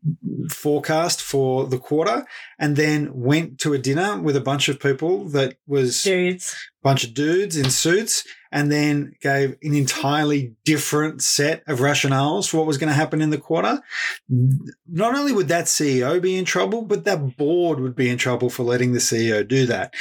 forecast 0.49 1.21
for 1.21 1.65
the 1.65 1.79
quarter 1.79 2.25
and 2.59 2.75
then 2.75 3.09
went 3.13 3.59
to 3.59 3.73
a 3.73 3.77
dinner 3.77 4.21
with 4.21 4.35
a 4.35 4.41
bunch 4.41 4.69
of 4.69 4.79
people 4.79 5.27
that 5.29 5.57
was 5.65 6.05
a 6.05 6.39
bunch 6.83 7.03
of 7.03 7.13
dudes 7.13 7.57
in 7.57 7.69
suits 7.69 8.23
and 8.51 8.71
then 8.71 9.13
gave 9.21 9.55
an 9.61 9.73
entirely 9.73 10.55
different 10.65 11.21
set 11.21 11.63
of 11.67 11.79
rationales 11.79 12.49
for 12.49 12.57
what 12.57 12.67
was 12.67 12.77
going 12.77 12.87
to 12.87 12.93
happen 12.93 13.21
in 13.21 13.29
the 13.29 13.37
quarter, 13.37 13.81
not 14.87 15.15
only 15.15 15.31
would 15.31 15.47
that 15.47 15.65
CEO 15.65 16.19
be 16.21 16.35
in 16.35 16.45
trouble, 16.45 16.81
but 16.81 17.05
that 17.05 17.37
board 17.37 17.79
would 17.79 17.95
be 17.95 18.09
in 18.09 18.17
trouble 18.17 18.49
for 18.49 18.63
letting 18.63 18.93
the 18.93 18.99
CEO 18.99 19.47
do 19.47 19.65
that. 19.67 19.93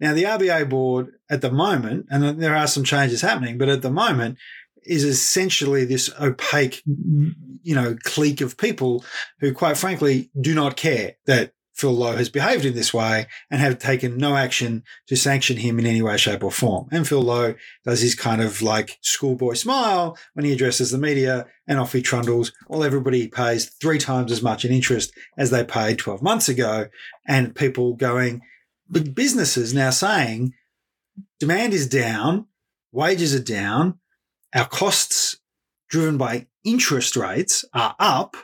Now, 0.00 0.12
the 0.12 0.24
RBA 0.24 0.68
board 0.68 1.12
at 1.30 1.40
the 1.40 1.50
moment, 1.50 2.06
and 2.10 2.40
there 2.40 2.54
are 2.54 2.66
some 2.66 2.84
changes 2.84 3.22
happening, 3.22 3.56
but 3.56 3.70
at 3.70 3.80
the 3.80 3.90
moment, 3.90 4.38
is 4.86 5.04
essentially 5.04 5.84
this 5.84 6.10
opaque, 6.20 6.82
you 6.84 7.74
know, 7.74 7.96
clique 8.02 8.40
of 8.40 8.56
people 8.56 9.04
who, 9.40 9.52
quite 9.52 9.76
frankly, 9.76 10.30
do 10.40 10.54
not 10.54 10.76
care 10.76 11.14
that 11.26 11.52
Phil 11.74 11.92
Lowe 11.92 12.16
has 12.16 12.28
behaved 12.28 12.64
in 12.64 12.74
this 12.74 12.94
way 12.94 13.26
and 13.50 13.60
have 13.60 13.78
taken 13.78 14.16
no 14.16 14.36
action 14.36 14.84
to 15.08 15.16
sanction 15.16 15.56
him 15.56 15.78
in 15.78 15.86
any 15.86 16.02
way, 16.02 16.16
shape, 16.16 16.44
or 16.44 16.50
form. 16.50 16.88
And 16.92 17.06
Phil 17.06 17.20
Lowe 17.20 17.54
does 17.84 18.00
his 18.00 18.14
kind 18.14 18.40
of 18.40 18.62
like 18.62 18.98
schoolboy 19.02 19.54
smile 19.54 20.16
when 20.34 20.44
he 20.44 20.52
addresses 20.52 20.92
the 20.92 20.98
media 20.98 21.46
and 21.66 21.80
off 21.80 21.92
he 21.92 22.00
trundles 22.00 22.52
while 22.68 22.84
everybody 22.84 23.26
pays 23.26 23.66
three 23.80 23.98
times 23.98 24.30
as 24.30 24.40
much 24.40 24.64
in 24.64 24.72
interest 24.72 25.12
as 25.36 25.50
they 25.50 25.64
paid 25.64 25.98
12 25.98 26.22
months 26.22 26.48
ago. 26.48 26.86
And 27.26 27.56
people 27.56 27.94
going, 27.94 28.42
but 28.88 29.14
businesses 29.14 29.74
now 29.74 29.90
saying 29.90 30.54
demand 31.40 31.74
is 31.74 31.88
down, 31.88 32.46
wages 32.92 33.34
are 33.34 33.42
down, 33.42 33.98
our 34.54 34.66
costs 34.66 35.38
driven 35.88 36.16
by 36.16 36.46
interest 36.64 37.16
rates 37.16 37.64
are 37.74 37.94
up. 37.98 38.36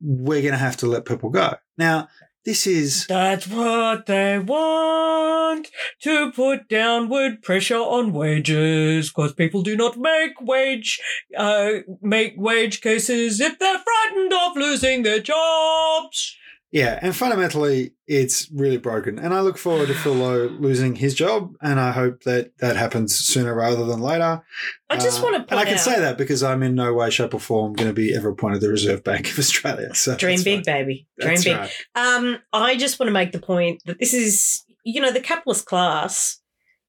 We're 0.00 0.42
going 0.42 0.52
to 0.52 0.58
have 0.58 0.76
to 0.78 0.86
let 0.86 1.04
people 1.04 1.30
go. 1.30 1.54
Now, 1.78 2.08
this 2.44 2.66
is 2.66 3.06
That's 3.06 3.46
what 3.46 4.06
they 4.06 4.38
want 4.40 5.68
to 6.00 6.32
put 6.32 6.68
downward 6.68 7.40
pressure 7.42 7.76
on 7.76 8.12
wages 8.12 9.10
because 9.10 9.32
people 9.32 9.62
do 9.62 9.76
not 9.76 9.96
make 9.96 10.40
wage 10.40 11.00
uh, 11.36 11.70
make 12.00 12.34
wage 12.36 12.80
cases 12.80 13.40
if 13.40 13.58
they're 13.60 13.78
frightened 13.78 14.32
of 14.32 14.56
losing 14.56 15.04
their 15.04 15.20
jobs. 15.20 16.36
Yeah, 16.72 16.98
and 17.02 17.14
fundamentally, 17.14 17.92
it's 18.06 18.50
really 18.50 18.78
broken. 18.78 19.18
And 19.18 19.34
I 19.34 19.40
look 19.40 19.58
forward 19.58 19.88
to 19.88 19.94
Phil 19.94 20.14
Lowe 20.14 20.46
losing 20.46 20.94
his 20.96 21.14
job, 21.14 21.52
and 21.60 21.78
I 21.78 21.92
hope 21.92 22.22
that 22.22 22.56
that 22.60 22.76
happens 22.76 23.14
sooner 23.14 23.54
rather 23.54 23.84
than 23.84 24.00
later. 24.00 24.42
I 24.88 24.96
just 24.96 25.20
Uh, 25.20 25.24
want 25.24 25.34
to 25.34 25.38
point 25.40 25.50
and 25.50 25.60
I 25.60 25.64
can 25.64 25.74
out, 25.74 25.80
say 25.80 26.00
that 26.00 26.16
because 26.16 26.42
I'm 26.42 26.62
in 26.62 26.74
no 26.74 26.94
way, 26.94 27.10
shape, 27.10 27.34
or 27.34 27.40
form 27.40 27.74
going 27.74 27.88
to 27.90 27.94
be 27.94 28.14
ever 28.16 28.30
appointed 28.30 28.62
the 28.62 28.70
Reserve 28.70 29.04
Bank 29.04 29.30
of 29.30 29.38
Australia. 29.38 29.94
So 29.94 30.16
dream 30.16 30.42
big, 30.42 30.64
fine. 30.64 30.74
baby, 30.74 31.06
dream 31.20 31.28
That's 31.34 31.44
big. 31.44 31.56
right. 31.58 31.70
Um, 31.94 32.38
I 32.54 32.76
just 32.78 32.98
want 32.98 33.08
to 33.08 33.12
make 33.12 33.32
the 33.32 33.38
point 33.38 33.82
that 33.84 33.98
this 34.00 34.14
is, 34.14 34.64
you 34.82 35.02
know, 35.02 35.12
the 35.12 35.20
capitalist 35.20 35.66
class. 35.66 36.38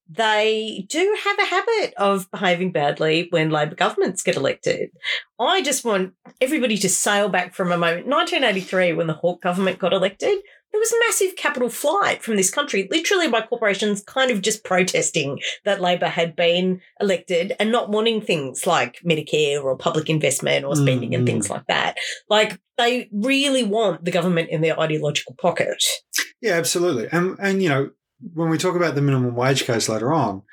They 0.10 0.86
do 0.90 1.18
have 1.24 1.40
a 1.40 1.46
habit 1.46 1.94
of 1.98 2.30
behaving 2.32 2.72
badly 2.72 3.28
when 3.30 3.50
Labor 3.50 3.76
governments 3.76 4.24
get 4.24 4.36
elected. 4.36 4.90
I 5.40 5.62
just 5.62 5.86
want 5.86 6.14
everybody 6.42 6.78
to 6.78 6.90
sail 6.90 7.30
back 7.30 7.54
from 7.54 7.72
a 7.72 7.78
moment. 7.78 8.08
1983, 8.08 8.94
when 8.94 9.08
the 9.08 9.14
Hawke 9.14 9.42
government 9.42 9.80
got 9.80 9.94
elected, 9.94 10.40
there 10.74 10.80
was 10.80 10.94
massive 11.08 11.36
capital 11.36 11.70
flight 11.70 12.24
from 12.24 12.36
this 12.36 12.50
country, 12.50 12.88
literally 12.90 13.30
by 13.30 13.42
corporations 13.42 14.04
kind 14.04 14.32
of 14.32 14.42
just 14.42 14.64
protesting 14.64 15.40
that 15.66 15.82
Labor 15.82 16.08
had 16.08 16.36
been 16.36 16.82
elected 17.00 17.56
and 17.60 17.72
not 17.72 17.92
wanting 17.92 18.22
things 18.22 18.66
like 18.66 19.00
Medicare 19.08 19.64
or 19.64 19.78
public 19.78 20.10
investment 20.10 20.66
or 20.66 20.76
spending 20.76 21.12
Mm, 21.12 21.18
and 21.18 21.28
things 21.28 21.50
like 21.50 21.68
that. 21.68 21.98
Like 22.28 22.60
they 22.78 23.08
really 23.12 23.64
want 23.64 24.04
the 24.04 24.12
government 24.12 24.50
in 24.50 24.62
their 24.62 24.80
ideological 24.80 25.36
pocket. 25.40 25.84
Yeah, 26.42 26.54
absolutely. 26.54 27.08
And 27.12 27.38
and 27.40 27.62
you 27.62 27.70
know, 27.70 27.92
when 28.34 28.50
we 28.50 28.58
talk 28.58 28.76
about 28.76 28.96
the 28.96 29.02
minimum 29.02 29.36
wage 29.36 29.66
case 29.66 29.90
later 29.90 30.14
on, 30.14 30.44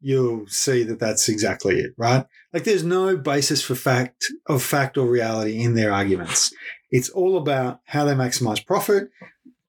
you'll 0.00 0.46
see 0.48 0.82
that 0.82 0.98
that's 0.98 1.28
exactly 1.28 1.78
it, 1.78 1.92
right? 1.96 2.26
Like 2.52 2.64
there's 2.64 2.82
no 2.82 3.16
basis 3.16 3.62
for 3.62 3.74
fact 3.74 4.26
of 4.46 4.62
fact 4.62 4.98
or 4.98 5.06
reality 5.06 5.62
in 5.62 5.74
their 5.74 5.92
arguments. 5.92 6.52
It's 6.90 7.08
all 7.08 7.36
about 7.36 7.80
how 7.86 8.04
they 8.04 8.14
maximize 8.14 8.64
profit 8.66 9.08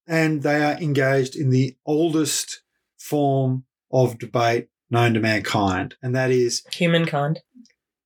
and 0.08 0.44
they 0.44 0.63
are 0.63 0.74
engaged 0.82 1.36
in 1.36 1.50
the 1.50 1.76
oldest 1.86 2.62
form 2.98 3.66
of 3.92 4.18
debate 4.18 4.68
known 4.89 5.13
to 5.13 5.20
mankind, 5.20 5.96
and 6.02 6.16
that 6.16 6.32
is 6.32 6.63
Humankind. 6.72 7.42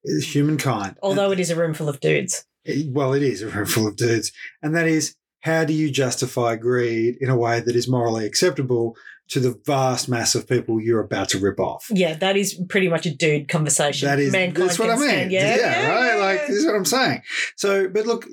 humankind. 0.03 0.95
Although 1.01 1.31
it 1.31 1.39
is 1.39 1.49
a 1.49 1.55
room 1.55 1.73
full 1.73 1.89
of 1.89 1.99
dudes. 1.99 2.45
well, 2.87 3.13
it 3.13 3.23
is 3.23 3.41
a 3.41 3.47
room 3.47 3.65
full 3.65 3.87
of 3.87 3.95
dudes, 3.95 4.31
and 4.61 4.75
that 4.75 4.87
is 4.87 5.15
how 5.41 5.63
do 5.65 5.73
you 5.73 5.89
justify 5.89 6.55
greed 6.55 7.15
in 7.19 7.29
a 7.29 7.37
way 7.37 7.59
that 7.59 7.75
is 7.75 7.87
morally 7.87 8.25
acceptable 8.25 8.95
to 9.29 9.39
the 9.39 9.59
vast 9.65 10.07
mass 10.09 10.35
of 10.35 10.47
people 10.47 10.79
you're 10.81 10.99
about 11.01 11.29
to 11.29 11.39
rip 11.39 11.59
off? 11.59 11.87
Yeah, 11.91 12.13
that 12.15 12.37
is 12.37 12.53
pretty 12.69 12.87
much 12.89 13.05
a 13.05 13.13
dude 13.13 13.47
conversation. 13.47 14.07
That 14.07 14.19
is 14.19 14.31
Mankind 14.31 14.69
that's 14.69 14.79
what 14.79 14.89
I 14.89 14.95
mean. 14.95 15.09
stand- 15.09 15.31
Yeah, 15.31 15.89
right. 15.89 16.19
Like 16.19 16.47
this 16.47 16.57
is 16.57 16.65
what 16.65 16.75
I'm 16.75 16.85
saying. 16.85 17.21
So, 17.55 17.87
but 17.89 18.05
look, 18.05 18.25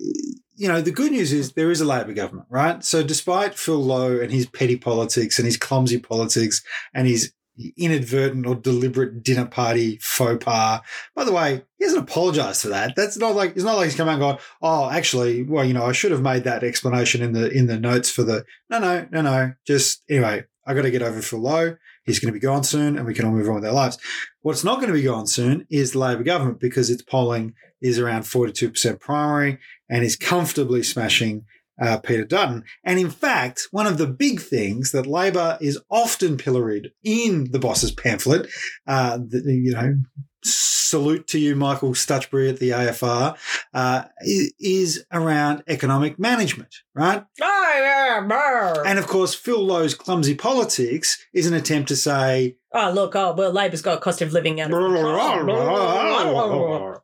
you 0.57 0.69
know, 0.69 0.81
the 0.81 0.93
good 0.93 1.13
news 1.13 1.33
is 1.33 1.53
there 1.53 1.71
is 1.71 1.81
a 1.81 1.85
Labor 1.85 2.13
government, 2.13 2.47
right? 2.49 2.85
So, 2.85 3.03
despite 3.03 3.55
Phil 3.59 3.83
Lowe 3.83 4.21
and 4.21 4.31
his 4.31 4.47
petty 4.47 4.77
politics 4.77 5.39
and 5.39 5.47
his 5.47 5.57
clumsy 5.57 5.99
politics 5.99 6.63
and 6.93 7.07
his 7.09 7.33
inadvertent 7.77 8.47
or 8.47 8.55
deliberate 8.55 9.23
dinner 9.23 9.47
party 9.47 9.99
faux 10.03 10.45
pas. 10.45 10.81
By 11.15 11.25
the 11.25 11.33
way, 11.33 11.63
he 11.79 11.85
hasn't 11.85 12.03
apologized 12.03 12.63
for 12.63 12.69
that. 12.69 12.95
That's 12.97 13.17
not 13.17 13.35
like 13.35 13.53
it's 13.53 13.65
not 13.65 13.77
like 13.77 13.87
he's 13.87 13.97
come 13.97 14.09
out 14.09 14.15
and 14.15 14.21
gone, 14.21 14.39
oh, 14.63 14.91
actually, 14.91 15.43
well, 15.45 15.65
you 15.65 15.73
know, 15.75 15.85
I 15.85 15.93
should 15.93 16.11
have 16.11 16.23
made 16.23 16.45
that 16.45 16.65
explanation 16.65 17.23
in 17.23 17.33
the 17.33 17.51
in 17.51 17.67
the 17.67 17.79
notes 17.79 18.11
for 18.11 18.23
the 18.25 18.45
no, 18.71 18.79
no, 18.79 19.07
no, 19.11 19.23
no. 19.23 19.53
Just 19.67 20.03
anyway, 20.09 20.45
I 20.67 20.75
got 20.75 20.83
to 20.83 20.91
get 20.91 21.03
over 21.03 21.21
Phil 21.21 21.41
Lowe. 21.41 21.77
He's 22.05 22.19
going 22.19 22.33
to 22.33 22.39
be 22.39 22.45
gone 22.45 22.65
soon, 22.65 22.97
and 22.97 23.07
we 23.07 23.15
can 23.15 23.25
all 23.25 23.33
move 23.33 23.49
on 23.49 23.57
with 23.57 23.67
our 23.67 23.73
lives. 23.73 23.99
What's 24.43 24.65
not 24.65 24.77
going 24.77 24.89
to 24.89 24.95
be 24.95 25.03
gone 25.03 25.27
soon 25.27 25.67
is 25.71 25.93
the 25.93 25.99
Labor 25.99 26.23
government 26.23 26.61
because 26.61 26.91
its 26.91 27.03
polling 27.03 27.55
is 27.81 27.99
around 27.99 28.23
42% 28.23 29.01
primary 29.01 29.59
and 29.89 30.05
is 30.05 30.17
comfortably 30.17 30.83
smashing 30.83 31.45
uh, 31.81 31.99
Peter 31.99 32.25
Dutton. 32.25 32.65
And 32.85 32.99
in 32.99 33.11
fact, 33.11 33.69
one 33.71 33.87
of 33.87 33.99
the 33.99 34.07
big 34.07 34.41
things 34.41 34.93
that 34.93 35.07
Labor 35.07 35.59
is 35.61 35.81
often 35.91 36.37
pilloried 36.37 36.93
in 37.03 37.51
the 37.51 37.59
boss's 37.59 37.93
pamphlet, 37.93 38.49
uh, 38.87 39.19
the, 39.19 39.43
you 39.45 39.73
know, 39.73 39.97
salute 40.45 41.27
to 41.27 41.39
you, 41.39 41.57
Michael 41.57 41.95
Stutchbury 41.95 42.49
at 42.49 42.59
the 42.59 42.71
AFR, 42.71 43.37
uh, 43.73 44.05
is 44.21 45.05
around 45.13 45.65
economic 45.67 46.19
management, 46.19 46.75
right? 46.95 47.25
Oh, 47.41 47.73
yeah, 47.77 48.21
brr. 48.21 48.87
And 48.87 48.99
of 48.99 49.07
course, 49.07 49.35
Phil 49.35 49.65
Lowe's 49.65 49.95
clumsy 49.95 50.35
politics 50.35 51.19
is 51.33 51.47
an 51.47 51.55
attempt 51.55 51.89
to 51.89 51.97
say, 51.97 52.57
oh, 52.73 52.93
look, 52.93 53.17
oh, 53.17 53.35
well, 53.35 53.51
Labor's 53.51 53.83
got 53.83 53.99
a 53.99 54.01
cost 54.01 54.23
of 54.23 54.33
living 54.33 54.61
out 54.61 54.71
of 54.71 54.79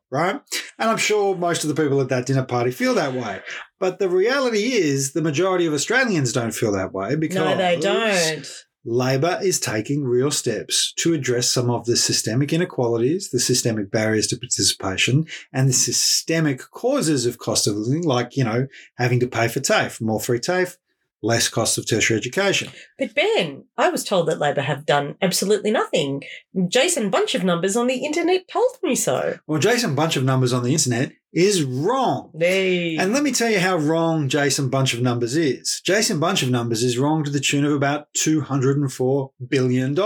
right? 0.09 0.41
And 0.77 0.89
I'm 0.89 0.97
sure 0.97 1.35
most 1.35 1.63
of 1.63 1.73
the 1.73 1.81
people 1.81 1.99
at 2.01 2.09
that 2.09 2.25
dinner 2.25 2.43
party 2.43 2.71
feel 2.71 2.93
that 2.93 3.13
way. 3.13 3.41
But 3.81 3.97
the 3.97 4.09
reality 4.09 4.73
is, 4.73 5.13
the 5.13 5.23
majority 5.23 5.65
of 5.65 5.73
Australians 5.73 6.31
don't 6.31 6.53
feel 6.53 6.71
that 6.73 6.93
way 6.93 7.15
because 7.15 7.35
No, 7.37 7.57
they 7.57 7.79
don't. 7.79 8.47
Labor 8.85 9.39
is 9.41 9.59
taking 9.59 10.03
real 10.03 10.29
steps 10.29 10.93
to 10.99 11.15
address 11.15 11.49
some 11.49 11.71
of 11.71 11.85
the 11.85 11.97
systemic 11.97 12.53
inequalities, 12.53 13.31
the 13.31 13.39
systemic 13.39 13.89
barriers 13.89 14.27
to 14.27 14.37
participation, 14.37 15.25
and 15.51 15.67
the 15.67 15.73
systemic 15.73 16.61
causes 16.69 17.25
of 17.25 17.39
cost 17.39 17.65
of 17.65 17.75
living, 17.75 18.03
like, 18.03 18.37
you 18.37 18.43
know, 18.43 18.67
having 18.99 19.19
to 19.19 19.27
pay 19.27 19.47
for 19.47 19.59
TAFE, 19.59 19.99
more 19.99 20.19
free 20.19 20.39
TAFE, 20.39 20.77
less 21.21 21.49
cost 21.49 21.77
of 21.77 21.87
tertiary 21.87 22.17
education. 22.17 22.69
But 22.97 23.13
Ben, 23.13 23.65
I 23.77 23.89
was 23.89 24.03
told 24.03 24.27
that 24.27 24.39
Labor 24.39 24.61
have 24.61 24.85
done 24.85 25.15
absolutely 25.21 25.71
nothing. 25.71 26.23
Jason 26.67 27.09
Bunch 27.09 27.35
of 27.35 27.43
numbers 27.43 27.75
on 27.75 27.87
the 27.87 28.05
internet 28.05 28.47
told 28.47 28.77
me 28.83 28.95
so. 28.95 29.39
Well, 29.47 29.59
Jason 29.59 29.95
Bunch 29.95 30.15
of 30.15 30.23
Numbers 30.23 30.53
on 30.53 30.63
the 30.63 30.73
internet 30.73 31.13
is 31.33 31.63
wrong. 31.63 32.31
They 32.33 32.97
And 32.97 33.13
let 33.13 33.23
me 33.23 33.31
tell 33.31 33.49
you 33.49 33.59
how 33.59 33.77
wrong 33.77 34.29
Jason 34.29 34.69
Bunch 34.69 34.93
of 34.93 35.01
Numbers 35.01 35.35
is. 35.35 35.81
Jason 35.85 36.19
Bunch 36.19 36.43
of 36.43 36.49
Numbers 36.49 36.83
is 36.83 36.97
wrong 36.97 37.23
to 37.23 37.31
the 37.31 37.39
tune 37.39 37.65
of 37.65 37.73
about 37.73 38.07
$204 38.17 39.29
billion. 39.47 39.97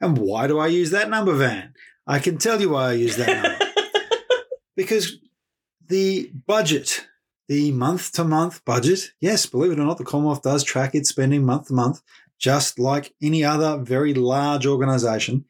And 0.00 0.18
why 0.18 0.46
do 0.46 0.58
I 0.58 0.66
use 0.68 0.90
that 0.90 1.10
number, 1.10 1.34
Van? 1.34 1.74
I 2.06 2.18
can 2.18 2.38
tell 2.38 2.60
you 2.60 2.70
why 2.70 2.90
I 2.90 2.92
use 2.94 3.16
that 3.16 3.42
number. 3.42 3.72
because 4.76 5.18
the 5.86 6.32
budget, 6.46 7.06
the 7.52 7.70
month 7.70 8.12
to 8.12 8.24
month 8.24 8.64
budget, 8.64 9.12
yes, 9.20 9.44
believe 9.44 9.72
it 9.72 9.78
or 9.78 9.84
not, 9.84 9.98
the 9.98 10.04
Commonwealth 10.04 10.40
does 10.40 10.64
track 10.64 10.94
its 10.94 11.10
spending 11.10 11.44
month 11.44 11.66
to 11.66 11.74
month, 11.74 12.00
just 12.38 12.78
like 12.78 13.12
any 13.20 13.44
other 13.44 13.76
very 13.76 14.14
large 14.14 14.64
organisation, 14.64 15.44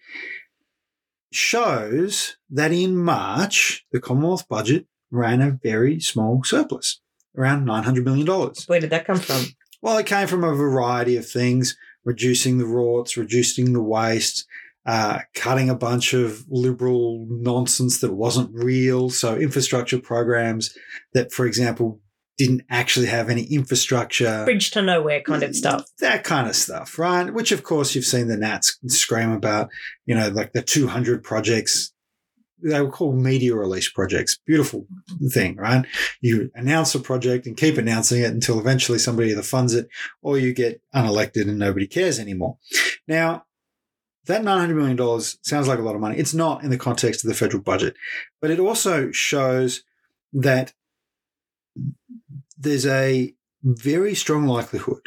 shows 1.31 2.39
that 2.51 2.73
in 2.73 2.97
March, 2.97 3.87
the 3.93 4.01
Commonwealth 4.01 4.49
budget 4.49 4.87
ran 5.13 5.41
a 5.41 5.53
very 5.63 6.01
small 6.01 6.43
surplus, 6.43 7.01
around 7.39 7.69
$900 7.69 8.05
million. 8.05 8.27
Where 8.67 8.81
did 8.81 8.91
that 8.91 9.07
come 9.07 9.21
from? 9.21 9.45
Well, 9.81 9.97
it 9.99 10.07
came 10.07 10.27
from 10.27 10.43
a 10.43 10.53
variety 10.57 11.17
of 11.17 11.29
things 11.29 11.77
reducing 12.05 12.59
the 12.59 12.65
rorts, 12.65 13.17
reducing 13.17 13.75
the 13.75 13.83
waste, 13.83 14.45
uh, 14.85 15.21
cutting 15.35 15.71
a 15.71 15.75
bunch 15.75 16.13
of 16.13 16.45
liberal 16.49 17.27
nonsense 17.29 18.01
that 18.01 18.13
wasn't 18.13 18.51
real. 18.53 19.11
So, 19.11 19.37
infrastructure 19.37 19.99
programs 19.99 20.77
that, 21.15 21.33
for 21.33 21.47
example, 21.47 22.01
didn't 22.39 22.63
actually 22.71 23.07
have 23.07 23.29
any 23.29 23.45
infrastructure. 23.45 24.45
Bridge 24.45 24.71
to 24.73 24.83
nowhere 24.83 25.21
kind 25.23 25.43
of 25.43 25.55
stuff. 25.55 25.85
That 26.01 26.25
kind 26.25 26.49
of 26.49 26.57
stuff, 26.57 26.99
right? 26.99 27.33
Which, 27.33 27.53
of 27.53 27.63
course, 27.63 27.95
you've 27.95 28.05
seen 28.05 28.29
the 28.29 28.37
Nats 28.37 28.79
scream 28.87 29.31
about, 29.31 29.71
you 30.07 30.15
know, 30.15 30.29
like 30.29 30.53
the 30.53 30.63
200 30.63 31.23
projects. 31.23 31.93
They 32.65 32.81
were 32.81 32.91
called 32.91 33.17
media 33.17 33.57
release 33.57 33.91
projects. 33.91 34.39
Beautiful 34.47 34.87
thing, 35.31 35.57
right? 35.57 35.85
You 36.21 36.51
announce 36.55 36.95
a 36.95 37.01
project 37.01 37.47
and 37.47 37.57
keep 37.57 37.77
announcing 37.77 38.23
it 38.23 38.31
until 38.31 38.61
eventually 38.61 38.99
somebody 38.99 39.31
either 39.31 39.43
funds 39.43 39.75
it 39.75 39.89
or 40.23 40.39
you 40.39 40.55
get 40.55 40.81
unelected 40.95 41.49
and 41.49 41.59
nobody 41.59 41.89
cares 41.89 42.21
anymore. 42.21 42.59
Now, 43.09 43.45
that 44.27 44.43
$900 44.43 44.75
million 44.75 45.21
sounds 45.21 45.69
like 45.69 45.79
a 45.79 45.83
lot 45.83 45.95
of 45.95 46.01
money. 46.01 46.17
It's 46.17 46.35
not 46.35 46.63
in 46.63 46.71
the 46.71 46.79
context 46.79 47.25
of 47.25 47.29
the 47.29 47.35
federal 47.35 47.63
budget, 47.63 47.95
but 48.41 48.51
it 48.51 48.61
also 48.61 49.11
shows 49.11 49.83
that 50.33 50.73
there's 52.57 52.87
a 52.87 53.35
very 53.63 54.15
strong 54.15 54.47
likelihood, 54.47 55.03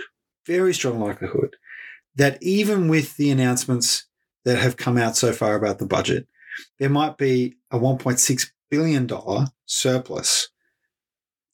very 0.46 0.74
strong 0.74 1.00
likelihood 1.00 1.56
that 2.16 2.42
even 2.42 2.88
with 2.88 3.18
the 3.18 3.30
announcements 3.30 4.06
that 4.44 4.58
have 4.60 4.78
come 4.78 4.98
out 4.98 5.16
so 5.16 5.34
far 5.34 5.56
about 5.56 5.80
the 5.80 5.86
budget, 5.86 6.28
there 6.80 6.90
might 6.90 7.18
be 7.18 7.56
a 7.72 7.80
$1.6 7.80 8.52
billion 8.70 9.10
surplus 9.66 10.50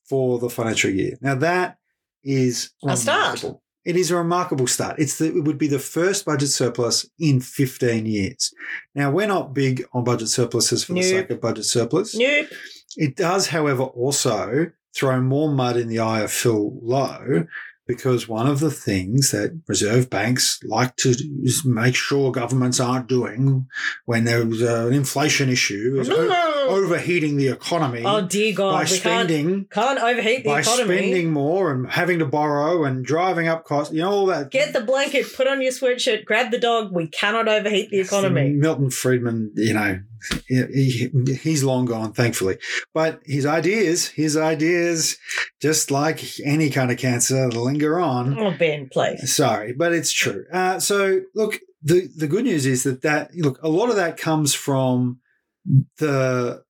for 0.04 0.39
the 0.39 0.50
financial 0.50 0.89
year. 0.91 1.17
Now, 1.21 1.36
that 1.36 1.78
is 2.24 2.71
A 2.86 2.97
start. 2.97 3.45
It 3.84 3.96
is 3.96 4.12
a 4.12 4.15
remarkable 4.15 4.67
start. 4.67 5.00
It's 5.00 5.17
the, 5.17 5.26
it 5.36 5.44
would 5.44 5.58
be 5.58 5.67
the 5.67 5.80
first 5.80 6.26
budget 6.26 6.50
surplus 6.50 7.10
in 7.20 7.39
15 7.39 8.06
years. 8.06 8.54
Now, 8.94 9.10
we're 9.12 9.28
not 9.28 9.54
big 9.54 9.84
on 9.94 10.04
budget 10.04 10.30
surpluses 10.30 10.84
for 10.84 10.94
the 10.94 11.00
sake 11.10 11.30
of 11.32 11.41
budget 11.41 11.65
surplus. 11.65 12.15
Nope. 12.15 12.48
It 12.98 13.15
does, 13.15 13.48
however, 13.48 13.84
also 13.84 14.72
throw 14.96 15.22
more 15.22 15.50
mud 15.52 15.78
in 15.78 15.88
the 15.88 16.00
eye 16.00 16.22
of 16.22 16.32
Phil 16.32 16.78
Lowe 16.82 17.46
because 17.88 18.28
one 18.28 18.48
of 18.48 18.60
the 18.60 18.70
things 18.72 19.32
that 19.32 19.60
reserve 19.67 20.10
banks 20.10 20.60
like 20.63 20.96
to 20.98 21.15
make 21.65 21.96
sure 21.96 22.32
governments 22.32 22.80
aren't 22.80 23.08
doing 23.08 23.67
when 24.06 24.26
there's 24.26 24.62
uh, 24.62 24.88
an 24.88 24.94
inflation 24.94 25.50
issue 25.50 25.98
is 26.00 26.10
o- 26.10 26.30
overheating 26.71 27.38
the 27.38 27.47
economy 27.49 28.03
Oh 28.05 28.21
dear 28.21 28.53
by 28.53 28.55
God, 28.57 28.73
we 28.73 28.99
can't 28.99 29.29
spending 29.29 29.65
can't 29.71 29.99
overheat 29.99 30.43
the 30.43 30.49
by 30.49 30.60
economy. 30.62 30.97
spending 30.97 31.31
more 31.31 31.71
and 31.71 31.89
having 31.91 32.19
to 32.19 32.25
borrow 32.25 32.84
and 32.86 33.03
driving 33.05 33.47
up 33.47 33.65
costs, 33.65 33.93
you 33.93 34.01
know 34.01 34.12
all 34.12 34.25
that. 34.27 34.51
Get 34.51 34.73
the 34.73 34.81
blanket, 34.81 35.25
put 35.36 35.47
on 35.47 35.62
your 35.62 35.71
sweatshirt, 35.71 36.25
grab 36.25 36.51
the 36.51 36.57
dog. 36.60 36.91
We 36.91 37.07
cannot 37.07 37.47
overheat 37.47 37.89
the 37.91 37.99
economy. 37.99 38.49
Milton 38.51 38.89
Friedman, 38.89 39.51
you 39.55 39.73
know, 39.73 39.99
he, 40.47 40.63
he- 41.25 41.34
he's 41.36 41.63
long 41.63 41.86
gone, 41.86 42.13
thankfully. 42.13 42.57
But 42.93 43.21
his 43.25 43.45
ideas, 43.45 44.07
his 44.10 44.38
ideas, 44.38 45.17
just 45.62 45.89
like 45.91 46.23
any 46.45 46.69
kind 46.69 46.91
of 46.91 46.97
cancer, 46.97 47.47
linger 47.49 47.99
on. 47.99 48.38
Oh, 48.39 48.51
Ben, 48.57 48.89
please. 48.91 49.34
Sorry, 49.36 49.73
but 49.73 49.93
it's 49.93 50.12
true. 50.12 50.45
Uh, 50.53 50.79
so, 50.79 51.21
look, 51.36 51.60
the 51.84 52.07
the 52.15 52.27
good 52.27 52.43
news 52.43 52.67
is 52.67 52.84
that 52.84 53.01
that 53.01 53.36
look 53.36 53.57
a 53.63 53.67
lot 53.69 53.89
of 53.89 53.95
that 53.95 54.15
comes 54.17 54.53
from 54.53 55.19
the 55.97 56.63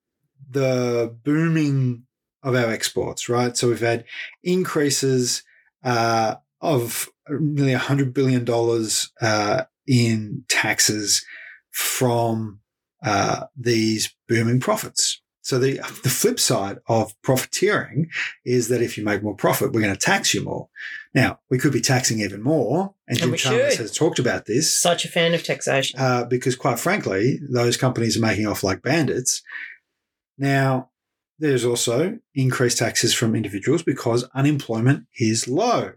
the 0.49 1.15
booming 1.23 2.04
of 2.43 2.56
our 2.56 2.71
exports, 2.71 3.30
right? 3.30 3.56
So 3.56 3.69
we've 3.69 3.80
had 3.80 4.06
increases 4.43 5.43
uh, 5.84 6.36
of 6.60 7.10
nearly 7.30 7.73
$100 7.73 8.13
billion 8.13 8.47
uh, 9.21 9.63
in 9.88 10.43
taxes 10.49 11.25
from 11.71 12.60
uh, 13.04 13.45
these 13.56 14.13
booming 14.27 14.60
profits. 14.60 15.11
So 15.43 15.58
the 15.58 15.77
the 16.04 16.10
flip 16.10 16.39
side 16.39 16.77
of 16.88 17.19
profiteering 17.23 18.10
is 18.45 18.67
that 18.67 18.82
if 18.82 18.97
you 18.97 19.04
make 19.04 19.23
more 19.23 19.36
profit, 19.36 19.71
we're 19.73 19.82
going 19.82 19.93
to 19.93 19.99
tax 19.99 20.34
you 20.34 20.43
more. 20.43 20.69
Now 21.15 21.39
we 21.49 21.58
could 21.58 21.73
be 21.73 21.82
taxing 21.82 22.19
even 22.21 22.41
more, 22.43 22.93
and 23.08 23.17
Jim 23.17 23.32
we 23.32 23.38
Chalmers 23.38 23.73
should. 23.73 23.82
has 23.82 23.91
talked 23.97 24.19
about 24.19 24.45
this 24.45 24.71
Such 24.71 25.04
a 25.04 25.08
fan 25.08 25.34
of 25.34 25.43
taxation. 25.43 25.99
uh, 25.99 26.25
because, 26.25 26.56
quite 26.56 26.80
frankly, 26.80 27.39
those 27.49 27.75
companies 27.75 28.15
are 28.17 28.21
making 28.21 28.45
off 28.47 28.63
like 28.63 28.82
bandits. 28.84 29.41
Now 30.38 30.89
there's 31.39 31.65
also 31.65 32.19
increased 32.36 32.77
taxes 32.77 33.13
from 33.15 33.36
individuals 33.36 33.82
because 33.82 34.23
unemployment 34.36 35.06
is 35.19 35.47
low. 35.47 35.93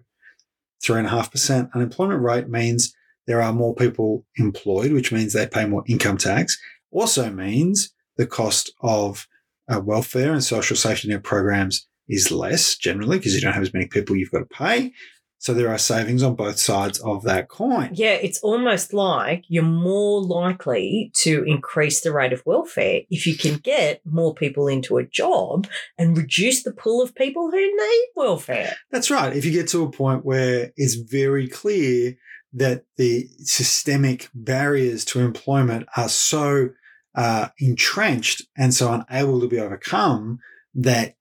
Three 0.83 0.99
and 0.99 1.07
a 1.07 1.11
half 1.11 1.31
percent 1.31 1.69
unemployment 1.75 2.23
rate 2.23 2.49
means 2.49 2.95
there 3.27 3.43
are 3.43 3.53
more 3.53 3.75
people 3.75 4.25
employed, 4.37 4.93
which 4.93 5.13
means 5.13 5.33
they 5.35 5.47
pay 5.47 5.67
more 5.67 5.85
income 5.87 6.17
tax. 6.17 6.59
Also 6.91 7.31
means 7.31 7.93
the 8.17 8.27
cost 8.27 8.73
of 8.81 9.27
uh, 9.69 9.81
welfare 9.81 10.33
and 10.33 10.45
social 10.45 10.77
safety 10.77 11.09
net 11.09 11.23
programs 11.23 11.87
is 12.09 12.31
less 12.31 12.77
generally 12.77 13.19
because 13.19 13.35
you 13.35 13.41
don't 13.41 13.55
have 13.55 13.63
as 13.63 13.73
many 13.73 13.87
people 13.87 14.17
you've 14.17 14.31
got 14.31 14.41
to 14.41 14.45
pay. 14.47 14.93
So 15.39 15.53
there 15.53 15.69
are 15.69 15.77
savings 15.77 16.23
on 16.23 16.37
both 16.37 16.59
sides 16.59 16.99
of 17.01 17.23
that 17.25 17.51
coin. 17.51 17.91
Yeah, 17.93 18.15
it's 18.15 18.41
almost 18.41 18.95
like 18.95 19.45
you're 19.49 19.63
more 19.63 20.23
likely 20.23 21.13
to 21.17 21.45
increase 21.47 22.01
the 22.01 22.15
rate 22.15 22.33
of 22.33 22.43
welfare 22.47 23.03
if 23.11 23.27
you 23.27 23.37
can 23.37 23.57
get 23.57 24.01
more 24.07 24.35
people 24.35 24.69
into 24.69 24.97
a 24.97 25.05
job 25.05 25.67
and 25.99 26.17
reduce 26.17 26.63
the 26.63 26.73
pool 26.73 27.03
of 27.03 27.15
people 27.15 27.51
who 27.51 27.59
need 27.61 28.07
welfare. 28.17 28.75
That's 28.91 29.11
right. 29.11 29.37
If 29.37 29.45
you 29.45 29.53
get 29.53 29.69
to 29.69 29.85
a 29.85 29.91
point 29.91 30.25
where 30.25 30.73
it's 30.79 30.95
very 30.95 31.47
clear 31.47 32.15
that 32.55 32.85
the 32.97 33.29
systemic 33.41 34.31
barriers 34.35 35.05
to 35.07 35.21
employment 35.21 35.87
are 35.95 36.09
so 36.09 36.71
uh, 37.15 37.49
entrenched 37.59 38.43
and 38.57 38.75
so 38.75 38.93
unable 39.09 39.41
to 39.41 39.49
be 39.49 39.61
overcome 39.61 40.39
that 40.75 41.15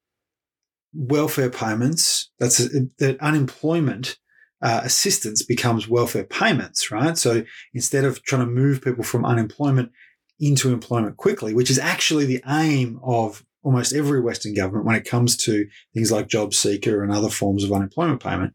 welfare 0.93 1.49
payments, 1.49 2.32
that's 2.39 2.58
that 2.97 3.17
unemployment 3.19 4.17
uh, 4.62 4.82
assistance 4.84 5.43
becomes 5.43 5.89
welfare 5.89 6.23
payments, 6.23 6.89
right? 6.91 7.17
So 7.17 7.43
instead 7.73 8.06
of 8.06 8.23
trying 8.23 8.45
to 8.45 8.51
move 8.51 8.82
people 8.82 9.03
from 9.03 9.25
unemployment 9.25 9.91
into 10.39 10.71
employment 10.71 11.17
quickly, 11.17 11.53
which 11.53 11.69
is 11.69 11.77
actually 11.77 12.25
the 12.25 12.41
aim 12.47 12.99
of 13.03 13.43
almost 13.63 13.93
every 13.93 14.21
Western 14.21 14.53
government 14.53 14.86
when 14.86 14.95
it 14.95 15.06
comes 15.06 15.38
to 15.38 15.65
things 15.93 16.12
like 16.12 16.27
job 16.27 16.53
seeker 16.53 17.01
and 17.01 17.12
other 17.12 17.29
forms 17.29 17.63
of 17.63 17.71
unemployment 17.71 18.21
payment, 18.21 18.53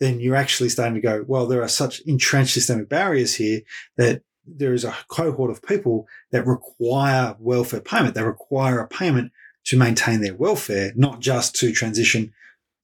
then 0.00 0.18
you're 0.18 0.36
actually 0.36 0.68
starting 0.68 0.94
to 0.94 1.00
go, 1.00 1.24
well, 1.26 1.46
there 1.46 1.62
are 1.62 1.68
such 1.68 2.00
entrenched 2.06 2.54
systemic 2.54 2.88
barriers 2.88 3.34
here 3.34 3.60
that 3.96 4.22
there 4.46 4.72
is 4.72 4.84
a 4.84 4.94
cohort 5.08 5.50
of 5.50 5.62
people 5.62 6.06
that 6.30 6.46
require 6.46 7.36
welfare 7.38 7.80
payment. 7.80 8.14
They 8.14 8.22
require 8.22 8.80
a 8.80 8.88
payment 8.88 9.32
to 9.66 9.76
maintain 9.76 10.20
their 10.20 10.34
welfare, 10.34 10.92
not 10.94 11.20
just 11.20 11.54
to 11.56 11.72
transition 11.72 12.32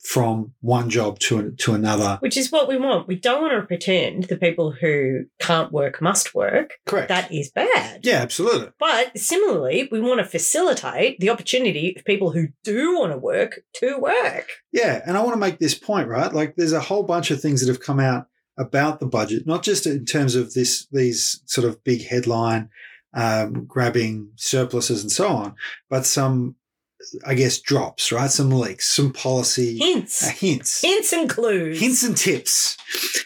from 0.03 0.53
one 0.61 0.91
job 0.91 1.19
to 1.21 1.53
to 1.53 1.75
another. 1.75 2.17
Which 2.21 2.37
is 2.37 2.51
what 2.51 2.69
we 2.69 2.77
want. 2.77 3.07
We 3.07 3.15
don't 3.15 3.41
want 3.41 3.55
to 3.55 3.67
pretend 3.67 4.25
the 4.25 4.37
people 4.37 4.73
who 4.73 5.27
can't 5.39 5.73
work 5.73 6.03
must 6.03 6.35
work. 6.35 6.75
Correct. 6.87 7.09
That 7.09 7.33
is 7.33 7.51
bad. 7.51 8.05
yeah, 8.05 8.17
absolutely. 8.17 8.71
But 8.81 9.17
similarly, 9.17 9.89
we 9.93 10.01
want 10.01 10.19
to 10.19 10.25
facilitate 10.25 11.21
the 11.21 11.31
opportunity 11.31 11.95
of 11.97 12.05
people 12.05 12.33
who 12.33 12.49
do 12.65 12.99
want 12.99 13.13
to 13.13 13.19
work 13.19 13.61
to 13.75 13.97
work. 13.99 14.49
Yeah, 14.73 15.03
and 15.07 15.17
I 15.17 15.21
want 15.21 15.35
to 15.35 15.41
make 15.41 15.59
this 15.59 15.75
point, 15.75 16.09
right? 16.09 16.33
Like 16.33 16.57
there's 16.57 16.73
a 16.73 16.81
whole 16.81 17.05
bunch 17.05 17.31
of 17.31 17.41
things 17.41 17.61
that 17.61 17.73
have 17.73 17.81
come 17.81 18.01
out 18.01 18.27
about 18.59 19.01
the 19.01 19.07
budget, 19.07 19.47
not 19.47 19.63
just 19.63 19.87
in 19.87 20.05
terms 20.05 20.35
of 20.35 20.55
this 20.55 20.87
these 20.93 21.41
sort 21.47 21.67
of 21.67 21.83
big 21.85 22.07
headline 22.07 22.69
um, 23.15 23.65
grabbing 23.67 24.31
surpluses 24.37 25.03
and 25.03 25.13
so 25.13 25.29
on, 25.29 25.55
but 25.89 26.07
some 26.07 26.57
I 27.27 27.35
guess 27.35 27.59
drops, 27.61 28.13
right? 28.13 28.31
Some 28.31 28.51
leaks, 28.51 28.89
some 28.89 29.13
policy 29.13 29.77
Hints. 29.79 30.23
uh, 30.23 30.31
hints. 30.31 30.83
Hints 30.83 31.13
and 31.13 31.29
clues. 31.29 31.81
hints 31.81 32.03
and 32.05 32.17
tips, 32.17 32.77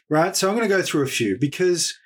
right? 0.08 0.34
So 0.34 0.48
I'm 0.48 0.56
going 0.56 0.68
to 0.68 0.74
go 0.74 0.82
through 0.82 1.02
a 1.02 1.08
few 1.08 1.36
because 1.38 1.98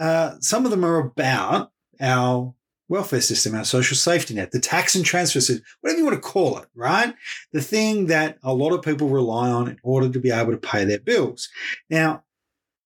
uh, 0.00 0.36
some 0.40 0.64
of 0.64 0.70
them 0.70 0.84
are 0.84 0.98
about 0.98 1.70
our 2.00 2.54
welfare 2.88 3.20
system, 3.20 3.54
our 3.54 3.64
social 3.64 3.96
safety 3.96 4.32
net, 4.34 4.50
the 4.50 4.58
tax 4.60 4.94
and 4.94 5.04
transfer 5.04 5.40
system, 5.40 5.62
whatever 5.82 5.98
you 5.98 6.04
want 6.06 6.16
to 6.16 6.26
call 6.26 6.56
it, 6.58 6.66
right? 6.74 7.14
The 7.52 7.60
thing 7.60 8.06
that 8.06 8.38
a 8.42 8.54
lot 8.54 8.72
of 8.72 8.80
people 8.82 9.08
rely 9.08 9.50
on 9.50 9.68
in 9.68 9.78
order 9.82 10.08
to 10.08 10.18
be 10.18 10.30
able 10.30 10.52
to 10.52 10.56
pay 10.58 10.84
their 10.86 11.00
bills. 11.00 11.50
Now, 11.90 12.24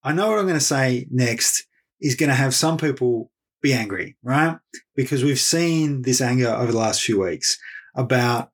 I 0.04 0.12
know 0.12 0.30
what 0.30 0.38
I'm 0.38 0.46
going 0.46 0.58
to 0.58 0.60
say 0.60 1.06
next 1.10 1.66
is 2.00 2.16
going 2.16 2.28
to 2.28 2.34
have 2.34 2.54
some 2.54 2.76
people 2.76 3.30
be 3.62 3.72
angry, 3.72 4.16
right? 4.22 4.58
Because 4.96 5.22
we've 5.22 5.38
seen 5.38 6.02
this 6.02 6.20
anger 6.20 6.48
over 6.48 6.72
the 6.72 6.78
last 6.78 7.02
few 7.02 7.20
weeks 7.20 7.58
about 7.94 8.50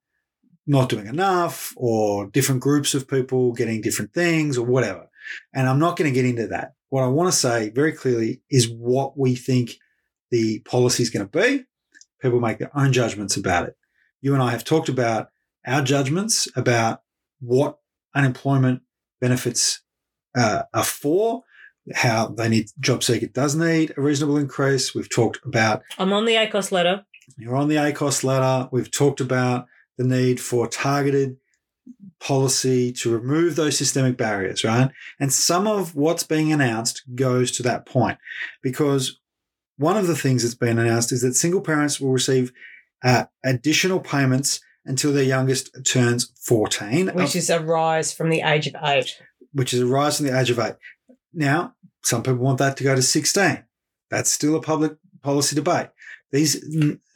not 0.66 0.90
doing 0.90 1.06
enough 1.06 1.72
or 1.76 2.26
different 2.26 2.60
groups 2.60 2.94
of 2.94 3.08
people 3.08 3.52
getting 3.52 3.80
different 3.80 4.12
things 4.12 4.58
or 4.58 4.66
whatever. 4.66 5.08
And 5.54 5.66
I'm 5.66 5.78
not 5.78 5.96
going 5.96 6.12
to 6.12 6.14
get 6.14 6.28
into 6.28 6.46
that. 6.48 6.74
What 6.90 7.02
I 7.02 7.08
want 7.08 7.32
to 7.32 7.38
say 7.38 7.70
very 7.70 7.92
clearly 7.92 8.42
is 8.50 8.68
what 8.68 9.18
we 9.18 9.34
think 9.34 9.78
the 10.30 10.60
policy 10.60 11.02
is 11.02 11.10
going 11.10 11.26
to 11.26 11.38
be. 11.38 11.64
People 12.20 12.40
make 12.40 12.58
their 12.58 12.76
own 12.76 12.92
judgments 12.92 13.36
about 13.36 13.66
it. 13.66 13.76
You 14.20 14.34
and 14.34 14.42
I 14.42 14.50
have 14.50 14.64
talked 14.64 14.88
about 14.88 15.28
our 15.66 15.82
judgments 15.82 16.48
about 16.54 17.02
what 17.40 17.78
unemployment 18.14 18.82
benefits 19.20 19.80
uh, 20.36 20.62
are 20.74 20.84
for, 20.84 21.44
how 21.94 22.28
they 22.28 22.48
need 22.48 22.70
job 22.80 23.02
seeker 23.02 23.26
does 23.26 23.54
need 23.54 23.94
a 23.96 24.00
reasonable 24.00 24.36
increase. 24.36 24.94
We've 24.94 25.08
talked 25.08 25.38
about 25.44 25.82
I'm 25.98 26.12
on 26.12 26.24
the 26.26 26.34
ACOSS 26.34 26.70
letter. 26.72 27.04
you're 27.36 27.56
on 27.56 27.68
the 27.68 27.76
ACOSS 27.76 28.24
ladder. 28.24 28.68
We've 28.70 28.90
talked 28.90 29.20
about 29.20 29.66
the 29.96 30.04
need 30.04 30.40
for 30.40 30.68
targeted 30.68 31.36
policy 32.20 32.92
to 32.92 33.10
remove 33.10 33.56
those 33.56 33.78
systemic 33.78 34.16
barriers, 34.16 34.64
right? 34.64 34.90
And 35.18 35.32
some 35.32 35.66
of 35.66 35.94
what's 35.94 36.22
being 36.24 36.52
announced 36.52 37.02
goes 37.14 37.50
to 37.52 37.62
that 37.64 37.86
point 37.86 38.18
because 38.62 39.18
one 39.76 39.96
of 39.96 40.06
the 40.06 40.16
things 40.16 40.42
that's 40.42 40.54
been 40.54 40.78
announced 40.78 41.12
is 41.12 41.22
that 41.22 41.34
single 41.34 41.60
parents 41.60 42.00
will 42.00 42.10
receive 42.10 42.52
uh, 43.04 43.24
additional 43.44 44.00
payments 44.00 44.60
until 44.84 45.12
their 45.12 45.22
youngest 45.24 45.70
turns 45.84 46.32
14, 46.40 47.08
Which 47.08 47.36
is 47.36 47.50
a 47.50 47.60
rise 47.60 48.12
from 48.12 48.30
the 48.30 48.40
age 48.40 48.66
of 48.66 48.74
eight. 48.82 49.20
Which 49.52 49.74
is 49.74 49.80
a 49.80 49.86
rise 49.86 50.16
from 50.16 50.26
the 50.26 50.38
age 50.38 50.50
of 50.50 50.58
eight. 50.58 50.74
Now, 51.32 51.74
some 52.02 52.22
people 52.22 52.38
want 52.38 52.58
that 52.58 52.76
to 52.78 52.84
go 52.84 52.94
to 52.94 53.02
16. 53.02 53.64
That's 54.10 54.30
still 54.30 54.56
a 54.56 54.62
public 54.62 54.96
policy 55.22 55.56
debate. 55.56 55.88
These 56.30 56.62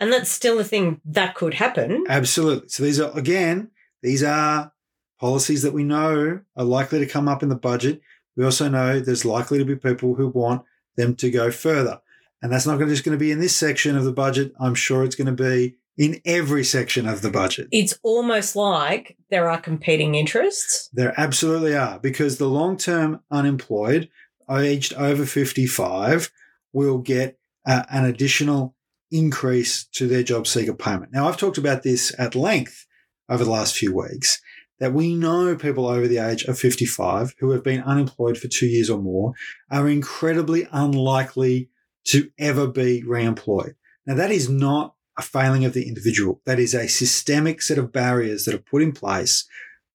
And 0.00 0.12
that's 0.12 0.30
still 0.30 0.58
a 0.58 0.64
thing 0.64 1.00
that 1.04 1.34
could 1.34 1.54
happen. 1.54 2.04
Absolutely. 2.08 2.68
So 2.68 2.82
these 2.82 3.00
are 3.00 3.16
again, 3.16 3.70
these 4.02 4.22
are 4.22 4.72
policies 5.20 5.62
that 5.62 5.74
we 5.74 5.84
know 5.84 6.40
are 6.56 6.64
likely 6.64 6.98
to 6.98 7.06
come 7.06 7.28
up 7.28 7.42
in 7.42 7.48
the 7.48 7.56
budget. 7.56 8.00
We 8.36 8.44
also 8.44 8.68
know 8.68 9.00
there's 9.00 9.24
likely 9.24 9.58
to 9.58 9.64
be 9.64 9.76
people 9.76 10.14
who 10.14 10.28
want 10.28 10.62
them 10.96 11.14
to 11.16 11.30
go 11.30 11.50
further. 11.50 12.00
And 12.40 12.50
that's 12.50 12.66
not 12.66 12.78
just 12.80 13.04
going 13.04 13.16
to 13.16 13.22
be 13.22 13.30
in 13.30 13.38
this 13.38 13.56
section 13.56 13.96
of 13.96 14.04
the 14.04 14.12
budget. 14.12 14.52
I'm 14.58 14.74
sure 14.74 15.04
it's 15.04 15.14
going 15.14 15.34
to 15.34 15.42
be 15.42 15.76
in 15.98 16.20
every 16.24 16.64
section 16.64 17.06
of 17.06 17.22
the 17.22 17.30
budget. 17.30 17.68
It's 17.70 17.98
almost 18.02 18.56
like 18.56 19.16
there 19.30 19.48
are 19.50 19.60
competing 19.60 20.14
interests. 20.14 20.88
There 20.92 21.14
absolutely 21.18 21.76
are, 21.76 21.98
because 21.98 22.38
the 22.38 22.48
long 22.48 22.76
term 22.76 23.20
unemployed 23.30 24.08
aged 24.50 24.94
over 24.94 25.24
55 25.24 26.30
will 26.72 26.98
get 26.98 27.38
uh, 27.66 27.84
an 27.90 28.04
additional 28.04 28.74
increase 29.10 29.84
to 29.84 30.08
their 30.08 30.22
job 30.22 30.46
seeker 30.46 30.74
payment. 30.74 31.12
Now, 31.12 31.28
I've 31.28 31.36
talked 31.36 31.58
about 31.58 31.82
this 31.82 32.14
at 32.18 32.34
length 32.34 32.86
over 33.28 33.44
the 33.44 33.50
last 33.50 33.76
few 33.76 33.94
weeks 33.94 34.40
that 34.80 34.92
we 34.92 35.14
know 35.14 35.54
people 35.54 35.86
over 35.86 36.08
the 36.08 36.18
age 36.18 36.42
of 36.44 36.58
55 36.58 37.34
who 37.38 37.50
have 37.50 37.62
been 37.62 37.82
unemployed 37.82 38.36
for 38.36 38.48
two 38.48 38.66
years 38.66 38.90
or 38.90 38.98
more 38.98 39.32
are 39.70 39.88
incredibly 39.88 40.66
unlikely 40.72 41.68
to 42.04 42.30
ever 42.38 42.66
be 42.66 43.02
re-employed. 43.04 43.76
Now, 44.06 44.16
that 44.16 44.32
is 44.32 44.48
not 44.48 44.94
a 45.18 45.22
failing 45.22 45.64
of 45.64 45.74
the 45.74 45.86
individual. 45.86 46.40
That 46.46 46.58
is 46.58 46.74
a 46.74 46.88
systemic 46.88 47.62
set 47.62 47.78
of 47.78 47.92
barriers 47.92 48.44
that 48.44 48.54
are 48.54 48.58
put 48.58 48.82
in 48.82 48.92
place, 48.92 49.46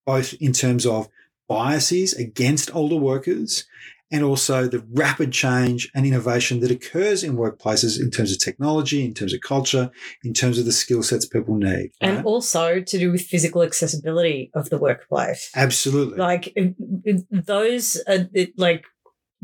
both 0.05 0.33
in 0.39 0.53
terms 0.53 0.85
of 0.85 1.09
biases 1.47 2.13
against 2.13 2.75
older 2.75 2.97
workers 2.97 3.65
and 4.11 4.23
also 4.23 4.67
the 4.67 4.85
rapid 4.93 5.31
change 5.33 5.89
and 5.93 6.05
innovation 6.05 6.61
that 6.61 6.71
occurs 6.71 7.23
in 7.23 7.35
workplaces 7.35 7.99
in 7.99 8.09
terms 8.09 8.31
of 8.31 8.39
technology, 8.39 9.03
in 9.03 9.13
terms 9.13 9.33
of 9.33 9.41
culture, 9.41 9.91
in 10.23 10.33
terms 10.33 10.57
of 10.57 10.65
the 10.65 10.71
skill 10.71 11.03
sets 11.03 11.25
people 11.25 11.55
need. 11.57 11.91
And 11.99 12.17
right? 12.17 12.25
also 12.25 12.79
to 12.79 12.97
do 12.97 13.11
with 13.11 13.21
physical 13.21 13.63
accessibility 13.63 14.49
of 14.53 14.69
the 14.69 14.77
workplace. 14.77 15.49
Absolutely. 15.55 16.17
Like 16.17 16.55
those, 17.31 18.01
it- 18.07 18.57
like 18.57 18.85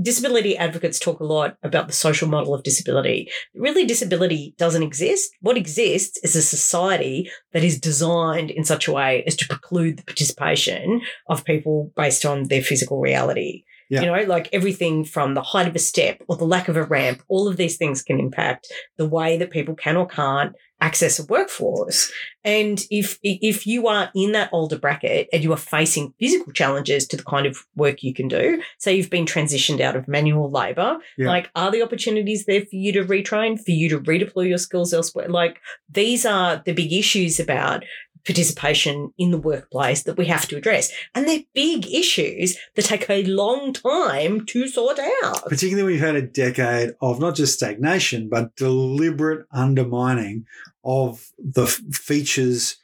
disability 0.01 0.57
advocates 0.57 0.99
talk 0.99 1.19
a 1.19 1.25
lot 1.25 1.57
about 1.63 1.87
the 1.87 1.93
social 1.93 2.27
model 2.27 2.53
of 2.53 2.63
disability. 2.63 3.29
Really, 3.53 3.85
disability 3.85 4.55
doesn't 4.57 4.83
exist. 4.83 5.31
What 5.41 5.57
exists 5.57 6.17
is 6.23 6.35
a 6.35 6.41
society 6.41 7.29
that 7.51 7.63
is 7.63 7.79
designed 7.79 8.51
in 8.51 8.63
such 8.63 8.87
a 8.87 8.91
way 8.91 9.23
as 9.25 9.35
to 9.37 9.47
preclude 9.47 9.97
the 9.97 10.03
participation 10.03 11.01
of 11.27 11.45
people 11.45 11.91
based 11.95 12.25
on 12.25 12.47
their 12.47 12.61
physical 12.61 12.99
reality. 12.99 13.63
Yeah. 13.89 14.01
You 14.01 14.05
know, 14.07 14.23
like 14.23 14.49
everything 14.53 15.03
from 15.05 15.33
the 15.33 15.41
height 15.41 15.67
of 15.67 15.75
a 15.75 15.79
step 15.79 16.21
or 16.27 16.35
the 16.37 16.45
lack 16.45 16.67
of 16.67 16.77
a 16.77 16.83
ramp, 16.83 17.21
all 17.27 17.47
of 17.47 17.57
these 17.57 17.77
things 17.77 18.01
can 18.01 18.19
impact 18.19 18.71
the 18.97 19.07
way 19.07 19.37
that 19.37 19.51
people 19.51 19.75
can 19.75 19.97
or 19.97 20.07
can't 20.07 20.55
access 20.81 21.17
a 21.17 21.25
workforce. 21.25 22.11
And 22.43 22.83
if 22.91 23.17
if 23.23 23.65
you 23.65 23.87
are 23.87 24.09
in 24.13 24.33
that 24.33 24.49
older 24.51 24.77
bracket 24.77 25.29
and 25.31 25.41
you 25.41 25.53
are 25.53 25.57
facing 25.57 26.13
physical 26.19 26.51
challenges 26.51 27.07
to 27.07 27.15
the 27.17 27.23
kind 27.23 27.45
of 27.45 27.57
work 27.75 28.03
you 28.03 28.13
can 28.13 28.27
do, 28.27 28.61
say 28.79 28.93
you've 28.95 29.09
been 29.09 29.25
transitioned 29.25 29.79
out 29.79 29.95
of 29.95 30.07
manual 30.09 30.49
labor, 30.51 30.97
Yeah. 31.17 31.29
like 31.29 31.49
are 31.55 31.71
the 31.71 31.83
opportunities 31.83 32.45
there 32.45 32.61
for 32.61 32.75
you 32.75 32.91
to 32.93 33.03
retrain, 33.05 33.63
for 33.63 33.71
you 33.71 33.87
to 33.89 33.99
redeploy 33.99 34.49
your 34.49 34.57
skills 34.57 34.93
elsewhere? 34.93 35.29
Like 35.29 35.61
these 35.89 36.25
are 36.25 36.61
the 36.65 36.73
big 36.73 36.91
issues 36.91 37.39
about 37.39 37.85
participation 38.25 39.13
in 39.17 39.31
the 39.31 39.37
workplace 39.37 40.03
that 40.03 40.17
we 40.17 40.25
have 40.25 40.47
to 40.47 40.57
address. 40.57 40.91
And 41.13 41.27
they're 41.27 41.43
big 41.53 41.85
issues 41.87 42.57
that 42.75 42.85
take 42.85 43.09
a 43.09 43.23
long 43.25 43.73
time 43.73 44.45
to 44.47 44.67
sort 44.67 44.99
out. 45.23 45.45
particularly 45.45 45.83
when 45.83 45.93
you've 45.93 46.03
had 46.03 46.15
a 46.15 46.21
decade 46.21 46.91
of 47.01 47.19
not 47.19 47.35
just 47.35 47.53
stagnation, 47.53 48.29
but 48.29 48.55
deliberate 48.55 49.45
undermining 49.51 50.45
of 50.83 51.31
the 51.37 51.67
features 51.67 52.77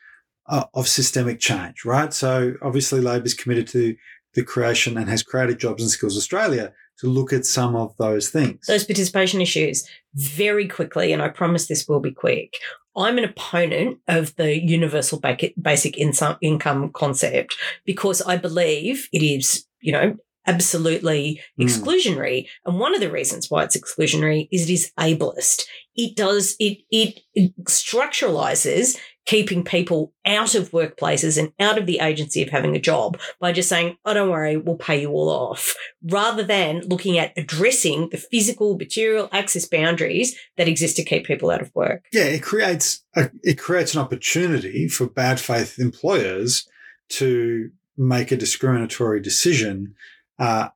uh, 0.48 0.66
of 0.74 0.88
systemic 0.88 1.40
change, 1.40 1.86
right? 1.86 2.14
So 2.14 2.56
obviously 2.62 3.02
Labor's 3.02 3.34
committed 3.34 3.68
to 3.70 3.96
the 4.34 4.44
creation 4.44 4.98
and 4.98 5.10
has 5.10 5.24
created 5.24 5.60
Jobs 5.60 5.82
and 5.82 5.92
Skills 5.92 6.18
Australia 6.18 6.74
to 7.00 7.08
look 7.08 7.32
at 7.32 7.46
some 7.46 7.76
of 7.76 7.96
those 7.98 8.30
things. 8.30 8.66
those 8.68 8.84
participation 8.84 9.42
issues 9.42 9.88
very 10.16 10.68
quickly, 10.68 11.14
and 11.14 11.22
I 11.22 11.30
promise 11.30 11.68
this 11.68 11.88
will 11.88 12.02
be 12.02 12.12
quick. 12.12 12.56
I'm 12.96 13.18
an 13.18 13.24
opponent 13.24 14.00
of 14.08 14.36
the 14.36 14.60
universal 14.60 15.22
basic 15.62 15.98
income 15.98 16.92
concept 16.94 17.56
because 17.86 18.22
I 18.22 18.38
believe 18.38 19.08
it 19.14 19.24
is, 19.24 19.66
you 19.82 19.92
know, 19.92 20.18
absolutely 20.48 21.40
Mm. 21.60 21.66
exclusionary. 21.66 22.48
And 22.66 22.80
one 22.80 22.96
of 22.96 23.02
the 23.02 23.12
reasons 23.12 23.50
why 23.50 23.64
it's 23.64 23.78
exclusionary 23.78 24.48
is 24.52 24.70
it 24.70 24.74
is 24.74 24.92
ableist. 25.00 25.66
It 25.96 26.16
does 26.16 26.56
it, 26.60 26.80
it 26.90 27.22
structuralizes 27.66 28.98
keeping 29.30 29.64
people 29.64 30.12
out 30.26 30.56
of 30.56 30.72
workplaces 30.72 31.38
and 31.38 31.54
out 31.60 31.78
of 31.78 31.86
the 31.86 32.00
agency 32.00 32.42
of 32.42 32.50
having 32.50 32.76
a 32.76 32.82
job 32.82 33.16
by 33.40 33.52
just 33.52 33.70
saying, 33.70 33.96
oh, 34.04 34.14
don't 34.16 34.32
worry, 34.32 34.58
we'll 34.58 34.76
pay 34.76 35.02
you 35.02 35.12
all 35.12 35.30
off, 35.30 35.76
rather 36.04 36.42
than 36.42 36.82
looking 36.88 37.20
at 37.20 37.32
addressing 37.38 38.10
the 38.10 38.18
physical, 38.18 38.76
material 38.76 39.30
access 39.32 39.68
boundaries 39.68 40.36
that 40.58 40.68
exist 40.68 40.96
to 40.96 41.04
keep 41.04 41.28
people 41.28 41.52
out 41.52 41.62
of 41.62 41.70
work. 41.76 42.06
yeah, 42.12 42.24
it 42.24 42.42
creates 42.42 43.04
a, 43.16 43.30
it 43.44 43.60
creates 43.60 43.94
an 43.94 44.02
opportunity 44.02 44.88
for 44.88 45.08
bad 45.08 45.40
faith 45.40 45.78
employers 45.78 46.68
to 47.10 47.70
make 47.98 48.32
a 48.32 48.38
discriminatory 48.38 49.22
decision 49.22 49.94
uh, 50.40 50.70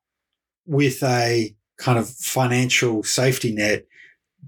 with 0.67 1.01
a 1.01 1.55
kind 1.79 1.97
of 1.97 2.07
financial 2.07 3.01
safety 3.01 3.51
net 3.51 3.87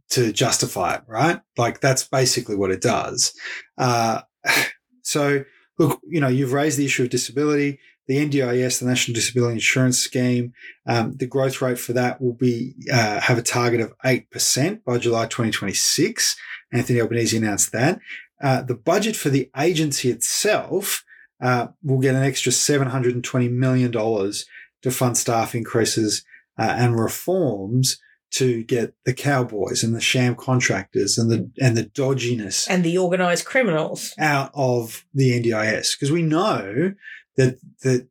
to 0.10 0.32
justify 0.32 0.96
it, 0.96 1.02
right? 1.08 1.42
Like 1.58 1.82
that's 1.82 2.08
basically 2.08 2.56
what 2.56 2.72
it 2.72 2.82
does. 2.82 3.34
Uh, 3.78 4.22
so, 5.02 5.44
look, 5.78 6.00
you 6.08 6.20
know, 6.20 6.28
you've 6.28 6.54
raised 6.54 6.78
the 6.78 6.86
issue 6.86 7.04
of 7.04 7.10
disability. 7.10 7.80
The 8.08 8.18
NDIS, 8.18 8.80
the 8.80 8.86
National 8.86 9.16
Disability 9.16 9.54
Insurance 9.54 9.98
Scheme, 9.98 10.54
um, 10.86 11.18
the 11.18 11.26
growth 11.26 11.60
rate 11.60 11.80
for 11.80 11.94
that 11.94 12.22
will 12.22 12.36
be 12.36 12.76
uh, 12.94 13.20
have 13.20 13.40
a 13.40 13.42
target 13.42 13.82
of 13.82 13.94
eight 14.06 14.30
percent 14.30 14.86
by 14.86 15.00
July 15.00 15.24
2026. 15.24 16.36
Anthony 16.72 17.02
Albanese 17.02 17.38
announced 17.38 17.72
that. 17.72 18.00
Uh, 18.44 18.62
the 18.62 18.76
budget 18.76 19.16
for 19.16 19.30
the 19.30 19.50
agency 19.58 20.12
itself 20.12 21.04
uh, 21.42 21.68
will 21.84 22.00
get 22.00 22.16
an 22.16 22.24
extra 22.24 22.52
$720 22.52 23.52
million 23.52 23.92
to 23.92 24.92
fund 24.92 25.18
staff 25.18 25.56
increases 25.56 26.24
uh, 26.58 26.76
and 26.78 27.00
reforms 27.00 27.98
to 28.36 28.64
get 28.64 28.94
the 29.06 29.14
cowboys 29.14 29.84
and 29.84 29.94
the 29.96 30.02
sham 30.02 30.36
contractors 30.36 31.18
and 31.18 31.30
the 31.32 31.50
and 31.62 31.76
the 31.78 31.86
dodginess 31.86 32.68
And 32.70 32.84
the 32.84 32.98
organized 32.98 33.46
criminals. 33.46 34.14
out 34.18 34.52
of 34.54 35.06
the 35.14 35.40
NDIS 35.40 35.94
because 35.94 36.12
we 36.12 36.22
know 36.22 36.94
that 37.38 37.60
that 37.84 38.08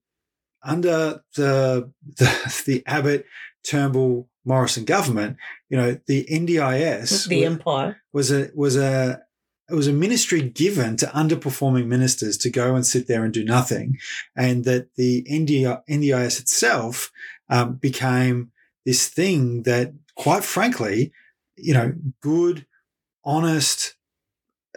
under 0.62 1.22
the 1.36 1.90
the, 2.18 2.62
the 2.66 2.82
Abbott 2.86 3.26
Turnbull 3.68 4.28
Morrison 4.44 4.84
government, 4.84 5.36
you 5.70 5.76
know, 5.76 5.98
the 6.06 6.24
NDIS 6.30 7.28
the 7.28 7.40
wa- 7.40 7.46
empire. 7.46 7.96
was 8.12 8.30
a 8.30 8.50
was 8.54 8.76
a 8.76 9.20
it 9.70 9.74
was 9.74 9.86
a 9.88 9.92
ministry 9.94 10.42
given 10.42 10.96
to 10.98 11.06
underperforming 11.06 11.86
ministers 11.86 12.36
to 12.38 12.50
go 12.50 12.74
and 12.74 12.84
sit 12.86 13.08
there 13.08 13.24
and 13.24 13.32
do 13.32 13.44
nothing, 13.44 13.96
and 14.36 14.64
that 14.66 14.94
the 14.96 15.22
NDI, 15.30 15.80
NDIS 15.88 16.38
itself 16.40 17.10
um, 17.48 17.76
became 17.76 18.50
this 18.84 19.08
thing 19.08 19.62
that, 19.62 19.94
quite 20.16 20.44
frankly, 20.44 21.12
you 21.56 21.74
know, 21.74 21.94
good, 22.20 22.66
honest 23.24 23.94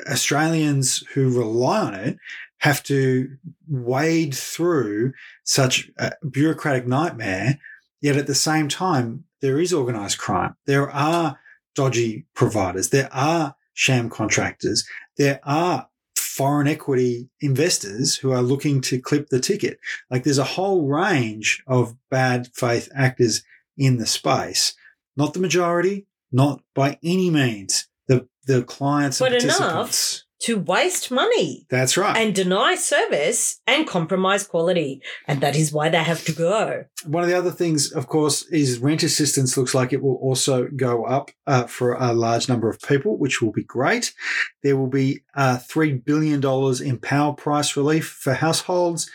Australians 0.09 1.03
who 1.13 1.35
rely 1.35 1.81
on 1.81 1.93
it 1.95 2.17
have 2.59 2.83
to 2.83 3.29
wade 3.67 4.35
through 4.35 5.13
such 5.43 5.89
a 5.97 6.11
bureaucratic 6.29 6.87
nightmare. 6.87 7.59
Yet 8.01 8.15
at 8.15 8.27
the 8.27 8.35
same 8.35 8.67
time, 8.67 9.25
there 9.41 9.59
is 9.59 9.73
organized 9.73 10.17
crime. 10.17 10.55
There 10.65 10.89
are 10.89 11.39
dodgy 11.75 12.25
providers. 12.33 12.89
There 12.89 13.09
are 13.11 13.55
sham 13.73 14.09
contractors. 14.09 14.87
There 15.17 15.39
are 15.43 15.87
foreign 16.15 16.67
equity 16.67 17.29
investors 17.41 18.15
who 18.15 18.31
are 18.31 18.41
looking 18.41 18.81
to 18.81 18.99
clip 18.99 19.29
the 19.29 19.39
ticket. 19.39 19.79
Like 20.09 20.23
there's 20.23 20.37
a 20.37 20.43
whole 20.43 20.87
range 20.87 21.63
of 21.67 21.95
bad 22.09 22.49
faith 22.53 22.89
actors 22.95 23.43
in 23.77 23.97
the 23.97 24.05
space. 24.05 24.75
Not 25.17 25.33
the 25.33 25.39
majority, 25.39 26.05
not 26.31 26.61
by 26.73 26.99
any 27.03 27.29
means 27.29 27.87
the 28.07 28.27
the 28.45 28.63
clients 28.63 29.19
But 29.19 29.33
enough. 29.33 30.21
To 30.41 30.59
waste 30.59 31.09
money 31.09 31.65
That's 31.67 31.97
right. 31.97 32.15
and 32.15 32.33
deny 32.33 32.75
service 32.75 33.59
and 33.65 33.87
compromise 33.87 34.45
quality. 34.45 35.01
And 35.27 35.41
that 35.41 35.55
is 35.55 35.73
why 35.73 35.89
they 35.89 36.03
have 36.03 36.23
to 36.25 36.31
go. 36.31 36.85
One 37.07 37.23
of 37.23 37.29
the 37.29 37.35
other 37.35 37.49
things, 37.49 37.91
of 37.91 38.05
course, 38.05 38.43
is 38.43 38.77
rent 38.77 39.01
assistance 39.01 39.57
looks 39.57 39.73
like 39.73 39.93
it 39.93 40.03
will 40.03 40.17
also 40.17 40.67
go 40.67 41.05
up 41.05 41.31
uh, 41.47 41.63
for 41.63 41.93
a 41.93 42.13
large 42.13 42.47
number 42.47 42.69
of 42.69 42.79
people, 42.81 43.17
which 43.17 43.41
will 43.41 43.51
be 43.51 43.63
great. 43.63 44.13
There 44.61 44.77
will 44.77 44.91
be 44.91 45.23
uh, 45.33 45.57
$3 45.57 46.05
billion 46.05 46.39
in 46.85 46.99
power 46.99 47.33
price 47.33 47.75
relief 47.75 48.07
for 48.07 48.35
households. 48.35 49.09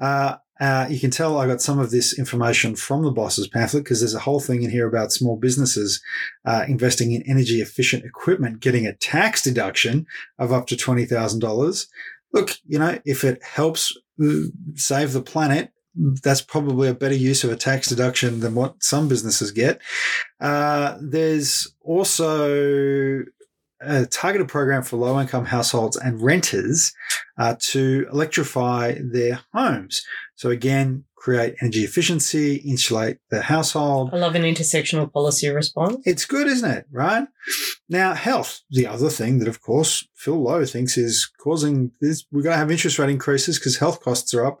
Uh, 0.00 0.36
uh, 0.62 0.86
you 0.88 1.00
can 1.00 1.10
tell 1.10 1.38
I 1.38 1.48
got 1.48 1.60
some 1.60 1.80
of 1.80 1.90
this 1.90 2.16
information 2.16 2.76
from 2.76 3.02
the 3.02 3.10
boss's 3.10 3.48
pamphlet 3.48 3.82
because 3.82 3.98
there's 3.98 4.14
a 4.14 4.20
whole 4.20 4.38
thing 4.38 4.62
in 4.62 4.70
here 4.70 4.86
about 4.86 5.10
small 5.10 5.36
businesses 5.36 6.00
uh, 6.44 6.64
investing 6.68 7.10
in 7.10 7.24
energy 7.28 7.60
efficient 7.60 8.04
equipment 8.04 8.60
getting 8.60 8.86
a 8.86 8.94
tax 8.94 9.42
deduction 9.42 10.06
of 10.38 10.52
up 10.52 10.68
to 10.68 10.76
$20,000. 10.76 11.86
Look, 12.32 12.58
you 12.64 12.78
know, 12.78 12.96
if 13.04 13.24
it 13.24 13.42
helps 13.42 13.98
uh, 14.22 14.34
save 14.76 15.12
the 15.12 15.20
planet, 15.20 15.72
that's 15.96 16.42
probably 16.42 16.88
a 16.88 16.94
better 16.94 17.16
use 17.16 17.42
of 17.42 17.50
a 17.50 17.56
tax 17.56 17.88
deduction 17.88 18.38
than 18.38 18.54
what 18.54 18.80
some 18.84 19.08
businesses 19.08 19.50
get. 19.50 19.80
Uh, 20.40 20.96
there's 21.00 21.74
also 21.80 23.24
a 23.84 24.06
targeted 24.06 24.48
program 24.48 24.82
for 24.82 24.96
low 24.96 25.20
income 25.20 25.46
households 25.46 25.96
and 25.96 26.22
renters 26.22 26.94
uh, 27.36 27.56
to 27.58 28.06
electrify 28.12 28.94
their 29.02 29.40
homes. 29.52 30.06
So, 30.42 30.50
again, 30.50 31.04
create 31.14 31.54
energy 31.60 31.84
efficiency, 31.84 32.56
insulate 32.56 33.18
the 33.30 33.42
household. 33.42 34.10
I 34.12 34.16
love 34.16 34.34
an 34.34 34.42
intersectional 34.42 35.12
policy 35.12 35.48
response. 35.48 35.98
It's 36.04 36.24
good, 36.24 36.48
isn't 36.48 36.68
it? 36.68 36.86
Right? 36.90 37.28
Now, 37.88 38.14
health, 38.14 38.62
the 38.68 38.88
other 38.88 39.08
thing 39.08 39.38
that, 39.38 39.46
of 39.46 39.60
course, 39.60 40.04
Phil 40.16 40.42
Lowe 40.42 40.64
thinks 40.64 40.98
is 40.98 41.30
causing 41.38 41.92
this, 42.00 42.24
we're 42.32 42.42
going 42.42 42.54
to 42.54 42.58
have 42.58 42.72
interest 42.72 42.98
rate 42.98 43.10
increases 43.10 43.60
because 43.60 43.76
health 43.76 44.00
costs 44.00 44.34
are 44.34 44.44
up. 44.44 44.58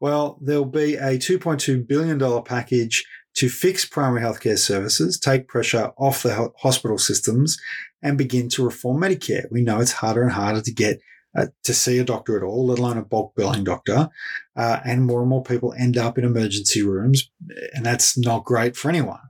Well, 0.00 0.38
there'll 0.40 0.64
be 0.64 0.94
a 0.94 1.18
$2.2 1.18 1.86
billion 1.86 2.42
package 2.42 3.04
to 3.34 3.50
fix 3.50 3.84
primary 3.84 4.22
healthcare 4.22 4.58
services, 4.58 5.20
take 5.20 5.46
pressure 5.46 5.92
off 5.98 6.22
the 6.22 6.50
hospital 6.56 6.96
systems, 6.96 7.58
and 8.00 8.16
begin 8.16 8.48
to 8.48 8.64
reform 8.64 9.02
Medicare. 9.02 9.44
We 9.50 9.60
know 9.60 9.80
it's 9.80 9.92
harder 9.92 10.22
and 10.22 10.32
harder 10.32 10.62
to 10.62 10.72
get 10.72 11.00
uh, 11.36 11.46
to 11.64 11.74
see 11.74 11.98
a 11.98 12.04
doctor 12.04 12.36
at 12.36 12.42
all, 12.42 12.66
let 12.66 12.78
alone 12.78 12.98
a 12.98 13.04
bulk 13.04 13.34
billing 13.36 13.64
doctor. 13.64 14.08
Uh, 14.56 14.80
and 14.84 15.06
more 15.06 15.20
and 15.20 15.28
more 15.28 15.42
people 15.42 15.74
end 15.78 15.96
up 15.96 16.18
in 16.18 16.24
emergency 16.24 16.82
rooms, 16.82 17.30
and 17.74 17.84
that's 17.84 18.18
not 18.18 18.44
great 18.44 18.76
for 18.76 18.88
anyone. 18.88 19.20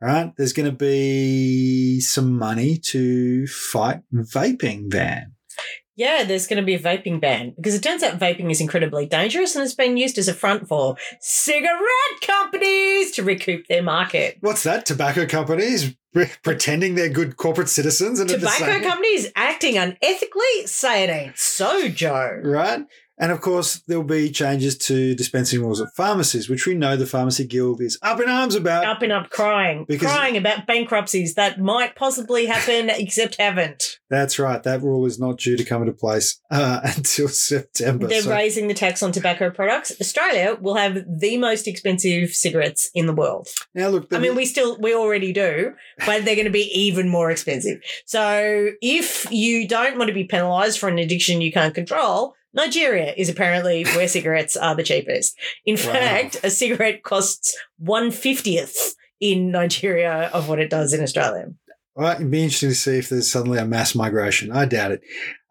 Right? 0.00 0.32
There's 0.36 0.52
going 0.52 0.70
to 0.70 0.76
be 0.76 2.00
some 2.00 2.38
money 2.38 2.78
to 2.86 3.46
fight 3.46 4.00
vaping 4.12 4.90
ban. 4.90 5.35
Yeah, 5.96 6.24
there's 6.24 6.46
going 6.46 6.62
to 6.62 6.66
be 6.66 6.74
a 6.74 6.78
vaping 6.78 7.20
ban 7.20 7.54
because 7.56 7.74
it 7.74 7.82
turns 7.82 8.02
out 8.02 8.18
vaping 8.18 8.50
is 8.50 8.60
incredibly 8.60 9.06
dangerous 9.06 9.56
and 9.56 9.64
it's 9.64 9.74
been 9.74 9.96
used 9.96 10.18
as 10.18 10.28
a 10.28 10.34
front 10.34 10.68
for 10.68 10.96
cigarette 11.20 11.80
companies 12.20 13.12
to 13.12 13.22
recoup 13.22 13.66
their 13.66 13.82
market. 13.82 14.36
What's 14.40 14.62
that? 14.64 14.84
Tobacco 14.84 15.26
companies 15.26 15.96
pre- 16.12 16.30
pretending 16.42 16.96
they're 16.96 17.08
good 17.08 17.38
corporate 17.38 17.70
citizens 17.70 18.20
and 18.20 18.28
Tobacco 18.28 18.80
companies 18.80 19.32
acting 19.34 19.74
unethically? 19.74 20.66
Say 20.68 21.04
it 21.04 21.10
ain't 21.10 21.38
so, 21.38 21.88
Joe. 21.88 22.40
right? 22.44 22.84
And 23.18 23.32
of 23.32 23.40
course, 23.40 23.80
there'll 23.86 24.04
be 24.04 24.30
changes 24.30 24.76
to 24.78 25.14
dispensing 25.14 25.60
rules 25.62 25.80
at 25.80 25.88
pharmacies, 25.96 26.50
which 26.50 26.66
we 26.66 26.74
know 26.74 26.96
the 26.96 27.06
Pharmacy 27.06 27.46
Guild 27.46 27.80
is 27.80 27.98
up 28.02 28.20
in 28.20 28.28
arms 28.28 28.54
about. 28.54 28.84
Up 28.84 29.00
and 29.00 29.10
up 29.12 29.30
crying, 29.30 29.86
Because- 29.88 30.12
crying 30.12 30.36
about 30.36 30.66
bankruptcies 30.66 31.34
that 31.34 31.58
might 31.58 31.96
possibly 31.96 32.44
happen, 32.46 32.90
except 32.94 33.36
haven't. 33.40 33.98
That's 34.10 34.38
right. 34.38 34.62
That 34.62 34.82
rule 34.82 35.06
is 35.06 35.18
not 35.18 35.38
due 35.38 35.56
to 35.56 35.64
come 35.64 35.80
into 35.82 35.94
place 35.94 36.38
uh, 36.50 36.80
until 36.96 37.28
September. 37.28 38.06
They're 38.06 38.20
So- 38.22 38.30
raising 38.30 38.68
the 38.68 38.74
tax 38.74 39.02
on 39.02 39.12
tobacco 39.12 39.50
products. 39.50 39.92
Australia 40.00 40.58
will 40.60 40.74
have 40.76 40.98
the 41.08 41.38
most 41.38 41.66
expensive 41.66 42.30
cigarettes 42.30 42.90
in 42.94 43.06
the 43.06 43.14
world. 43.14 43.48
now, 43.74 43.88
look, 43.88 44.12
I 44.12 44.18
mean, 44.18 44.34
we 44.34 44.44
still, 44.44 44.76
we 44.78 44.94
already 44.94 45.32
do, 45.32 45.72
but 46.04 46.24
they're 46.26 46.34
going 46.36 46.44
to 46.44 46.50
be 46.50 46.70
even 46.74 47.08
more 47.08 47.30
expensive. 47.30 47.78
So 48.04 48.68
if 48.82 49.26
you 49.30 49.66
don't 49.66 49.96
want 49.96 50.08
to 50.08 50.14
be 50.14 50.24
penalised 50.24 50.78
for 50.78 50.88
an 50.90 50.98
addiction 50.98 51.40
you 51.40 51.50
can't 51.52 51.74
control, 51.74 52.34
Nigeria 52.56 53.12
is 53.16 53.28
apparently 53.28 53.84
where 53.84 54.08
cigarettes 54.08 54.56
are 54.56 54.74
the 54.74 54.82
cheapest. 54.82 55.36
In 55.64 55.76
Wow. 55.76 55.82
fact, 55.92 56.40
a 56.42 56.50
cigarette 56.50 57.02
costs 57.02 57.56
one 57.78 58.10
fiftieth 58.10 58.94
in 59.20 59.50
Nigeria 59.50 60.30
of 60.32 60.48
what 60.48 60.58
it 60.58 60.70
does 60.70 60.92
in 60.92 61.02
Australia. 61.02 61.46
Well, 61.94 62.14
it'd 62.14 62.30
be 62.30 62.42
interesting 62.42 62.70
to 62.70 62.74
see 62.74 62.98
if 62.98 63.08
there's 63.08 63.30
suddenly 63.30 63.58
a 63.58 63.64
mass 63.64 63.94
migration. 63.94 64.52
I 64.52 64.64
doubt 64.66 64.90
it. 64.92 65.00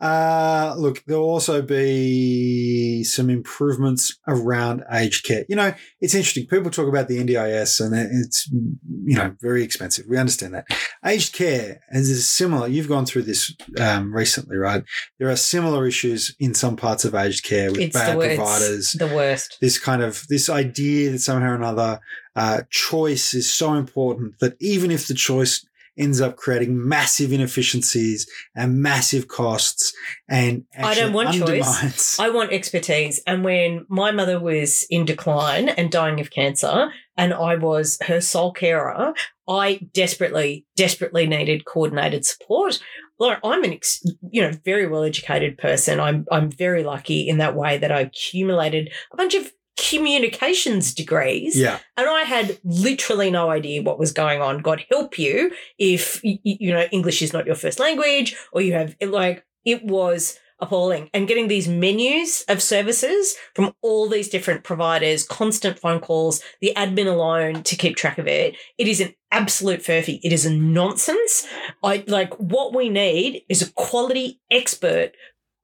Uh, 0.06 0.76
look, 0.78 1.04
there'll 1.08 1.24
also 1.24 1.62
be 1.62 3.04
some 3.04 3.30
improvements 3.30 4.18
around 4.28 4.84
aged 4.92 5.26
care. 5.26 5.46
You 5.50 5.56
know, 5.56 5.74
it's 6.00 6.14
interesting. 6.14 6.46
People 6.46 6.70
talk 6.70 6.88
about 6.88 7.08
the 7.08 7.18
NDIS 7.18 7.84
and 7.84 7.96
it's, 7.96 8.48
you 8.52 9.16
know, 9.16 9.36
very 9.42 9.64
expensive. 9.64 10.06
We 10.08 10.18
understand 10.18 10.54
that. 10.54 10.66
Aged 11.04 11.34
care 11.34 11.80
is 11.90 12.28
similar. 12.28 12.68
You've 12.68 12.88
gone 12.88 13.06
through 13.08 13.24
this 13.24 13.56
um, 13.80 14.14
recently, 14.14 14.58
right? 14.58 14.84
There 15.18 15.30
are 15.30 15.36
similar 15.36 15.88
issues 15.88 16.36
in 16.40 16.54
some 16.54 16.76
parts 16.76 17.04
of 17.04 17.16
aged 17.16 17.44
care 17.44 17.72
with 17.72 17.80
It's 17.82 17.94
bad 17.94 18.16
worst. 18.18 18.36
providers 18.36 18.92
The 18.92 19.08
worst. 19.08 19.58
this 19.60 19.80
kind 19.80 20.04
of 20.04 20.28
this 20.30 20.50
idea 20.50 21.12
that 21.12 21.20
somehow 21.20 21.52
or 21.52 21.56
another 21.56 22.00
uh, 22.36 22.62
choice 22.70 23.34
is 23.34 23.52
so 23.52 23.74
important 23.74 24.40
that 24.40 24.56
even 24.60 24.92
if 24.92 25.08
the 25.08 25.14
choice 25.14 25.66
ends 25.98 26.22
up 26.22 26.36
creating 26.36 26.88
massive 26.88 27.32
inefficiencies 27.32 28.28
and 28.56 28.82
massive 28.82 29.28
costs 29.28 29.94
and 30.28 30.66
I 30.78 30.96
don't 30.96 31.14
want 31.14 31.34
choice. 31.34 32.20
I 32.20 32.30
want 32.30 32.52
expertise. 32.52 33.22
And 33.28 33.44
when 33.44 33.86
my 33.90 34.12
mother 34.12 34.40
was 34.40 34.86
in 34.90 35.06
decline 35.06 35.70
and 35.70 35.92
dying 35.92 36.20
of 36.20 36.32
cancer, 36.32 36.90
and 37.18 37.34
I 37.34 37.56
was 37.56 37.98
her 38.08 38.22
sole 38.22 38.52
carer, 38.52 39.14
I 39.48 39.82
desperately, 39.94 40.66
desperately 40.76 41.28
needed 41.28 41.66
coordinated 41.66 42.26
support. 42.26 42.80
Like 43.20 43.40
I'm 43.44 43.64
an, 43.64 43.74
ex, 43.74 44.04
you 44.32 44.42
know, 44.42 44.52
very 44.66 44.88
well 44.88 45.04
educated 45.04 45.58
person. 45.58 46.00
I'm, 46.00 46.26
I'm 46.32 46.52
very 46.52 46.84
lucky 46.84 47.28
in 47.28 47.38
that 47.38 47.56
way 47.56 47.78
that 47.78 47.92
I 47.92 48.02
accumulated 48.02 48.92
a 49.14 49.18
bunch 49.18 49.36
of 49.36 49.52
communications 49.78 50.94
degrees 50.94 51.58
yeah, 51.58 51.80
and 51.98 52.08
I 52.10 52.22
had 52.22 52.58
literally 52.64 53.30
no 53.30 53.50
idea 53.50 53.82
what 53.82 54.00
was 54.00 54.12
going 54.12 54.42
on. 54.42 54.60
God 54.60 54.86
help 54.90 55.20
you 55.20 55.52
if 55.78 56.22
you 56.24 56.72
know 56.72 56.88
English 56.92 57.22
is 57.22 57.34
not 57.34 57.46
your 57.46 57.56
first 57.56 57.80
language, 57.80 58.36
or 58.52 58.62
you 58.62 58.74
have 58.74 58.96
like 59.02 59.46
it 59.66 59.84
was 59.84 60.40
appalling. 60.60 61.10
And 61.14 61.28
getting 61.28 61.48
these 61.48 61.68
menus 61.68 62.44
of 62.48 62.62
services 62.62 63.36
from 63.54 63.74
all 63.82 64.08
these 64.08 64.30
different 64.30 64.64
providers, 64.64 65.24
constant 65.24 65.80
phone 65.80 66.00
calls, 66.00 66.42
the 66.62 66.74
admin 66.76 67.08
alone 67.08 67.64
to 67.64 67.76
keep 67.76 67.96
track 67.96 68.18
of 68.18 68.28
it, 68.28 68.56
it 68.78 68.88
is 68.88 69.02
an 69.02 69.14
absolute 69.32 69.82
furphy. 69.82 70.20
It 70.24 70.32
is 70.32 70.46
a 70.46 70.54
nonsense. 70.54 71.48
I 71.84 72.04
like 72.08 72.34
what 72.36 72.74
we 72.74 72.90
need 72.90 73.44
is 73.50 73.62
a 73.62 73.72
quality 73.74 74.40
expert 74.50 75.12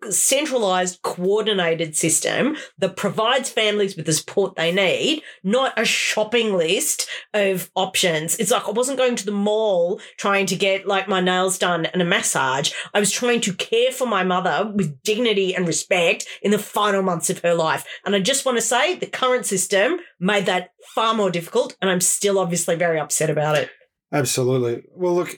centralized 0.10 1.02
coordinated 1.02 1.96
system 1.96 2.56
that 2.78 2.96
provides 2.96 3.50
families 3.50 3.96
with 3.96 4.06
the 4.06 4.14
support 4.14 4.56
they 4.56 4.72
need 4.72 5.22
not 5.44 5.78
a 5.78 5.86
shopping 5.86 6.54
list 6.54 7.08
of 7.34 7.70
options. 7.76 8.36
It's 8.38 8.52
like 8.52 8.68
i 8.68 8.72
wasn't 8.72 8.98
going 8.98 9.16
to 9.18 9.26
the 9.26 9.32
mall 9.32 10.00
trying 10.18 10.46
to 10.48 10.56
get 10.56 10.88
like 10.88 11.08
my 11.08 11.22
nails 11.22 11.58
done 11.58 11.86
and 11.88 12.02
a 12.02 12.06
massage. 12.06 12.72
I 12.94 13.00
was 13.00 13.12
trying 13.12 13.42
to 13.42 13.54
care 13.54 13.92
for 13.92 14.08
my 14.08 14.24
mother 14.24 14.72
with 14.74 15.02
dignity 15.04 15.56
and 15.56 15.68
respect 15.68 16.26
in 16.42 16.52
the 16.52 16.60
final 16.60 17.02
months 17.02 17.30
of 17.30 17.40
her 17.40 17.54
life. 17.54 17.86
And 18.06 18.16
i 18.16 18.20
just 18.20 18.46
want 18.46 18.58
to 18.58 18.62
say 18.62 18.96
the 18.96 19.08
current 19.08 19.46
system 19.46 20.00
made 20.20 20.46
that 20.46 20.72
far 20.96 21.14
more 21.14 21.32
difficult 21.32 21.76
and 21.82 21.90
i'm 21.90 22.02
still 22.02 22.40
obviously 22.40 22.76
very 22.76 23.00
upset 23.00 23.30
about 23.30 23.58
it 23.58 23.70
absolutely. 24.12 24.84
Well, 24.96 25.16
look, 25.16 25.38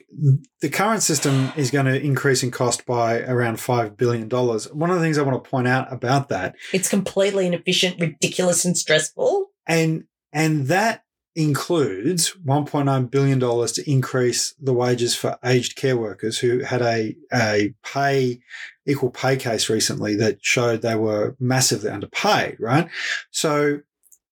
the 0.62 0.70
current 0.70 1.04
system 1.04 1.52
is 1.56 1.72
going 1.72 1.86
to 1.86 2.00
increase 2.00 2.44
in 2.44 2.52
cost 2.52 2.86
by 2.86 3.20
around 3.22 3.58
$5 3.58 3.98
billion. 3.98 4.30
One 4.30 4.90
of 4.90 4.96
the 4.96 5.02
things 5.02 5.18
I 5.18 5.24
want 5.24 5.44
to 5.44 5.50
point 5.50 5.68
out 5.68 5.92
about 5.92 6.30
that 6.30 6.56
it's 6.72 6.90
completely 6.90 7.48
inefficient 7.48 8.00
ridiculous 8.00 8.66
and 8.66 8.78
stressful 8.78 9.52
and 9.66 10.06
and 10.32 10.68
that 10.68 11.04
includes 11.36 12.36
1.9 12.46 13.10
billion 13.10 13.40
dollars 13.40 13.72
to 13.72 13.90
increase 13.90 14.54
the 14.62 14.74
wages 14.74 15.16
for 15.16 15.38
aged 15.44 15.76
care 15.76 15.98
workers 15.98 16.38
who 16.38 16.60
had 16.60 16.82
a 16.82 17.16
a 17.34 17.74
pay 17.84 18.40
equal 18.86 19.10
pay 19.10 19.36
case 19.36 19.68
recently 19.68 20.16
that 20.16 20.38
showed 20.46 20.82
they 20.82 20.96
were 20.96 21.36
massively 21.40 21.90
underpaid 21.90 22.56
right 22.60 22.88
so 23.32 23.80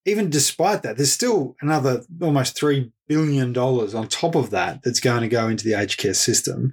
even 0.06 0.30
despite 0.30 0.84
that 0.84 0.96
there's 0.98 1.12
still 1.12 1.56
another 1.62 2.04
almost 2.22 2.56
3 2.56 2.92
billion 3.12 3.52
dollars 3.52 3.94
on 3.94 4.08
top 4.08 4.36
of 4.36 4.52
that 4.52 4.82
that's 4.84 5.02
going 5.02 5.20
to 5.20 5.28
go 5.28 5.50
into 5.50 5.66
the 5.66 5.74
aged 5.74 5.98
care 5.98 6.14
system 6.14 6.72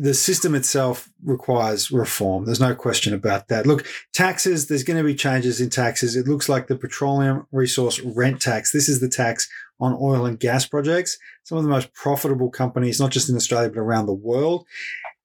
the 0.00 0.14
system 0.14 0.54
itself 0.54 1.10
requires 1.22 1.90
reform. 1.90 2.46
There's 2.46 2.60
no 2.60 2.74
question 2.74 3.12
about 3.12 3.48
that. 3.48 3.66
Look, 3.66 3.86
taxes, 4.14 4.66
there's 4.66 4.84
going 4.84 4.96
to 4.96 5.04
be 5.04 5.14
changes 5.14 5.60
in 5.60 5.70
taxes. 5.70 6.16
It 6.16 6.26
looks 6.26 6.48
like 6.48 6.66
the 6.66 6.76
petroleum 6.76 7.46
resource 7.52 8.00
rent 8.00 8.40
tax. 8.40 8.72
This 8.72 8.88
is 8.88 9.00
the 9.00 9.08
tax 9.08 9.48
on 9.80 9.98
oil 10.00 10.24
and 10.24 10.40
gas 10.40 10.66
projects, 10.66 11.18
some 11.44 11.58
of 11.58 11.64
the 11.64 11.70
most 11.70 11.92
profitable 11.92 12.50
companies, 12.50 13.00
not 13.00 13.10
just 13.10 13.28
in 13.28 13.36
Australia, 13.36 13.68
but 13.68 13.80
around 13.80 14.06
the 14.06 14.14
world. 14.14 14.66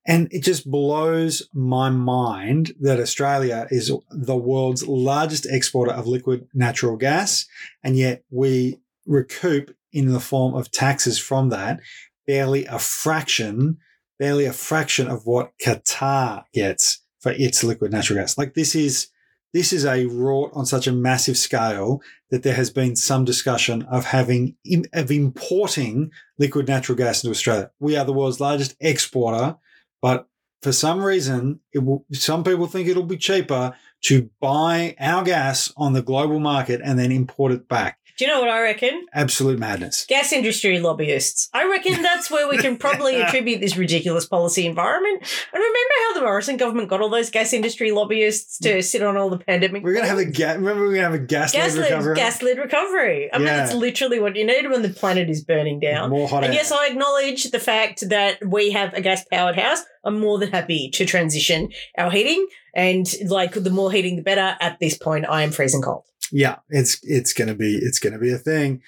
And 0.05 0.27
it 0.31 0.43
just 0.43 0.69
blows 0.69 1.47
my 1.53 1.89
mind 1.89 2.73
that 2.79 2.99
Australia 2.99 3.67
is 3.69 3.91
the 4.09 4.37
world's 4.37 4.87
largest 4.87 5.45
exporter 5.45 5.91
of 5.91 6.07
liquid 6.07 6.47
natural 6.53 6.95
gas. 6.95 7.45
And 7.83 7.97
yet 7.97 8.23
we 8.29 8.79
recoup 9.05 9.75
in 9.91 10.11
the 10.11 10.19
form 10.19 10.53
of 10.53 10.71
taxes 10.71 11.19
from 11.19 11.49
that 11.49 11.79
barely 12.25 12.65
a 12.65 12.79
fraction 12.79 13.77
barely 14.19 14.45
a 14.45 14.53
fraction 14.53 15.07
of 15.07 15.25
what 15.25 15.51
Qatar 15.63 16.43
gets 16.53 17.01
for 17.19 17.31
its 17.33 17.63
liquid 17.63 17.91
natural 17.91 18.19
gas. 18.19 18.37
Like 18.37 18.53
this 18.53 18.75
is 18.75 19.07
this 19.53 19.71
is 19.71 19.85
a 19.85 20.05
rort 20.05 20.55
on 20.55 20.65
such 20.65 20.87
a 20.87 20.91
massive 20.91 21.37
scale 21.37 22.01
that 22.29 22.43
there 22.43 22.53
has 22.53 22.69
been 22.69 22.95
some 22.95 23.25
discussion 23.25 23.83
of 23.83 24.05
having 24.05 24.55
of 24.93 25.11
importing 25.11 26.11
liquid 26.37 26.67
natural 26.67 26.97
gas 26.97 27.23
into 27.23 27.31
Australia. 27.31 27.71
We 27.79 27.95
are 27.95 28.05
the 28.05 28.13
world's 28.13 28.39
largest 28.39 28.75
exporter, 28.79 29.55
but 30.01 30.27
for 30.61 30.71
some 30.71 31.01
reason, 31.01 31.59
it 31.71 31.79
will, 31.79 32.03
some 32.11 32.43
people 32.43 32.67
think 32.67 32.87
it'll 32.87 33.03
be 33.03 33.17
cheaper 33.17 33.75
to 34.05 34.29
buy 34.41 34.95
our 34.99 35.23
gas 35.23 35.71
on 35.77 35.93
the 35.93 36.01
global 36.01 36.39
market 36.39 36.81
and 36.83 36.97
then 36.97 37.11
import 37.11 37.51
it 37.51 37.67
back. 37.67 37.99
Do 38.17 38.25
you 38.25 38.31
know 38.31 38.39
what 38.39 38.49
i 38.49 38.61
reckon 38.61 39.05
Absolute 39.13 39.59
madness. 39.59 40.05
gas 40.07 40.31
industry 40.31 40.79
lobbyists. 40.79 41.49
I 41.53 41.65
reckon 41.69 42.01
that's 42.01 42.29
where 42.29 42.47
we 42.47 42.57
can 42.57 42.77
probably 42.77 43.15
attribute 43.21 43.61
this 43.61 43.77
ridiculous 43.77 44.25
policy 44.25 44.65
environment. 44.65 45.21
And 45.21 45.53
remember 45.53 45.93
how 46.07 46.13
the 46.15 46.21
Morrison 46.21 46.57
government 46.57 46.89
got 46.89 47.01
all 47.01 47.09
those 47.09 47.29
gas 47.29 47.53
industry 47.53 47.91
lobbyists 47.91 48.59
to 48.59 48.77
mm. 48.77 48.83
sit 48.83 49.01
on 49.01 49.17
all 49.17 49.29
the 49.29 49.37
pandemic? 49.39 49.83
We're 49.83 49.93
gonna 49.93 50.07
have 50.07 50.19
a 50.19 50.23
boards? 50.23 50.37
gas. 50.37 50.55
Remember, 50.57 50.83
we're 50.83 50.95
gonna 50.95 51.03
have 51.03 51.13
a 51.13 51.19
gas, 51.19 51.53
gas 51.53 51.75
lead 51.75 51.91
recovery. 51.91 52.15
gas 52.15 52.41
lid 52.41 52.57
recovery. 52.57 53.29
I 53.33 53.37
mean, 53.37 53.47
Yeah. 53.47 53.65
it's 53.65 53.73
literally 53.73 54.19
what 54.19 54.35
you 54.35 54.45
need 54.45 54.69
when 54.69 54.81
the 54.81 54.89
planet 54.89 55.29
is 55.29 55.43
burning 55.43 55.79
down. 55.79 56.09
More 56.09 56.27
hot 56.27 56.43
And 56.43 56.53
air. 56.53 56.59
yes, 56.59 56.71
I 56.71 56.87
acknowledge 56.87 57.51
the 57.51 57.59
fact 57.59 58.07
that 58.09 58.45
we 58.45 58.71
have 58.71 58.93
a 58.93 59.01
gas 59.01 59.23
powered 59.31 59.57
house. 59.57 59.83
I'm 60.03 60.19
more 60.19 60.37
than 60.37 60.51
happy 60.51 60.89
to 60.91 61.05
transition 61.05 61.69
our 61.97 62.11
heating. 62.11 62.47
And 62.73 63.07
like 63.25 63.53
the 63.53 63.69
more 63.71 63.91
heating, 63.91 64.15
the 64.17 64.21
better. 64.21 64.55
At 64.61 64.79
this 64.79 64.97
point, 64.97 65.25
I 65.27 65.43
am 65.43 65.51
freezing 65.51 65.81
cold. 65.81 66.03
Yeah, 66.31 66.57
it's 66.69 66.99
it's 67.03 67.33
going 67.33 67.47
to 67.47 67.55
be 67.55 67.77
it's 67.81 67.99
going 67.99 68.13
to 68.13 68.19
be 68.19 68.31
a 68.31 68.37
thing. 68.37 68.81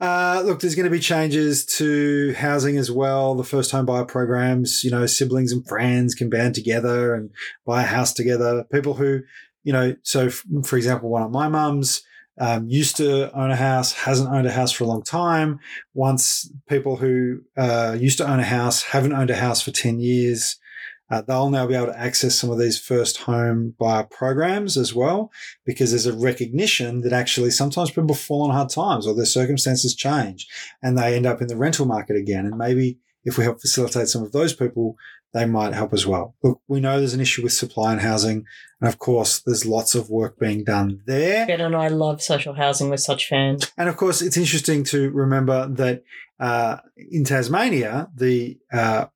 Uh, 0.00 0.42
look, 0.44 0.60
there's 0.60 0.74
going 0.74 0.84
to 0.84 0.90
be 0.90 1.00
changes 1.00 1.64
to 1.64 2.34
housing 2.34 2.76
as 2.76 2.90
well. 2.90 3.34
The 3.34 3.44
first 3.44 3.70
home 3.70 3.86
buyer 3.86 4.04
programs, 4.04 4.84
you 4.84 4.90
know, 4.90 5.06
siblings 5.06 5.52
and 5.52 5.66
friends 5.66 6.14
can 6.14 6.30
band 6.30 6.54
together 6.54 7.14
and 7.14 7.30
buy 7.64 7.82
a 7.82 7.86
house 7.86 8.12
together. 8.12 8.64
People 8.72 8.94
who, 8.94 9.20
you 9.64 9.72
know, 9.72 9.94
so 10.02 10.26
f- 10.26 10.44
for 10.64 10.76
example, 10.76 11.08
one 11.08 11.22
of 11.22 11.30
my 11.30 11.48
mums 11.48 12.02
um, 12.38 12.68
used 12.68 12.96
to 12.96 13.34
own 13.36 13.50
a 13.50 13.56
house, 13.56 13.92
hasn't 13.92 14.30
owned 14.30 14.46
a 14.46 14.52
house 14.52 14.72
for 14.72 14.84
a 14.84 14.86
long 14.86 15.02
time. 15.02 15.58
Once 15.94 16.50
people 16.68 16.96
who 16.96 17.40
uh, 17.56 17.96
used 17.98 18.18
to 18.18 18.30
own 18.30 18.40
a 18.40 18.44
house 18.44 18.82
haven't 18.82 19.14
owned 19.14 19.30
a 19.30 19.36
house 19.36 19.62
for 19.62 19.70
ten 19.70 19.98
years. 19.98 20.56
Uh, 21.10 21.22
they'll 21.22 21.50
now 21.50 21.66
be 21.66 21.74
able 21.74 21.86
to 21.86 21.98
access 21.98 22.34
some 22.34 22.50
of 22.50 22.58
these 22.58 22.80
first 22.80 23.18
home 23.18 23.74
buyer 23.78 24.04
programs 24.04 24.76
as 24.76 24.94
well 24.94 25.30
because 25.64 25.90
there's 25.90 26.06
a 26.06 26.12
recognition 26.12 27.02
that 27.02 27.12
actually 27.12 27.50
sometimes 27.50 27.90
people 27.90 28.14
fall 28.14 28.42
on 28.42 28.50
hard 28.50 28.68
times 28.68 29.06
or 29.06 29.14
their 29.14 29.24
circumstances 29.24 29.94
change 29.94 30.48
and 30.82 30.98
they 30.98 31.14
end 31.14 31.26
up 31.26 31.40
in 31.40 31.48
the 31.48 31.56
rental 31.56 31.86
market 31.86 32.16
again. 32.16 32.46
And 32.46 32.58
maybe 32.58 32.98
if 33.24 33.38
we 33.38 33.44
help 33.44 33.60
facilitate 33.60 34.08
some 34.08 34.22
of 34.22 34.32
those 34.32 34.54
people, 34.54 34.96
they 35.32 35.44
might 35.44 35.74
help 35.74 35.92
as 35.92 36.06
well. 36.06 36.34
Look, 36.42 36.60
we 36.66 36.80
know 36.80 36.98
there's 36.98 37.12
an 37.12 37.20
issue 37.20 37.42
with 37.42 37.52
supply 37.52 37.92
and 37.92 38.00
housing. 38.00 38.44
And 38.80 38.88
of 38.88 38.98
course, 38.98 39.40
there's 39.40 39.66
lots 39.66 39.94
of 39.94 40.08
work 40.08 40.38
being 40.38 40.64
done 40.64 41.02
there. 41.06 41.46
Ben 41.46 41.60
and 41.60 41.76
I 41.76 41.88
love 41.88 42.22
social 42.22 42.54
housing. 42.54 42.88
We're 42.88 42.96
such 42.96 43.28
fans. 43.28 43.70
And 43.76 43.88
of 43.88 43.96
course, 43.96 44.22
it's 44.22 44.36
interesting 44.36 44.82
to 44.84 45.10
remember 45.10 45.68
that 45.68 46.04
uh, 46.40 46.78
in 46.96 47.24
Tasmania, 47.24 48.08
the 48.14 48.58
uh, 48.72 49.06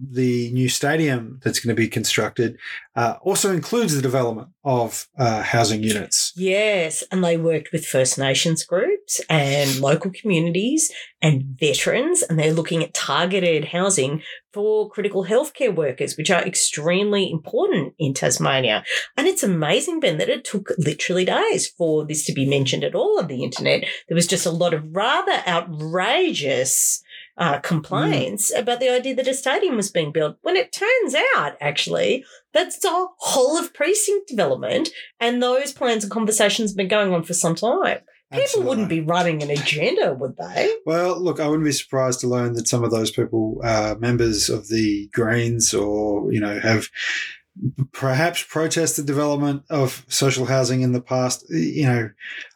the 0.00 0.50
new 0.52 0.68
stadium 0.68 1.40
that's 1.42 1.60
going 1.60 1.74
to 1.74 1.80
be 1.80 1.88
constructed 1.88 2.58
uh, 2.94 3.16
also 3.22 3.52
includes 3.52 3.94
the 3.94 4.02
development 4.02 4.48
of 4.64 5.08
uh, 5.18 5.42
housing 5.42 5.82
units. 5.82 6.32
Yes, 6.36 7.02
and 7.10 7.24
they 7.24 7.36
worked 7.36 7.72
with 7.72 7.86
First 7.86 8.18
Nations 8.18 8.64
groups 8.64 9.20
and 9.28 9.80
local 9.80 10.10
communities 10.10 10.92
and 11.20 11.44
veterans, 11.58 12.22
and 12.22 12.38
they're 12.38 12.52
looking 12.52 12.82
at 12.82 12.94
targeted 12.94 13.66
housing 13.66 14.22
for 14.52 14.90
critical 14.90 15.24
healthcare 15.24 15.74
workers, 15.74 16.16
which 16.16 16.30
are 16.30 16.42
extremely 16.42 17.30
important 17.30 17.94
in 17.98 18.12
Tasmania. 18.12 18.84
And 19.16 19.26
it's 19.26 19.42
amazing, 19.42 20.00
Ben, 20.00 20.18
that 20.18 20.28
it 20.28 20.44
took 20.44 20.72
literally 20.76 21.24
days 21.24 21.68
for 21.68 22.04
this 22.04 22.26
to 22.26 22.32
be 22.32 22.46
mentioned 22.46 22.84
at 22.84 22.94
all 22.94 23.18
on 23.18 23.28
the 23.28 23.42
internet. 23.42 23.84
There 24.08 24.14
was 24.14 24.26
just 24.26 24.46
a 24.46 24.50
lot 24.50 24.74
of 24.74 24.94
rather 24.94 25.42
outrageous 25.46 27.02
uh, 27.42 27.58
complaints 27.58 28.54
mm. 28.54 28.60
about 28.60 28.78
the 28.78 28.88
idea 28.88 29.16
that 29.16 29.26
a 29.26 29.34
stadium 29.34 29.76
was 29.76 29.90
being 29.90 30.12
built. 30.12 30.36
When 30.42 30.54
it 30.54 30.72
turns 30.72 31.16
out, 31.34 31.56
actually, 31.60 32.24
that's 32.54 32.84
a 32.84 33.06
whole 33.18 33.58
of 33.58 33.74
precinct 33.74 34.28
development, 34.28 34.90
and 35.18 35.42
those 35.42 35.72
plans 35.72 36.04
and 36.04 36.10
conversations 36.12 36.70
have 36.70 36.76
been 36.76 36.86
going 36.86 37.12
on 37.12 37.24
for 37.24 37.34
some 37.34 37.56
time. 37.56 37.98
People 38.30 38.44
Absolutely. 38.44 38.68
wouldn't 38.68 38.88
be 38.88 39.00
running 39.00 39.42
an 39.42 39.50
agenda, 39.50 40.14
would 40.14 40.36
they? 40.36 40.72
Well, 40.86 41.20
look, 41.20 41.40
I 41.40 41.48
wouldn't 41.48 41.66
be 41.66 41.72
surprised 41.72 42.20
to 42.20 42.28
learn 42.28 42.54
that 42.54 42.68
some 42.68 42.84
of 42.84 42.92
those 42.92 43.10
people 43.10 43.60
are 43.62 43.98
members 43.98 44.48
of 44.48 44.68
the 44.68 45.10
Greens 45.12 45.74
or, 45.74 46.32
you 46.32 46.40
know, 46.40 46.60
have 46.60 46.86
perhaps 47.92 48.42
protest 48.42 48.96
the 48.96 49.02
development 49.02 49.62
of 49.68 50.04
social 50.08 50.46
housing 50.46 50.80
in 50.80 50.92
the 50.92 51.00
past. 51.00 51.44
You 51.50 51.86
know, 51.86 52.10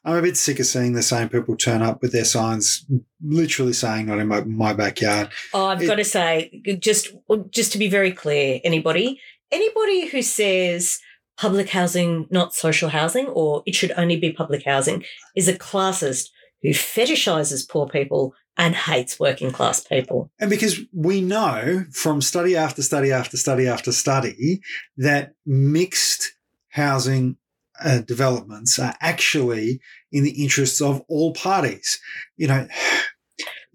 I'm 0.04 0.16
a 0.16 0.22
bit 0.22 0.36
sick 0.36 0.58
of 0.58 0.66
seeing 0.66 0.94
the 0.94 1.02
same 1.02 1.28
people 1.28 1.56
turn 1.56 1.82
up 1.82 2.00
with 2.02 2.12
their 2.12 2.24
signs, 2.24 2.86
literally 3.22 3.72
saying 3.72 4.06
"not 4.06 4.18
in 4.18 4.28
my, 4.28 4.42
my 4.44 4.72
backyard." 4.72 5.30
Oh, 5.52 5.66
I've 5.66 5.82
it, 5.82 5.86
got 5.86 5.96
to 5.96 6.04
say, 6.04 6.62
just 6.78 7.08
just 7.50 7.72
to 7.72 7.78
be 7.78 7.88
very 7.88 8.12
clear, 8.12 8.60
anybody 8.64 9.20
anybody 9.50 10.08
who 10.08 10.22
says 10.22 10.98
public 11.36 11.68
housing, 11.68 12.26
not 12.30 12.54
social 12.54 12.88
housing, 12.88 13.26
or 13.26 13.62
it 13.66 13.74
should 13.74 13.92
only 13.96 14.16
be 14.16 14.32
public 14.32 14.64
housing, 14.64 15.04
is 15.34 15.48
a 15.48 15.58
classist 15.58 16.30
who 16.62 16.70
fetishizes 16.70 17.68
poor 17.68 17.86
people 17.86 18.34
and 18.56 18.74
hates 18.74 19.20
working 19.20 19.50
class 19.50 19.80
people. 19.80 20.30
And 20.38 20.50
because 20.50 20.80
we 20.92 21.20
know 21.20 21.84
from 21.92 22.20
study 22.20 22.56
after 22.56 22.82
study 22.82 23.12
after 23.12 23.36
study 23.36 23.66
after 23.66 23.92
study 23.92 24.60
that 24.96 25.34
mixed 25.44 26.34
housing 26.70 27.36
uh, 27.82 27.98
developments 27.98 28.78
are 28.78 28.94
actually 29.00 29.80
in 30.10 30.24
the 30.24 30.42
interests 30.42 30.80
of 30.80 31.02
all 31.08 31.32
parties. 31.34 32.00
You 32.36 32.48
know, 32.48 32.68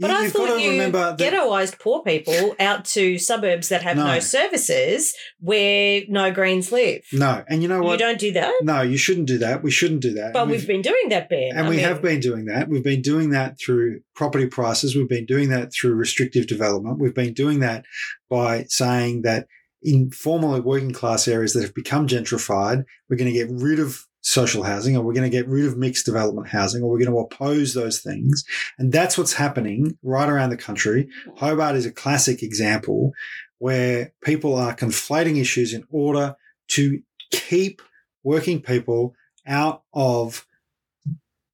but 0.02 0.10
you, 0.10 0.18
I 0.18 0.30
thought 0.30 0.60
you 0.60 1.16
ghettoised 1.18 1.80
poor 1.80 2.02
people 2.02 2.56
out 2.60 2.86
to 2.86 3.20
suburbs 3.20 3.70
that 3.70 3.84
have 3.84 3.98
no. 3.98 4.06
no. 4.06 4.20
services 4.20 5.14
where 5.40 6.02
no 6.10 6.32
Greens 6.32 6.72
live. 6.72 7.04
No, 7.14 7.44
and 7.48 7.62
you 7.62 7.68
know 7.68 7.82
what? 7.82 7.94
You 7.94 7.98
don't 8.00 8.20
do 8.20 8.32
that. 8.34 8.54
No, 8.64 8.82
you 8.82 8.98
shouldn't 8.98 9.28
do 9.28 9.38
that. 9.38 9.62
We 9.62 9.70
shouldn't 9.70 10.02
do 10.02 10.14
that. 10.14 10.34
But 10.34 10.48
we've, 10.48 10.62
we've, 10.62 10.68
been 10.68 10.82
doing 10.82 11.10
that, 11.10 11.30
Ben. 11.30 11.52
And 11.52 11.68
I 11.68 11.70
we 11.70 11.78
mean, 11.78 11.86
have 11.86 12.02
been 12.02 12.20
doing 12.20 12.46
that. 12.46 12.68
We've 12.68 12.84
been 12.84 13.02
doing 13.02 13.30
that 13.30 13.60
through 13.60 14.02
property 14.16 14.48
prices. 14.48 14.96
We've 14.96 15.08
been 15.08 15.26
doing 15.26 15.50
that 15.50 15.72
through 15.72 15.94
restrictive 15.94 16.48
development. 16.48 17.00
We've 17.00 17.16
been 17.16 17.34
doing 17.34 17.60
that 17.60 17.86
by 18.30 18.66
saying 18.70 19.22
that 19.22 19.48
in 19.84 20.12
formerly 20.12 20.62
working 20.62 20.94
class 20.94 21.28
areas 21.28 21.54
that 21.54 21.64
have 21.64 21.74
become 21.74 22.08
gentrified, 22.08 22.86
we're 23.10 23.18
going 23.18 23.32
to 23.32 23.38
get 23.38 23.50
rid 23.52 23.80
of 23.80 24.06
social 24.22 24.64
housing 24.64 24.96
or 24.96 25.04
we're 25.04 25.14
going 25.14 25.30
to 25.30 25.36
get 25.36 25.48
rid 25.48 25.66
of 25.66 25.78
mixed 25.78 26.06
development 26.06 26.48
housing 26.48 26.82
or 26.82 26.90
we're 26.90 27.00
going 27.00 27.12
to 27.12 27.18
oppose 27.18 27.74
those 27.74 28.00
things. 28.00 28.44
And 28.78 28.92
that's 28.92 29.18
what's 29.18 29.34
happening 29.34 29.98
right 30.04 30.30
around 30.30 30.52
the 30.52 30.58
country. 30.58 31.10
Hobart 31.38 31.76
is 31.76 31.86
a 31.86 31.92
classic 31.92 32.44
example 32.44 33.12
where 33.58 34.14
people 34.24 34.56
are 34.56 34.76
conflating 34.76 35.40
issues 35.40 35.74
in 35.74 35.84
order 35.90 36.36
to 36.70 37.02
keep 37.32 37.82
working 38.24 38.62
people 38.62 39.16
out 39.48 39.84
of 39.94 40.46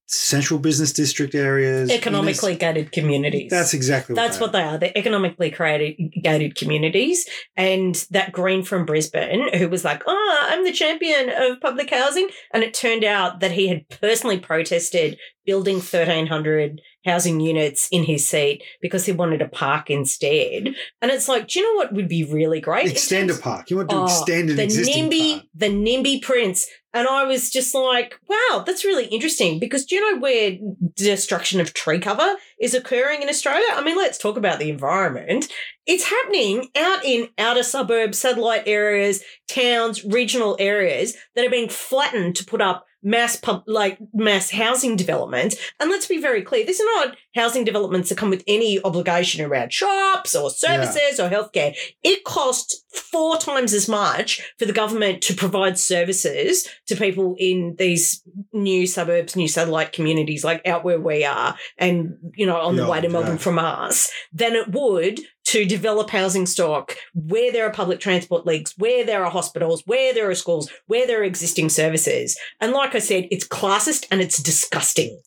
central 0.07 0.59
business 0.59 0.93
district 0.93 1.35
areas, 1.35 1.91
economically 1.91 2.55
gated 2.55 2.91
communities. 2.91 3.51
That's 3.51 3.73
exactly 3.73 4.13
what 4.13 4.21
that's 4.21 4.37
they 4.37 4.41
what 4.41 4.51
they 4.53 4.63
are. 4.63 4.77
They're 4.77 4.91
economically 4.95 5.51
created 5.51 5.97
gated 6.23 6.55
communities. 6.55 7.27
And 7.55 7.95
that 8.11 8.31
Green 8.31 8.63
from 8.63 8.85
Brisbane, 8.85 9.53
who 9.53 9.67
was 9.67 9.83
like, 9.83 10.03
"Oh, 10.07 10.45
I'm 10.49 10.63
the 10.63 10.71
champion 10.71 11.29
of 11.29 11.59
public 11.61 11.89
housing," 11.89 12.29
and 12.53 12.63
it 12.63 12.73
turned 12.73 13.03
out 13.03 13.41
that 13.41 13.51
he 13.51 13.67
had 13.67 13.87
personally 13.89 14.39
protested 14.39 15.17
building 15.45 15.75
1,300 15.75 16.81
housing 17.07 17.39
units 17.39 17.87
in 17.91 18.03
his 18.03 18.27
seat 18.27 18.63
because 18.81 19.05
he 19.05 19.11
wanted 19.11 19.41
a 19.41 19.47
park 19.47 19.89
instead. 19.89 20.73
And 21.01 21.11
it's 21.11 21.27
like, 21.27 21.47
do 21.47 21.59
you 21.59 21.65
know 21.65 21.77
what 21.77 21.93
would 21.93 22.07
be 22.07 22.23
really 22.23 22.59
great? 22.59 22.91
Extend 22.91 23.31
a 23.31 23.35
park. 23.35 23.69
You 23.69 23.77
want 23.77 23.89
to 23.89 23.95
oh, 23.95 24.03
extend 24.05 24.49
an 24.49 24.57
the 24.57 24.63
existing 24.63 25.09
NIMBY, 25.09 25.33
park. 25.33 25.45
The 25.55 25.67
NIMBY 25.67 26.21
Prince. 26.21 26.67
And 26.93 27.07
I 27.07 27.25
was 27.25 27.51
just 27.51 27.75
like, 27.75 28.19
wow, 28.27 28.63
that's 28.65 28.83
really 28.83 29.05
interesting 29.05 29.59
because 29.59 29.85
do 29.85 29.95
you 29.95 30.13
know 30.13 30.19
where 30.19 30.57
destruction 30.95 31.61
of 31.61 31.73
tree 31.73 31.99
cover 31.99 32.35
is 32.59 32.73
occurring 32.73 33.21
in 33.21 33.29
Australia? 33.29 33.67
I 33.71 33.83
mean, 33.83 33.97
let's 33.97 34.17
talk 34.17 34.35
about 34.35 34.57
the 34.57 34.71
environment. 34.71 35.47
It's 35.85 36.05
happening 36.05 36.69
out 36.75 37.05
in 37.05 37.29
outer 37.37 37.61
suburbs, 37.61 38.17
satellite 38.17 38.63
areas, 38.65 39.21
towns, 39.47 40.03
regional 40.05 40.55
areas 40.59 41.15
that 41.35 41.45
are 41.45 41.51
being 41.51 41.69
flattened 41.69 42.35
to 42.37 42.45
put 42.45 42.61
up 42.61 42.86
mass 43.03 43.35
pub, 43.35 43.63
like 43.67 43.99
mass 44.13 44.49
housing 44.51 44.95
development. 44.95 45.55
And 45.79 45.89
let's 45.89 46.07
be 46.07 46.19
very 46.19 46.41
clear, 46.41 46.65
these 46.65 46.81
are 46.81 46.95
not 46.95 47.15
housing 47.35 47.63
developments 47.63 48.09
that 48.09 48.17
come 48.17 48.29
with 48.29 48.43
any 48.47 48.83
obligation 48.83 49.45
around 49.45 49.71
shops 49.71 50.35
or 50.35 50.49
services 50.49 51.19
yeah. 51.19 51.25
or 51.25 51.29
healthcare. 51.29 51.75
It 52.03 52.23
costs 52.23 52.83
four 52.91 53.37
times 53.37 53.73
as 53.73 53.87
much 53.87 54.41
for 54.57 54.65
the 54.65 54.73
government 54.73 55.21
to 55.23 55.33
provide 55.35 55.77
services 55.77 56.67
to 56.87 56.95
people 56.95 57.35
in 57.37 57.75
these 57.77 58.23
new 58.51 58.87
suburbs, 58.87 59.35
new 59.35 59.47
satellite 59.47 59.93
communities, 59.93 60.43
like 60.43 60.65
out 60.65 60.83
where 60.83 60.99
we 60.99 61.23
are 61.23 61.55
and, 61.77 62.17
you 62.35 62.45
know, 62.45 62.57
on 62.57 62.75
yeah, 62.75 62.83
the 62.83 62.89
way 62.89 63.01
to 63.01 63.09
Melbourne 63.09 63.33
yeah. 63.33 63.37
from 63.37 63.59
us, 63.59 64.11
than 64.33 64.55
it 64.55 64.71
would 64.71 65.19
to 65.47 65.63
develop 65.63 66.09
housing 66.09 66.45
stock 66.45 66.97
where 67.13 67.53
there 67.53 67.65
are 67.65 67.71
public 67.71 68.01
transport 68.01 68.45
links, 68.45 68.73
where 68.77 69.05
there 69.05 69.23
are 69.23 69.31
hospitals, 69.31 69.81
where 69.85 70.13
there 70.13 70.29
are 70.29 70.35
schools, 70.35 70.69
where 70.87 71.07
there 71.07 71.21
are 71.21 71.23
existing 71.23 71.69
services. 71.69 72.37
And 72.59 72.73
like 72.73 72.95
I 72.95 72.99
said, 72.99 73.27
it's 73.31 73.47
classist 73.47 74.05
and 74.11 74.21
it's 74.21 74.41
disgusting. 74.43 75.21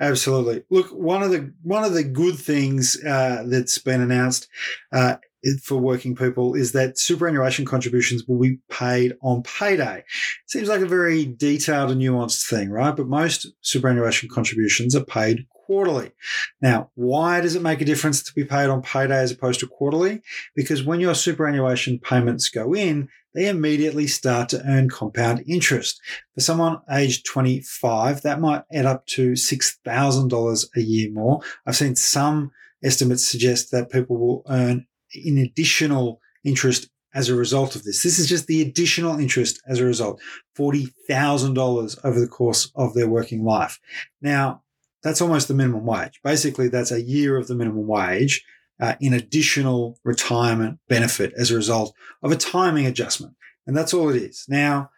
Absolutely. 0.00 0.62
Look, 0.70 0.90
one 0.90 1.24
of 1.24 1.32
the 1.32 1.52
one 1.62 1.82
of 1.82 1.94
the 1.94 2.04
good 2.04 2.36
things 2.36 2.96
uh, 3.04 3.42
that's 3.46 3.78
been 3.78 4.00
announced 4.00 4.48
uh, 4.92 5.16
for 5.60 5.76
working 5.76 6.14
people 6.14 6.54
is 6.54 6.70
that 6.72 6.96
superannuation 6.96 7.64
contributions 7.64 8.22
will 8.28 8.38
be 8.38 8.58
paid 8.70 9.14
on 9.22 9.42
payday. 9.42 10.04
Seems 10.46 10.68
like 10.68 10.82
a 10.82 10.86
very 10.86 11.24
detailed 11.24 11.90
and 11.90 12.00
nuanced 12.00 12.48
thing, 12.48 12.70
right? 12.70 12.94
But 12.94 13.08
most 13.08 13.48
superannuation 13.60 14.28
contributions 14.28 14.94
are 14.94 15.04
paid 15.04 15.46
quarterly. 15.64 16.12
Now, 16.60 16.90
why 16.94 17.40
does 17.40 17.54
it 17.54 17.62
make 17.62 17.80
a 17.80 17.84
difference 17.84 18.22
to 18.22 18.32
be 18.34 18.44
paid 18.44 18.68
on 18.68 18.82
payday 18.82 19.18
as 19.18 19.32
opposed 19.32 19.60
to 19.60 19.66
quarterly? 19.66 20.20
Because 20.54 20.82
when 20.82 21.00
your 21.00 21.14
superannuation 21.14 21.98
payments 21.98 22.48
go 22.48 22.74
in, 22.74 23.08
they 23.34 23.48
immediately 23.48 24.06
start 24.06 24.48
to 24.50 24.62
earn 24.64 24.88
compound 24.88 25.42
interest. 25.46 26.00
For 26.34 26.40
someone 26.40 26.78
aged 26.90 27.26
25, 27.26 28.22
that 28.22 28.40
might 28.40 28.62
add 28.72 28.86
up 28.86 29.06
to 29.06 29.32
$6,000 29.32 30.66
a 30.76 30.80
year 30.80 31.10
more. 31.12 31.40
I've 31.66 31.76
seen 31.76 31.96
some 31.96 32.52
estimates 32.82 33.26
suggest 33.26 33.70
that 33.72 33.90
people 33.90 34.18
will 34.18 34.42
earn 34.48 34.86
in 35.14 35.38
additional 35.38 36.20
interest 36.44 36.88
as 37.14 37.28
a 37.28 37.34
result 37.34 37.76
of 37.76 37.84
this. 37.84 38.02
This 38.02 38.18
is 38.18 38.28
just 38.28 38.46
the 38.46 38.60
additional 38.60 39.18
interest 39.18 39.60
as 39.66 39.78
a 39.78 39.84
result, 39.84 40.20
$40,000 40.58 42.04
over 42.04 42.20
the 42.20 42.28
course 42.28 42.70
of 42.74 42.94
their 42.94 43.08
working 43.08 43.44
life. 43.44 43.78
Now, 44.20 44.63
that's 45.04 45.20
almost 45.20 45.48
the 45.48 45.54
minimum 45.54 45.84
wage. 45.84 46.20
Basically, 46.24 46.68
that's 46.68 46.90
a 46.90 47.02
year 47.02 47.36
of 47.36 47.46
the 47.46 47.54
minimum 47.54 47.86
wage 47.86 48.44
uh, 48.80 48.94
in 49.00 49.12
additional 49.12 49.98
retirement 50.02 50.80
benefit 50.88 51.32
as 51.36 51.50
a 51.50 51.56
result 51.56 51.94
of 52.22 52.32
a 52.32 52.36
timing 52.36 52.86
adjustment. 52.86 53.34
And 53.66 53.76
that's 53.76 53.94
all 53.94 54.08
it 54.08 54.16
is. 54.16 54.46
Now, 54.48 54.90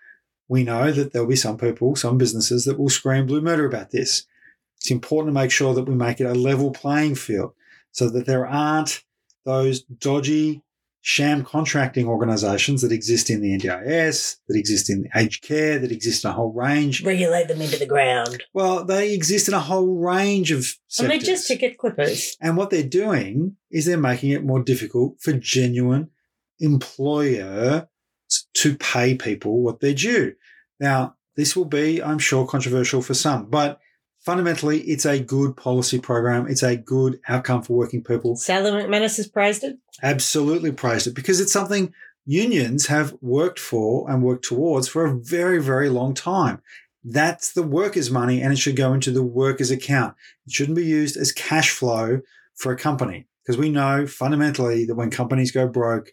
we 0.49 0.63
know 0.63 0.93
that 0.93 1.13
there'll 1.13 1.29
be 1.29 1.37
some 1.37 1.59
people, 1.59 1.97
some 1.97 2.19
businesses 2.19 2.65
that 2.65 2.79
will 2.79 2.89
scream 2.89 3.27
blue 3.27 3.41
murder 3.41 3.67
about 3.67 3.91
this. 3.91 4.25
It's 4.77 4.93
important 4.93 5.35
to 5.35 5.41
make 5.41 5.51
sure 5.51 5.75
that 5.75 5.89
we 5.89 5.95
make 5.95 6.21
it 6.21 6.27
a 6.27 6.35
level 6.35 6.71
playing 6.71 7.17
field 7.17 7.53
so 7.91 8.09
that 8.11 8.27
there 8.27 8.47
aren't 8.47 9.03
those 9.45 9.83
dodgy 9.83 10.63
sham 11.07 11.45
contracting 11.45 12.09
organisations 12.09 12.83
that 12.83 12.91
exist 12.91 13.31
in 13.31 13.41
the 13.41 13.57
NDIS, 13.57 14.39
that 14.49 14.57
exist 14.57 14.91
in 14.91 15.03
the 15.03 15.09
aged 15.15 15.41
care, 15.41 15.79
that 15.79 15.93
exist 15.93 16.25
in 16.25 16.31
a 16.31 16.33
whole 16.33 16.53
range. 16.53 17.05
Regulate 17.05 17.47
them 17.47 17.63
into 17.63 17.79
the 17.79 17.87
ground. 17.87 18.43
Well, 18.53 18.85
they 18.85 19.15
exist 19.15 19.47
in 19.47 19.55
a 19.55 19.61
whole 19.61 20.01
range 20.01 20.51
of 20.51 20.65
sectors. 20.89 20.99
And 20.99 21.11
they're 21.11 21.19
just 21.19 21.47
ticket 21.47 21.79
clippers. 21.79 22.37
And 22.41 22.57
what 22.57 22.71
they're 22.71 22.83
doing 22.83 23.57
is 23.71 23.87
they're 23.87 23.97
making 23.97 24.31
it 24.31 24.45
more 24.45 24.61
difficult 24.61 25.21
for 25.21 25.33
genuine 25.33 26.11
employer 26.59 27.89
to 28.55 28.77
pay 28.77 29.15
people 29.15 29.63
what 29.63 29.79
they're 29.79 29.95
due. 29.95 30.35
Now, 30.81 31.15
this 31.37 31.55
will 31.55 31.67
be, 31.67 32.03
I'm 32.03 32.19
sure, 32.19 32.49
controversial 32.49 33.01
for 33.01 33.15
some, 33.15 33.49
but 33.49 33.79
fundamentally, 34.27 34.81
it's 34.81 35.07
a 35.07 35.21
good 35.21 35.57
policy 35.57 36.01
program. 36.01 36.49
It's 36.49 36.65
a 36.65 36.77
good 36.77 37.21
outcome 37.29 37.63
for 37.63 37.75
working 37.75 38.03
people. 38.03 38.35
Sally 38.35 38.73
McManus 38.73 39.17
has 39.19 39.29
praised 39.29 39.63
it. 39.63 39.79
Absolutely 40.03 40.73
praised 40.73 41.07
it 41.07 41.15
because 41.15 41.41
it's 41.41 41.53
something 41.53 41.95
unions 42.27 42.89
have 42.89 43.17
worked 43.23 43.61
for 43.61 44.11
and 44.11 44.23
worked 44.25 44.45
towards 44.45 44.89
for 44.89 45.07
a 45.07 45.17
very, 45.17 45.63
very 45.63 45.89
long 45.89 46.13
time. 46.13 46.61
That's 47.05 47.53
the 47.53 47.63
workers' 47.63 48.11
money 48.11 48.43
and 48.43 48.53
it 48.53 48.59
should 48.59 48.75
go 48.75 48.93
into 48.93 49.13
the 49.13 49.23
workers' 49.23 49.71
account. 49.71 50.17
It 50.45 50.53
shouldn't 50.53 50.77
be 50.77 50.85
used 50.85 51.17
as 51.17 51.31
cash 51.31 51.71
flow 51.71 52.21
for 52.57 52.73
a 52.73 52.77
company 52.77 53.29
because 53.45 53.57
we 53.57 53.71
know 53.71 54.09
fundamentally 54.09 54.85
that 54.87 54.97
when 54.97 55.11
companies 55.11 55.53
go 55.53 55.69
broke, 55.69 56.11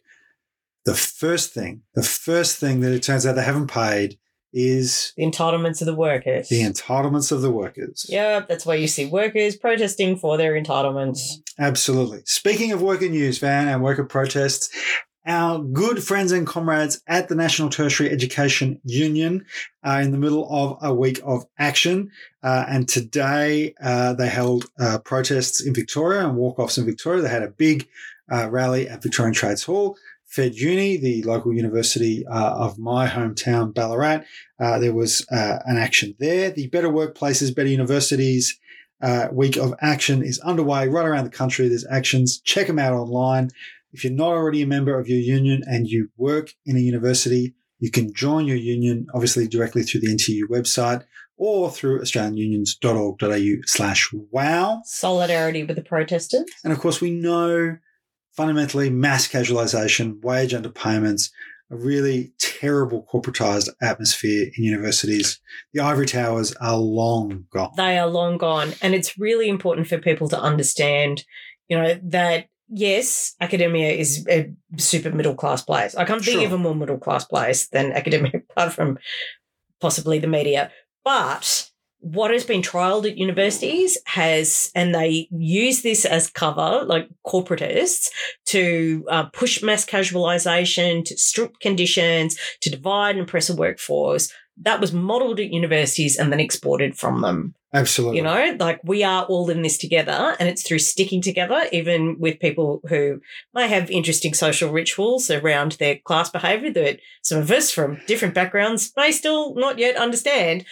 the 0.86 0.94
first 0.94 1.52
thing, 1.52 1.82
the 1.96 2.04
first 2.04 2.60
thing 2.60 2.82
that 2.82 2.94
it 2.94 3.02
turns 3.02 3.26
out 3.26 3.36
they 3.36 3.44
haven't 3.44 3.72
paid 3.72 4.20
is 4.54 5.14
The 5.18 5.24
entitlements 5.24 5.82
of 5.82 5.88
the 5.88 5.96
workers. 5.96 6.50
the 6.50 6.62
entitlements 6.62 7.32
of 7.32 7.42
the 7.42 7.52
workers. 7.52 8.06
Yep, 8.08 8.48
that's 8.48 8.66
why 8.66 8.76
you 8.76 8.88
see 8.88 9.06
workers 9.06 9.56
protesting 9.56 10.16
for 10.18 10.38
their 10.38 10.54
entitlements. 10.54 11.20
Absolutely. 11.60 12.22
Speaking 12.26 12.72
of 12.72 12.82
worker 12.82 13.10
news, 13.10 13.40
Van, 13.40 13.68
and 13.68 13.84
worker 13.84 14.04
protests, 14.04 14.70
our 15.26 15.60
good 15.60 16.04
friends 16.04 16.34
and 16.34 16.46
comrades 16.46 17.02
at 17.08 17.30
the 17.30 17.36
National 17.36 17.70
Tertiary 17.70 18.10
Education 18.12 18.82
Union 18.84 19.46
are 19.82 20.02
in 20.02 20.12
the 20.12 20.18
middle 20.18 20.46
of 20.54 20.78
a 20.82 20.94
week 20.94 21.22
of 21.24 21.46
action. 21.58 22.12
Uh, 22.44 22.66
and 22.68 22.90
today 22.90 23.74
uh, 23.82 24.14
they 24.14 24.28
held 24.28 24.66
uh, 24.80 24.98
protests 25.00 25.62
in 25.66 25.74
Victoria 25.74 26.28
and 26.28 26.36
walk 26.36 26.60
offs 26.60 26.78
in 26.78 26.86
Victoria. 26.86 27.22
They 27.22 27.30
had 27.30 27.42
a 27.44 27.48
big 27.48 27.88
uh, 28.32 28.50
rally 28.50 28.90
at 28.90 29.02
Victorian 29.02 29.34
Trades 29.34 29.64
Hall. 29.64 29.96
Fed 30.34 30.56
Uni, 30.56 30.98
the 30.98 31.22
local 31.22 31.54
university 31.54 32.26
uh, 32.26 32.56
of 32.56 32.80
my 32.80 33.08
hometown, 33.08 33.72
Ballarat, 33.72 34.24
uh, 34.60 34.80
there 34.80 34.94
was 34.94 35.24
an 35.30 35.78
action 35.78 36.16
there. 36.18 36.50
The 36.50 36.68
Better 36.70 36.90
Workplaces, 36.90 37.56
Better 37.56 37.70
Universities 37.70 38.60
week 39.32 39.58
of 39.58 39.76
action 39.80 40.24
is 40.24 40.40
underway 40.40 40.88
right 40.88 41.06
around 41.06 41.26
the 41.26 41.30
country. 41.30 41.68
There's 41.68 41.86
actions. 41.86 42.40
Check 42.40 42.66
them 42.66 42.80
out 42.80 42.94
online. 42.94 43.50
If 43.92 44.04
you're 44.04 44.12
not 44.12 44.30
already 44.30 44.64
a 44.64 44.68
member 44.68 44.98
of 44.98 45.08
your 45.08 45.20
union 45.20 45.62
and 45.68 45.88
you 45.88 46.10
work 46.18 46.56
in 46.66 46.78
a 46.78 46.80
university, 46.80 47.54
you 47.78 47.92
can 47.92 48.12
join 48.12 48.48
your 48.48 48.58
union, 48.58 49.06
obviously 49.14 49.48
directly 49.48 49.84
through 49.84 50.02
the 50.02 50.08
NTU 50.08 50.44
website 50.50 51.04
or 51.38 51.70
through 51.70 52.02
australianunions.org.au 52.02 53.62
slash 53.68 54.10
wow. 54.32 54.82
Solidarity 54.84 55.64
with 55.64 55.76
the 55.76 55.84
protesters. 55.84 56.50
And 56.64 56.74
of 56.74 56.80
course, 56.80 57.00
we 57.02 57.12
know 57.12 57.78
fundamentally 58.36 58.90
mass 58.90 59.28
casualisation, 59.28 60.22
wage 60.24 60.54
underpayments, 60.54 61.30
a 61.72 61.76
really 61.76 62.34
terrible 62.40 63.08
corporatized 63.12 63.70
atmosphere 63.82 64.50
in 64.58 64.64
universities. 64.64 65.40
The 65.74 65.82
ivory 65.82 66.06
towers 66.06 66.54
are 66.56 66.78
long 66.78 67.46
gone. 67.52 67.72
They 67.78 67.98
are 67.98 68.08
long 68.08 68.38
gone. 68.38 68.74
And 68.82 68.94
it's 68.94 69.18
really 69.18 69.50
important 69.50 69.88
for 69.88 69.98
people 69.98 70.28
to 70.30 70.40
understand, 70.40 71.24
you 71.68 71.78
know, 71.78 72.00
that 72.04 72.48
yes, 72.70 73.36
academia 73.40 73.92
is 73.92 74.26
a 74.30 74.52
super 74.78 75.12
middle 75.12 75.36
class 75.36 75.62
place. 75.64 75.96
I 75.96 76.06
can't 76.06 76.24
think 76.24 76.40
Sure. 76.40 76.48
of 76.48 76.54
a 76.54 76.58
more 76.58 76.76
middle 76.76 76.98
class 76.98 77.26
place 77.26 77.68
than 77.68 77.92
academia, 77.92 78.42
apart 78.50 78.74
from 78.74 78.98
possibly 79.80 80.20
the 80.20 80.28
media. 80.28 80.72
But 81.04 81.70
what 82.04 82.32
has 82.32 82.44
been 82.44 82.62
trialed 82.62 83.10
at 83.10 83.18
universities 83.18 83.98
has, 84.06 84.70
and 84.76 84.94
they 84.94 85.30
use 85.32 85.84
this 85.84 86.04
as 86.04 86.30
cover, 86.30 86.84
like 86.86 87.08
corporatists, 87.26 88.10
to 88.48 89.06
uh, 89.10 89.24
push 89.28 89.64
mass 89.64 89.86
casualisation, 89.86 91.06
to 91.06 91.18
strip 91.18 91.60
conditions, 91.62 92.38
to 92.60 92.70
divide 92.70 93.16
and 93.16 93.24
oppress 93.24 93.50
a 93.50 93.56
workforce. 93.56 94.32
That 94.58 94.82
was 94.82 94.92
modelled 94.92 95.40
at 95.40 95.54
universities 95.54 96.18
and 96.18 96.32
then 96.32 96.42
exported 96.42 96.98
from 96.98 97.22
them. 97.22 97.56
Absolutely. 97.76 98.18
You 98.18 98.24
know, 98.24 98.56
like 98.60 98.80
we 98.84 99.04
are 99.04 99.24
all 99.24 99.50
in 99.50 99.64
this 99.64 99.80
together, 99.80 100.36
and 100.40 100.48
it's 100.48 100.62
through 100.62 100.80
sticking 100.80 101.24
together, 101.24 101.64
even 101.72 102.18
with 102.20 102.40
people 102.40 102.82
who 102.88 103.20
may 103.56 103.68
have 103.68 103.90
interesting 103.90 104.36
social 104.36 104.72
rituals 104.72 105.32
around 105.32 105.74
their 105.74 105.98
class 105.98 106.30
behavior 106.30 106.72
that 106.74 107.00
some 107.24 107.40
of 107.40 107.50
us 107.50 107.72
from 107.72 108.00
different 108.06 108.36
backgrounds 108.36 108.92
may 108.96 109.12
still 109.12 109.56
not 109.56 109.80
yet 109.80 109.96
understand. 109.96 110.66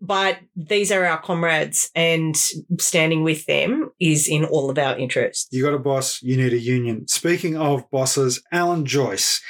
But 0.00 0.38
these 0.54 0.90
are 0.90 1.04
our 1.04 1.20
comrades, 1.20 1.90
and 1.94 2.36
standing 2.78 3.22
with 3.22 3.44
them 3.46 3.90
is 4.00 4.26
in 4.26 4.44
all 4.44 4.70
of 4.70 4.78
our 4.78 4.96
interests. 4.98 5.48
You 5.50 5.64
got 5.64 5.74
a 5.74 5.78
boss, 5.78 6.22
you 6.22 6.36
need 6.36 6.54
a 6.54 6.58
union. 6.58 7.06
Speaking 7.08 7.56
of 7.56 7.90
bosses, 7.90 8.42
Alan 8.50 8.86
Joyce, 8.86 9.42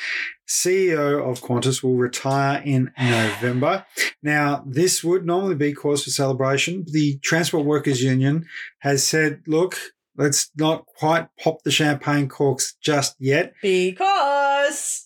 CEO 0.48 1.22
of 1.28 1.42
Qantas, 1.42 1.82
will 1.82 1.96
retire 1.96 2.60
in 2.64 2.92
November. 2.98 3.86
Now, 4.22 4.64
this 4.66 5.04
would 5.04 5.24
normally 5.24 5.54
be 5.54 5.72
cause 5.72 6.02
for 6.04 6.10
celebration. 6.10 6.84
The 6.88 7.18
Transport 7.18 7.64
Workers 7.64 8.02
Union 8.02 8.46
has 8.80 9.06
said, 9.06 9.42
look, 9.46 9.78
let's 10.16 10.50
not 10.56 10.86
quite 10.86 11.28
pop 11.38 11.62
the 11.62 11.70
champagne 11.70 12.28
corks 12.28 12.76
just 12.82 13.14
yet. 13.20 13.52
Because 13.62 14.45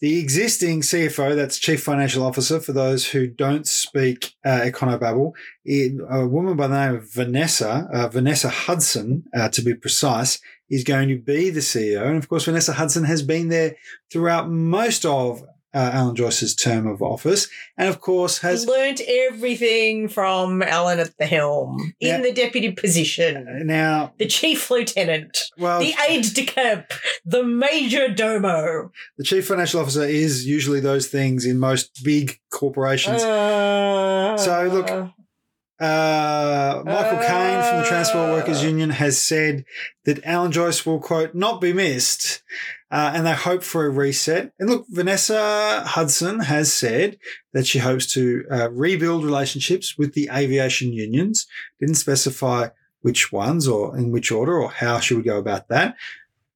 The 0.00 0.18
existing 0.18 0.80
CFO, 0.80 1.36
that's 1.36 1.58
Chief 1.58 1.82
Financial 1.82 2.24
Officer, 2.24 2.60
for 2.60 2.72
those 2.72 3.08
who 3.08 3.26
don't 3.26 3.66
speak 3.66 4.34
uh, 4.44 4.60
Econobabble, 4.62 5.32
a 5.68 6.26
woman 6.26 6.56
by 6.56 6.66
the 6.66 6.86
name 6.86 6.96
of 6.96 7.12
Vanessa, 7.12 7.88
uh, 7.92 8.08
Vanessa 8.08 8.48
Hudson, 8.48 9.24
uh, 9.34 9.48
to 9.50 9.62
be 9.62 9.74
precise, 9.74 10.40
is 10.70 10.84
going 10.84 11.08
to 11.08 11.18
be 11.18 11.50
the 11.50 11.60
CEO. 11.60 12.06
And 12.06 12.16
of 12.16 12.28
course, 12.28 12.44
Vanessa 12.44 12.72
Hudson 12.72 13.04
has 13.04 13.22
been 13.22 13.48
there 13.48 13.76
throughout 14.10 14.50
most 14.50 15.04
of 15.04 15.44
uh, 15.72 15.90
Alan 15.92 16.16
Joyce's 16.16 16.54
term 16.54 16.86
of 16.86 17.00
office. 17.02 17.48
And 17.76 17.88
of 17.88 18.00
course, 18.00 18.38
has 18.38 18.66
learnt 18.66 19.00
everything 19.06 20.08
from 20.08 20.62
Alan 20.62 20.98
at 20.98 21.16
the 21.18 21.26
helm 21.26 21.92
in 22.00 22.08
Yeah. 22.08 22.20
the 22.22 22.32
deputy 22.32 22.72
position, 22.72 23.66
now, 23.66 24.12
the 24.18 24.26
chief 24.26 24.70
lieutenant. 24.70 25.38
well, 25.58 25.80
the 25.80 25.94
aide 26.08 26.24
de 26.34 26.44
camp, 26.44 26.92
the 27.24 27.42
major 27.44 28.08
domo. 28.08 28.90
the 29.16 29.24
Chief 29.24 29.46
Financial 29.46 29.80
Officer 29.80 30.02
is 30.04 30.44
usually 30.46 30.80
those 30.80 31.06
things 31.08 31.44
in 31.46 31.58
most 31.58 32.02
big 32.04 32.38
corporations. 32.50 33.22
Uh, 33.22 34.36
So, 34.36 34.64
look, 34.72 35.10
Uh, 35.80 36.82
Michael 36.84 37.18
Kaine 37.26 37.62
from 37.62 37.78
the 37.80 37.86
Transport 37.88 38.32
Workers 38.32 38.62
Uh. 38.62 38.66
Union 38.66 38.90
has 38.90 39.16
said 39.16 39.64
that 40.04 40.22
Alan 40.26 40.52
Joyce 40.52 40.84
will, 40.84 41.00
quote, 41.00 41.34
not 41.34 41.58
be 41.60 41.72
missed. 41.72 42.42
Uh, 42.90 43.12
and 43.14 43.24
they 43.24 43.34
hope 43.34 43.62
for 43.62 43.86
a 43.86 43.90
reset. 43.90 44.52
And 44.58 44.68
look, 44.68 44.86
Vanessa 44.88 45.84
Hudson 45.86 46.40
has 46.40 46.72
said 46.72 47.18
that 47.52 47.66
she 47.66 47.78
hopes 47.78 48.12
to 48.14 48.44
uh, 48.50 48.70
rebuild 48.70 49.24
relationships 49.24 49.96
with 49.96 50.14
the 50.14 50.28
aviation 50.32 50.92
unions. 50.92 51.46
Didn't 51.78 51.94
specify 51.94 52.68
which 53.02 53.32
ones 53.32 53.68
or 53.68 53.96
in 53.96 54.10
which 54.10 54.32
order 54.32 54.58
or 54.58 54.70
how 54.70 54.98
she 54.98 55.14
would 55.14 55.24
go 55.24 55.38
about 55.38 55.68
that. 55.68 55.96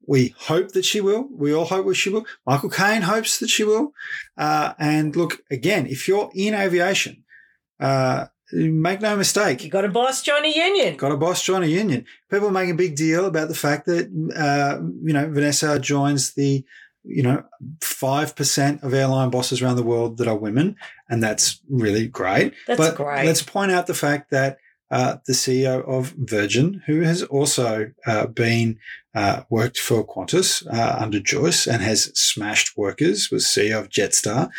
We 0.07 0.35
hope 0.39 0.73
that 0.73 0.85
she 0.85 1.01
will. 1.01 1.29
We 1.31 1.55
all 1.55 1.65
hope 1.65 1.87
that 1.87 1.95
she 1.95 2.11
will. 2.11 2.27
Michael 2.47 2.69
Kaine 2.69 3.03
hopes 3.03 3.39
that 3.39 3.49
she 3.49 3.65
will. 3.65 3.93
Uh, 4.37 4.75
and 4.79 5.17
look, 5.17 5.41
again, 5.51 5.87
if 5.87 6.07
you're 6.09 6.31
in 6.35 6.53
aviation, 6.55 7.25
uh, 7.81 8.27
make 8.53 9.01
no 9.01 9.17
mistake, 9.17 9.65
you 9.65 9.71
got 9.71 9.85
a 9.85 9.89
boss, 9.89 10.23
Johnny 10.23 10.57
Union. 10.57 10.97
got 10.97 11.13
a 11.13 11.17
boss 11.17 11.43
join 11.43 11.63
a 11.63 11.67
union. 11.67 12.05
People 12.31 12.51
make 12.51 12.71
a 12.71 12.75
big 12.75 12.97
deal 12.97 13.27
about 13.27 13.49
the 13.49 13.55
fact 13.55 13.87
that 13.87 14.07
uh, 14.37 14.81
you 15.03 15.13
know 15.13 15.29
Vanessa 15.31 15.79
joins 15.79 16.35
the 16.35 16.65
you 17.05 17.23
know 17.23 17.43
five 17.81 18.37
percent 18.37 18.83
of 18.83 18.95
airline 18.95 19.31
bosses 19.31 19.63
around 19.63 19.77
the 19.77 19.83
world 19.83 20.19
that 20.19 20.29
are 20.29 20.37
women, 20.37 20.77
and 21.09 21.23
that's 21.23 21.61
really 21.69 22.07
great. 22.07 22.55
That's 22.67 22.79
but 22.79 22.97
great. 22.97 23.27
let's 23.27 23.43
point 23.43 23.73
out 23.73 23.87
the 23.87 23.95
fact 23.95 24.31
that. 24.31 24.59
Uh, 24.91 25.17
the 25.27 25.33
CEO 25.33 25.83
of 25.89 26.15
Virgin, 26.19 26.83
who 26.87 27.01
has 27.01 27.23
also 27.25 27.91
uh, 28.07 28.27
been 28.27 28.79
uh, 29.15 29.43
worked 29.49 29.79
for 29.79 30.07
Qantas 30.07 30.65
uh, 30.73 30.97
under 31.01 31.19
Joyce 31.19 31.67
and 31.67 31.83
has 31.83 32.17
smashed 32.17 32.77
workers, 32.77 33.29
was 33.29 33.45
CEO 33.45 33.81
of 33.81 33.89
Jetstar, 33.89 34.51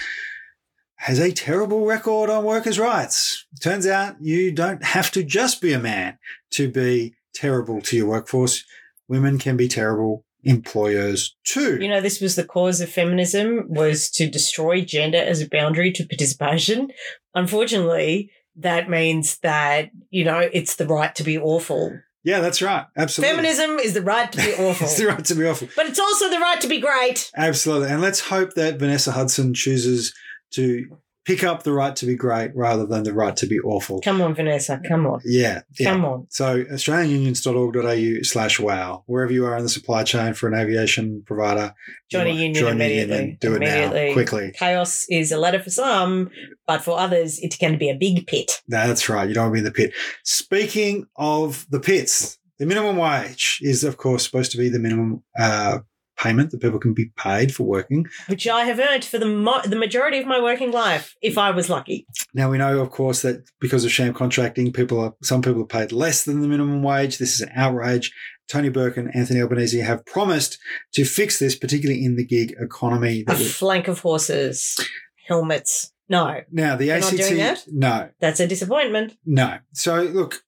has 0.97 1.19
a 1.19 1.31
terrible 1.31 1.85
record 1.85 2.29
on 2.29 2.43
workers' 2.45 2.79
rights. 2.79 3.45
Turns 3.61 3.85
out 3.85 4.15
you 4.21 4.51
don't 4.51 4.83
have 4.83 5.11
to 5.11 5.23
just 5.23 5.61
be 5.61 5.73
a 5.73 5.79
man 5.79 6.17
to 6.51 6.69
be 6.71 7.15
terrible 7.33 7.81
to 7.81 7.97
your 7.97 8.07
workforce. 8.07 8.63
Women 9.07 9.37
can 9.37 9.57
be 9.57 9.67
terrible 9.67 10.23
employers 10.43 11.35
too. 11.43 11.77
You 11.81 11.89
know, 11.89 12.01
this 12.01 12.21
was 12.21 12.35
the 12.35 12.43
cause 12.45 12.79
of 12.79 12.89
feminism 12.89 13.65
was 13.67 14.09
to 14.11 14.29
destroy 14.29 14.85
gender 14.85 15.17
as 15.17 15.41
a 15.41 15.49
boundary 15.49 15.91
to 15.93 16.05
participation. 16.07 16.89
Unfortunately, 17.33 18.31
that 18.55 18.89
means 18.89 19.37
that, 19.39 19.89
you 20.09 20.23
know, 20.23 20.39
it's 20.53 20.75
the 20.75 20.87
right 20.87 21.13
to 21.15 21.23
be 21.23 21.37
awful. 21.37 21.99
yeah, 22.23 22.39
that's 22.39 22.61
right. 22.61 22.85
Absolutely. 22.97 23.35
Feminism 23.35 23.77
is 23.79 23.93
the 23.93 24.01
right 24.01 24.31
to 24.31 24.37
be 24.37 24.53
awful. 24.63 24.85
it's 24.87 24.97
the 24.97 25.07
right 25.07 25.25
to 25.25 25.35
be 25.35 25.45
awful. 25.45 25.67
but 25.75 25.85
it's 25.87 25.99
also 25.99 26.29
the 26.29 26.39
right 26.39 26.59
to 26.61 26.67
be 26.67 26.79
great. 26.79 27.29
Absolutely. 27.35 27.89
And 27.89 28.01
let's 28.01 28.21
hope 28.21 28.53
that 28.53 28.79
Vanessa 28.79 29.11
Hudson 29.11 29.53
chooses 29.53 30.13
to 30.55 30.85
pick 31.25 31.43
up 31.43 31.63
the 31.63 31.73
right 31.73 31.95
to 31.95 32.05
be 32.05 32.13
great 32.15 32.51
rather 32.55 32.85
than 32.85 33.01
the 33.03 33.11
right 33.13 33.35
to 33.35 33.47
be 33.47 33.59
awful. 33.59 33.99
Come 34.01 34.21
on, 34.21 34.35
Vanessa. 34.35 34.79
Come 34.87 35.07
on. 35.07 35.21
Yeah. 35.25 35.61
yeah. 35.79 35.91
Come 35.91 36.05
on. 36.05 36.27
So 36.29 36.63
australianunions.org.au 36.65 38.21
slash 38.23 38.59
wow. 38.59 39.03
Wherever 39.07 39.33
you 39.33 39.45
are 39.45 39.57
in 39.57 39.63
the 39.63 39.69
supply 39.69 40.03
chain 40.03 40.33
for 40.33 40.47
an 40.47 40.53
aviation 40.53 41.23
provider, 41.25 41.73
Join 42.11 42.27
a 42.27 42.29
union 42.29 42.53
join 42.53 42.73
immediately. 42.73 43.15
union. 43.17 43.37
Do 43.41 43.55
it 43.55 43.59
now, 43.59 44.13
quickly. 44.13 44.51
Chaos 44.55 45.05
is 45.09 45.31
a 45.31 45.37
ladder 45.37 45.59
for 45.59 45.71
some, 45.71 46.29
but 46.67 46.83
for 46.83 46.99
others, 46.99 47.39
it 47.39 47.57
can 47.59 47.77
be 47.79 47.89
a 47.89 47.95
big 47.95 48.27
pit. 48.27 48.61
That's 48.67 49.09
right. 49.09 49.27
You 49.27 49.33
don't 49.33 49.45
want 49.45 49.55
to 49.57 49.61
be 49.63 49.65
in 49.65 49.65
the 49.65 49.71
pit. 49.71 49.93
Speaking 50.23 51.05
of 51.15 51.65
the 51.71 51.79
pits, 51.79 52.37
the 52.59 52.67
minimum 52.67 52.97
wage 52.97 53.59
is, 53.61 53.83
of 53.83 53.97
course, 53.97 54.23
supposed 54.23 54.51
to 54.51 54.57
be 54.59 54.69
the 54.69 54.79
minimum 54.79 55.23
uh, 55.39 55.79
payment 56.17 56.51
that 56.51 56.61
people 56.61 56.79
can 56.79 56.93
be 56.93 57.11
paid 57.17 57.53
for 57.53 57.63
working. 57.63 58.05
Which 58.27 58.47
I 58.47 58.65
have 58.65 58.79
earned 58.79 59.05
for 59.05 59.17
the 59.17 59.25
mo- 59.25 59.61
the 59.65 59.75
majority 59.75 60.19
of 60.19 60.25
my 60.25 60.41
working 60.41 60.71
life, 60.71 61.15
if 61.21 61.37
I 61.37 61.51
was 61.51 61.69
lucky. 61.69 62.07
Now 62.33 62.49
we 62.49 62.57
know, 62.57 62.79
of 62.79 62.91
course, 62.91 63.21
that 63.21 63.43
because 63.59 63.85
of 63.85 63.91
sham 63.91 64.13
contracting, 64.13 64.71
people 64.71 64.99
are 64.99 65.13
some 65.23 65.41
people 65.41 65.61
are 65.61 65.67
paid 65.67 65.91
less 65.91 66.23
than 66.23 66.41
the 66.41 66.47
minimum 66.47 66.83
wage. 66.83 67.17
This 67.17 67.33
is 67.35 67.41
an 67.41 67.51
outrage. 67.55 68.13
Tony 68.47 68.69
Burke 68.69 68.97
and 68.97 69.13
Anthony 69.15 69.41
Albanese 69.41 69.79
have 69.79 70.05
promised 70.05 70.59
to 70.93 71.03
fix 71.03 71.39
this, 71.39 71.55
particularly 71.55 72.05
in 72.05 72.15
the 72.15 72.25
gig 72.25 72.53
economy. 72.59 73.23
A 73.27 73.35
flank 73.35 73.87
of 73.87 73.99
horses, 73.99 74.79
helmets. 75.27 75.91
No, 76.07 76.41
now 76.51 76.75
the 76.75 76.87
They're 76.89 76.97
ACT, 76.99 77.17
doing 77.17 77.37
that? 77.37 77.63
no, 77.71 78.09
that's 78.19 78.39
a 78.39 78.45
disappointment. 78.47 79.17
No. 79.25 79.57
So 79.73 80.03
look, 80.03 80.43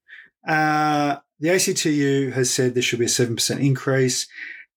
uh, 0.47 1.17
the 1.39 1.49
ACTU 1.49 2.31
has 2.31 2.51
said 2.51 2.75
there 2.75 2.83
should 2.83 2.99
be 2.99 3.05
a 3.05 3.09
seven 3.09 3.35
percent 3.35 3.61
increase. 3.61 4.27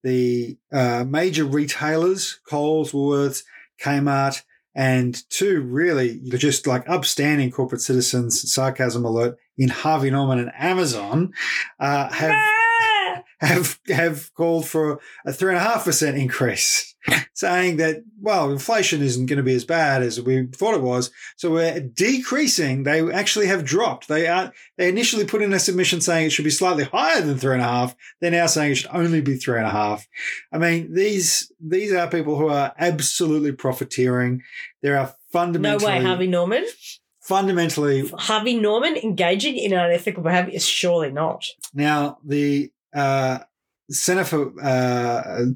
The 0.02 0.56
uh, 0.72 1.04
major 1.06 1.44
retailers, 1.44 2.40
Coles, 2.48 2.92
Woolworths, 2.92 3.42
Kmart, 3.82 4.42
and 4.74 5.22
two 5.30 5.60
really 5.60 6.20
just 6.30 6.66
like 6.66 6.88
upstanding 6.88 7.50
corporate 7.50 7.80
citizens, 7.80 8.52
sarcasm 8.52 9.04
alert, 9.04 9.36
in 9.58 9.68
Harvey 9.68 10.10
Norman 10.10 10.38
and 10.38 10.52
Amazon, 10.56 11.32
uh, 11.78 12.10
have! 12.10 12.59
Have 13.40 13.78
have 13.88 14.32
called 14.34 14.66
for 14.68 15.00
a 15.24 15.32
three 15.32 15.50
and 15.50 15.58
a 15.58 15.62
half 15.68 15.84
percent 15.84 16.16
increase, 16.16 16.94
saying 17.34 17.78
that 17.78 18.02
well, 18.20 18.50
inflation 18.52 19.00
isn't 19.02 19.26
going 19.26 19.38
to 19.38 19.42
be 19.42 19.54
as 19.54 19.64
bad 19.64 20.02
as 20.02 20.20
we 20.20 20.46
thought 20.46 20.74
it 20.74 20.82
was, 20.82 21.10
so 21.36 21.50
we're 21.50 21.80
decreasing. 21.80 22.82
They 22.82 23.10
actually 23.12 23.46
have 23.46 23.64
dropped. 23.64 24.08
They 24.08 24.26
are 24.26 24.52
they 24.76 24.88
initially 24.88 25.24
put 25.24 25.42
in 25.42 25.52
a 25.52 25.58
submission 25.58 26.00
saying 26.00 26.26
it 26.26 26.30
should 26.30 26.44
be 26.44 26.50
slightly 26.50 26.84
higher 26.84 27.22
than 27.22 27.38
three 27.38 27.54
and 27.54 27.62
a 27.62 27.66
half. 27.66 27.96
They're 28.20 28.30
now 28.30 28.46
saying 28.46 28.72
it 28.72 28.74
should 28.76 28.90
only 28.92 29.20
be 29.22 29.36
three 29.36 29.56
and 29.58 29.66
a 29.66 29.70
half. 29.70 30.06
I 30.52 30.58
mean, 30.58 30.92
these 30.92 31.50
these 31.60 31.92
are 31.92 32.08
people 32.08 32.36
who 32.36 32.48
are 32.48 32.74
absolutely 32.78 33.52
profiteering. 33.52 34.42
There 34.82 34.98
are 34.98 35.14
fundamentally 35.32 35.92
No 35.92 35.98
way, 35.98 36.04
Harvey 36.04 36.26
Norman. 36.26 36.66
fundamentally 37.22 38.08
Harvey 38.18 38.58
Norman 38.58 38.96
engaging 38.96 39.56
in 39.56 39.72
unethical 39.72 40.22
behavior 40.22 40.54
is 40.54 40.66
surely 40.66 41.10
not. 41.10 41.46
Now, 41.72 42.18
the 42.24 42.70
uh, 42.94 43.40
Centre 43.90 44.24
for 44.24 44.52
uh, 44.62 45.46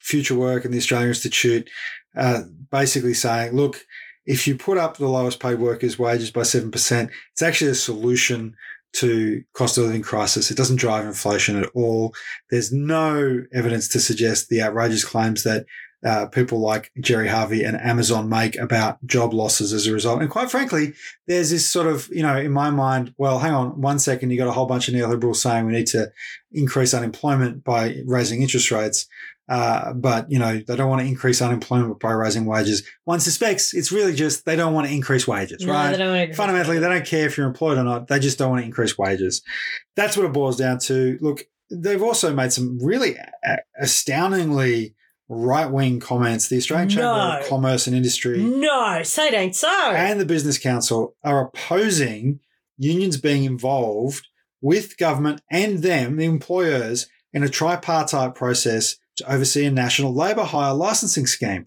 Future 0.00 0.34
Work 0.34 0.64
and 0.64 0.74
the 0.74 0.78
Australian 0.78 1.10
Institute 1.10 1.68
uh, 2.16 2.42
basically 2.70 3.14
saying, 3.14 3.52
look, 3.52 3.86
if 4.26 4.46
you 4.46 4.56
put 4.56 4.78
up 4.78 4.96
the 4.96 5.08
lowest 5.08 5.40
paid 5.40 5.58
workers' 5.58 5.98
wages 5.98 6.30
by 6.30 6.42
7%, 6.42 7.10
it's 7.32 7.42
actually 7.42 7.70
a 7.70 7.74
solution 7.74 8.54
to 8.92 9.44
cost 9.54 9.78
of 9.78 9.84
living 9.84 10.02
crisis. 10.02 10.50
It 10.50 10.56
doesn't 10.56 10.76
drive 10.76 11.06
inflation 11.06 11.56
at 11.56 11.70
all. 11.74 12.14
There's 12.50 12.72
no 12.72 13.44
evidence 13.52 13.88
to 13.88 14.00
suggest 14.00 14.48
the 14.48 14.62
outrageous 14.62 15.04
claims 15.04 15.44
that 15.44 15.66
uh, 16.04 16.26
people 16.26 16.60
like 16.60 16.90
Gerry 17.00 17.28
Harvey 17.28 17.62
and 17.62 17.76
Amazon 17.80 18.28
make 18.28 18.56
about 18.56 19.04
job 19.06 19.34
losses 19.34 19.72
as 19.72 19.86
a 19.86 19.92
result. 19.92 20.22
And 20.22 20.30
quite 20.30 20.50
frankly, 20.50 20.94
there's 21.26 21.50
this 21.50 21.66
sort 21.66 21.86
of, 21.86 22.08
you 22.10 22.22
know, 22.22 22.36
in 22.38 22.52
my 22.52 22.70
mind, 22.70 23.14
well, 23.18 23.38
hang 23.38 23.52
on 23.52 23.80
one 23.80 23.98
second, 23.98 24.30
you 24.30 24.38
got 24.38 24.48
a 24.48 24.52
whole 24.52 24.66
bunch 24.66 24.88
of 24.88 24.94
neoliberals 24.94 25.36
saying 25.36 25.66
we 25.66 25.72
need 25.72 25.86
to 25.88 26.10
increase 26.52 26.94
unemployment 26.94 27.64
by 27.64 27.96
raising 28.06 28.40
interest 28.42 28.70
rates. 28.70 29.06
Uh, 29.48 29.92
but, 29.92 30.30
you 30.30 30.38
know, 30.38 30.58
they 30.66 30.76
don't 30.76 30.88
want 30.88 31.02
to 31.02 31.08
increase 31.08 31.42
unemployment 31.42 31.98
by 31.98 32.12
raising 32.12 32.44
wages. 32.44 32.86
One 33.04 33.18
suspects 33.18 33.74
it's 33.74 33.90
really 33.90 34.14
just 34.14 34.44
they 34.46 34.54
don't 34.54 34.72
want 34.72 34.86
to 34.86 34.94
increase 34.94 35.26
wages, 35.26 35.66
No, 35.66 35.72
right? 35.72 35.90
they 35.90 35.98
don't 35.98 36.16
want 36.16 36.30
to- 36.30 36.36
Fundamentally, 36.36 36.78
they 36.78 36.88
don't 36.88 37.04
care 37.04 37.26
if 37.26 37.36
you're 37.36 37.48
employed 37.48 37.76
or 37.76 37.82
not. 37.82 38.06
They 38.06 38.20
just 38.20 38.38
don't 38.38 38.50
want 38.50 38.62
to 38.62 38.66
increase 38.66 38.96
wages. 38.96 39.42
That's 39.96 40.16
what 40.16 40.24
it 40.24 40.32
boils 40.32 40.56
down 40.56 40.78
to. 40.80 41.18
Look, 41.20 41.42
they've 41.68 42.00
also 42.02 42.32
made 42.32 42.52
some 42.52 42.78
really 42.80 43.16
astoundingly 43.80 44.94
right 45.32 45.70
wing 45.70 46.00
comments. 46.00 46.48
The 46.48 46.56
Australian 46.56 46.88
Chamber 46.88 47.04
of 47.40 47.48
Commerce 47.48 47.86
and 47.86 47.94
Industry 47.96 48.42
No, 48.42 49.02
say 49.04 49.28
it 49.28 49.34
ain't 49.34 49.54
so. 49.56 49.68
and 49.92 50.18
the 50.20 50.24
Business 50.26 50.58
Council 50.58 51.14
are 51.22 51.46
opposing 51.46 52.40
unions 52.76 53.16
being 53.16 53.44
involved 53.44 54.26
with 54.60 54.98
government 54.98 55.40
and 55.50 55.78
them, 55.78 56.16
the 56.16 56.24
employers, 56.24 57.06
in 57.32 57.42
a 57.44 57.48
tripartite 57.48 58.34
process 58.34 58.96
to 59.16 59.32
oversee 59.32 59.64
a 59.66 59.70
national 59.70 60.12
labour 60.12 60.42
hire 60.44 60.74
licensing 60.74 61.26
scheme. 61.26 61.64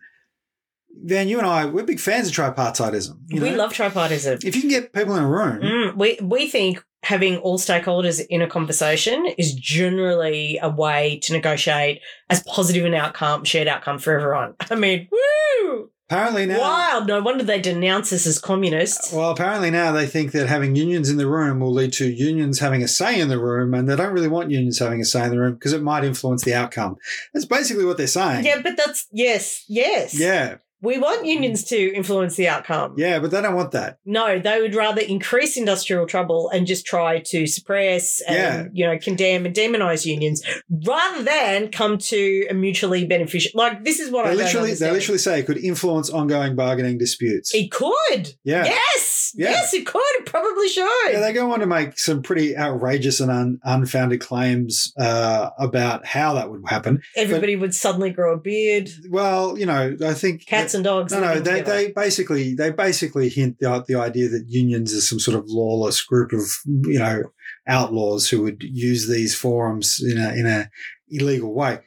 Van, 1.05 1.27
you 1.27 1.37
and 1.37 1.47
I, 1.47 1.65
we're 1.65 1.83
big 1.83 1.99
fans 1.99 2.27
of 2.27 2.33
tripartitism. 2.33 3.17
you 3.27 3.41
we 3.41 3.49
know? 3.49 3.55
love 3.55 3.73
tripartism. 3.73 4.43
If 4.43 4.55
you 4.55 4.61
can 4.61 4.69
get 4.69 4.93
people 4.93 5.15
in 5.15 5.23
a 5.23 5.27
room, 5.29 5.59
Mm, 5.61 5.95
we 5.95 6.19
we 6.21 6.47
think 6.47 6.83
having 7.03 7.37
all 7.37 7.59
stakeholders 7.59 8.25
in 8.29 8.41
a 8.41 8.47
conversation 8.47 9.25
is 9.37 9.53
generally 9.53 10.57
a 10.61 10.69
way 10.69 11.19
to 11.23 11.33
negotiate 11.33 12.01
as 12.29 12.41
positive 12.43 12.85
an 12.85 12.93
outcome, 12.93 13.43
shared 13.43 13.67
outcome 13.67 13.99
for 13.99 14.17
everyone. 14.17 14.55
I 14.71 14.75
mean, 14.75 15.09
woo! 15.11 15.89
apparently 16.09 16.45
now, 16.45 16.59
Wild. 16.59 17.07
No 17.07 17.21
wonder 17.21 17.43
they 17.43 17.59
denounce 17.59 18.13
us 18.13 18.25
as 18.25 18.39
communists. 18.39 19.11
well, 19.11 19.31
apparently 19.31 19.69
now 19.69 19.91
they 19.91 20.07
think 20.07 20.31
that 20.31 20.47
having 20.47 20.75
unions 20.75 21.09
in 21.09 21.17
the 21.17 21.27
room 21.27 21.59
will 21.59 21.73
lead 21.73 21.91
to 21.93 22.09
unions 22.09 22.59
having 22.59 22.83
a 22.83 22.87
say 22.87 23.19
in 23.19 23.29
the 23.29 23.39
room, 23.39 23.73
and 23.73 23.89
they 23.89 23.95
don't 23.95 24.13
really 24.13 24.27
want 24.27 24.51
unions 24.51 24.79
having 24.79 25.01
a 25.01 25.05
say 25.05 25.25
in 25.25 25.31
the 25.31 25.39
room 25.39 25.55
because 25.55 25.73
it 25.73 25.83
might 25.83 26.03
influence 26.03 26.43
the 26.43 26.53
outcome. 26.53 26.95
That's 27.33 27.45
basically 27.45 27.85
what 27.85 27.97
they're 27.97 28.07
saying. 28.07 28.45
yeah, 28.45 28.61
but 28.61 28.77
that's 28.77 29.07
yes, 29.11 29.65
yes. 29.67 30.17
Yeah, 30.17 30.57
We 30.83 30.97
want 30.97 31.25
unions 31.25 31.63
to 31.65 31.77
influence 31.95 32.35
the 32.35 32.47
outcome. 32.49 32.95
yeah, 32.97 33.19
but 33.19 33.31
they 33.31 33.41
don't 33.41 33.55
want 33.55 33.71
that. 33.71 33.97
No, 34.05 34.37
they 34.39 34.61
would 34.61 34.75
rather 34.75 35.01
increase 35.01 35.57
industrial 35.57 36.05
trouble 36.05 36.49
and 36.53 36.67
just 36.67 36.85
try 36.85 37.19
to 37.27 37.47
suppress 37.47 38.21
and 38.27 38.35
Yeah. 38.35 38.65
you 38.73 38.85
know 38.85 38.97
condemn 38.99 39.45
and 39.45 39.55
demonize 39.55 40.05
unions 40.05 40.41
rather 40.85 41.23
than 41.23 41.69
come 41.69 41.97
to 41.97 42.45
a 42.49 42.53
mutually 42.53 43.05
beneficial. 43.05 43.51
Like 43.55 43.83
this 43.83 43.99
is 43.99 44.11
what 44.11 44.25
They 44.25 44.31
I 44.31 44.33
literally, 44.35 44.73
they 44.73 44.91
literally 44.91 45.17
say 45.19 45.39
it 45.39 45.45
could 45.45 45.57
influence 45.57 46.09
ongoing 46.09 46.55
bargaining 46.55 46.97
disputes. 46.97 47.53
It 47.55 47.71
could. 47.71 48.33
Yeah. 48.43 48.65
Yes. 48.65 49.31
Yeah. 49.35 49.49
Yes, 49.51 49.73
it 49.73 49.85
could. 49.85 50.01
It 50.19 50.25
probably 50.27 50.67
should. 50.67 51.11
Yeah, 51.11 51.19
they 51.21 51.33
go 51.33 51.51
on 51.53 51.59
to 51.61 51.65
make 51.65 51.97
some 51.97 52.21
pretty 52.21 52.55
outrageous 52.57 53.19
and 53.19 53.31
un- 53.31 53.59
unfounded 53.63 54.19
claims 54.21 54.93
uh, 54.99 55.49
about 55.57 56.05
how 56.05 56.33
that 56.35 56.51
would 56.51 56.61
happen. 56.67 57.01
Everybody 57.15 57.55
would 57.55 57.73
suddenly 57.73 58.11
grow 58.11 58.33
a 58.33 58.37
beard. 58.37 58.89
Well, 59.09 59.57
you 59.57 59.65
know, 59.65 59.95
I 60.05 60.13
think 60.13 60.45
Cats 60.45 60.72
and 60.73 60.83
dogs. 60.83 61.11
No, 61.11 61.19
no, 61.19 61.39
they, 61.39 61.59
together. 61.59 61.63
they 61.63 61.91
basically 61.91 62.55
they 62.55 62.71
basically 62.71 63.29
hint 63.29 63.57
the, 63.59 63.83
the 63.87 63.95
idea 63.95 64.29
that 64.29 64.45
unions 64.47 64.93
are 64.93 65.01
some 65.01 65.19
sort 65.19 65.37
of 65.37 65.45
lawless 65.47 66.01
group 66.01 66.31
of 66.33 66.43
you 66.65 66.99
know 66.99 67.23
outlaws 67.67 68.29
who 68.29 68.41
would 68.43 68.63
use 68.63 69.07
these 69.07 69.35
forums 69.35 69.99
in 70.03 70.17
a 70.17 70.33
in 70.33 70.45
a 70.45 70.69
illegal 71.09 71.53
way. 71.53 71.79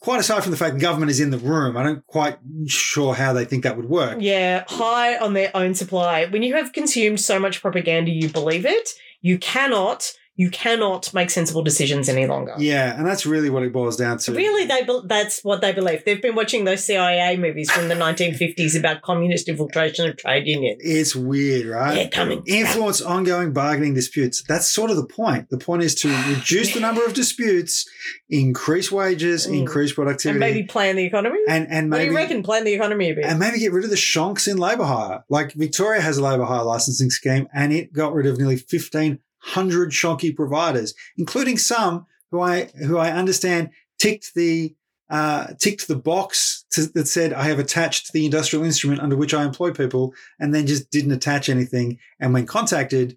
Quite 0.00 0.20
aside 0.20 0.42
from 0.42 0.52
the 0.52 0.56
fact 0.56 0.78
government 0.78 1.10
is 1.10 1.18
in 1.18 1.30
the 1.30 1.38
room, 1.38 1.76
I 1.76 1.82
don't 1.82 2.06
quite 2.06 2.38
sure 2.66 3.14
how 3.14 3.32
they 3.32 3.44
think 3.44 3.64
that 3.64 3.76
would 3.76 3.88
work. 3.88 4.18
Yeah, 4.20 4.64
high 4.68 5.18
on 5.18 5.32
their 5.34 5.50
own 5.54 5.74
supply. 5.74 6.26
When 6.26 6.44
you 6.44 6.54
have 6.54 6.72
consumed 6.72 7.18
so 7.20 7.40
much 7.40 7.60
propaganda, 7.60 8.12
you 8.12 8.28
believe 8.28 8.64
it. 8.64 8.90
You 9.22 9.38
cannot. 9.38 10.12
You 10.40 10.48
cannot 10.50 11.12
make 11.12 11.28
sensible 11.28 11.62
decisions 11.62 12.08
any 12.08 12.26
longer. 12.26 12.54
Yeah, 12.58 12.96
and 12.96 13.06
that's 13.06 13.26
really 13.26 13.50
what 13.50 13.62
it 13.62 13.72
boils 13.74 13.96
down 13.96 14.16
to. 14.18 14.32
Really, 14.32 14.64
they 14.64 14.82
be- 14.84 15.02
that's 15.04 15.44
what 15.44 15.60
they 15.60 15.72
believe. 15.72 16.02
They've 16.06 16.22
been 16.22 16.34
watching 16.34 16.64
those 16.64 16.82
CIA 16.82 17.36
movies 17.36 17.70
from 17.70 17.88
the 17.88 17.94
1950s 17.94 18.74
about 18.78 19.02
communist 19.02 19.50
infiltration 19.50 20.08
of 20.08 20.16
trade 20.16 20.46
unions. 20.46 20.80
It's 20.82 21.14
weird, 21.14 21.66
right? 21.66 21.94
They're 21.94 22.08
coming. 22.08 22.42
influence 22.46 23.02
ongoing 23.02 23.52
bargaining 23.52 23.92
disputes. 23.92 24.42
That's 24.48 24.66
sort 24.66 24.90
of 24.90 24.96
the 24.96 25.04
point. 25.06 25.50
The 25.50 25.58
point 25.58 25.82
is 25.82 25.94
to 25.96 26.08
reduce 26.34 26.72
the 26.72 26.80
number 26.80 27.04
of 27.04 27.12
disputes, 27.12 27.86
increase 28.30 28.90
wages, 28.90 29.46
Mm. 29.46 29.58
increase 29.60 29.92
productivity, 29.92 30.30
and 30.30 30.40
maybe 30.40 30.62
plan 30.66 30.96
the 30.96 31.04
economy. 31.04 31.38
and, 31.48 31.66
and 31.70 31.90
what 31.90 31.98
do 31.98 32.02
maybe 32.04 32.12
you 32.12 32.16
reckon? 32.16 32.42
Plan 32.42 32.64
the 32.64 32.72
economy 32.74 33.10
a 33.10 33.14
bit. 33.14 33.24
and 33.26 33.38
maybe 33.38 33.58
get 33.58 33.72
rid 33.72 33.84
of 33.84 33.90
the 33.90 33.96
shonks 33.96 34.48
in 34.48 34.56
labour 34.56 34.84
hire. 34.84 35.22
Like 35.28 35.52
Victoria 35.52 36.00
has 36.00 36.16
a 36.18 36.22
labour 36.22 36.44
hire 36.44 36.62
licensing 36.64 37.10
scheme, 37.10 37.46
and 37.52 37.72
it 37.72 37.92
got 37.92 38.14
rid 38.14 38.26
of 38.26 38.38
nearly 38.38 38.56
fifteen 38.56 39.18
hundred 39.40 39.90
shonky 39.90 40.34
providers, 40.34 40.94
including 41.16 41.58
some 41.58 42.06
who 42.30 42.40
I 42.40 42.66
who 42.86 42.98
I 42.98 43.10
understand 43.10 43.70
ticked 43.98 44.34
the 44.34 44.74
uh, 45.10 45.48
ticked 45.58 45.88
the 45.88 45.96
box 45.96 46.64
to, 46.70 46.86
that 46.86 47.08
said 47.08 47.32
I 47.32 47.44
have 47.44 47.58
attached 47.58 48.12
the 48.12 48.24
industrial 48.24 48.64
instrument 48.64 49.00
under 49.00 49.16
which 49.16 49.34
I 49.34 49.44
employ 49.44 49.72
people, 49.72 50.14
and 50.38 50.54
then 50.54 50.66
just 50.66 50.90
didn't 50.90 51.12
attach 51.12 51.48
anything. 51.48 51.98
And 52.20 52.32
when 52.32 52.46
contacted, 52.46 53.16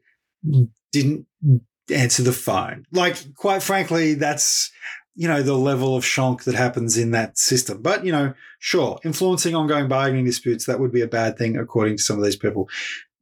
didn't 0.92 1.28
answer 1.94 2.24
the 2.24 2.32
phone. 2.32 2.86
Like, 2.92 3.36
quite 3.36 3.62
frankly, 3.62 4.16
that's 4.16 4.72
you 5.16 5.28
know, 5.28 5.44
the 5.44 5.58
level 5.58 5.96
of 5.96 6.04
shonk 6.04 6.44
that 6.44 6.56
happens 6.56 6.98
in 6.98 7.12
that 7.12 7.38
system. 7.38 7.82
But, 7.82 8.06
you 8.06 8.12
know, 8.12 8.34
sure, 8.60 9.00
influencing 9.04 9.56
ongoing 9.56 9.88
bargaining 9.88 10.26
disputes, 10.26 10.66
that 10.66 10.80
would 10.80 10.92
be 10.92 11.02
a 11.02 11.08
bad 11.08 11.38
thing, 11.38 11.58
according 11.58 11.98
to 11.98 12.04
some 12.04 12.18
of 12.18 12.24
these 12.24 12.36
people. 12.36 12.68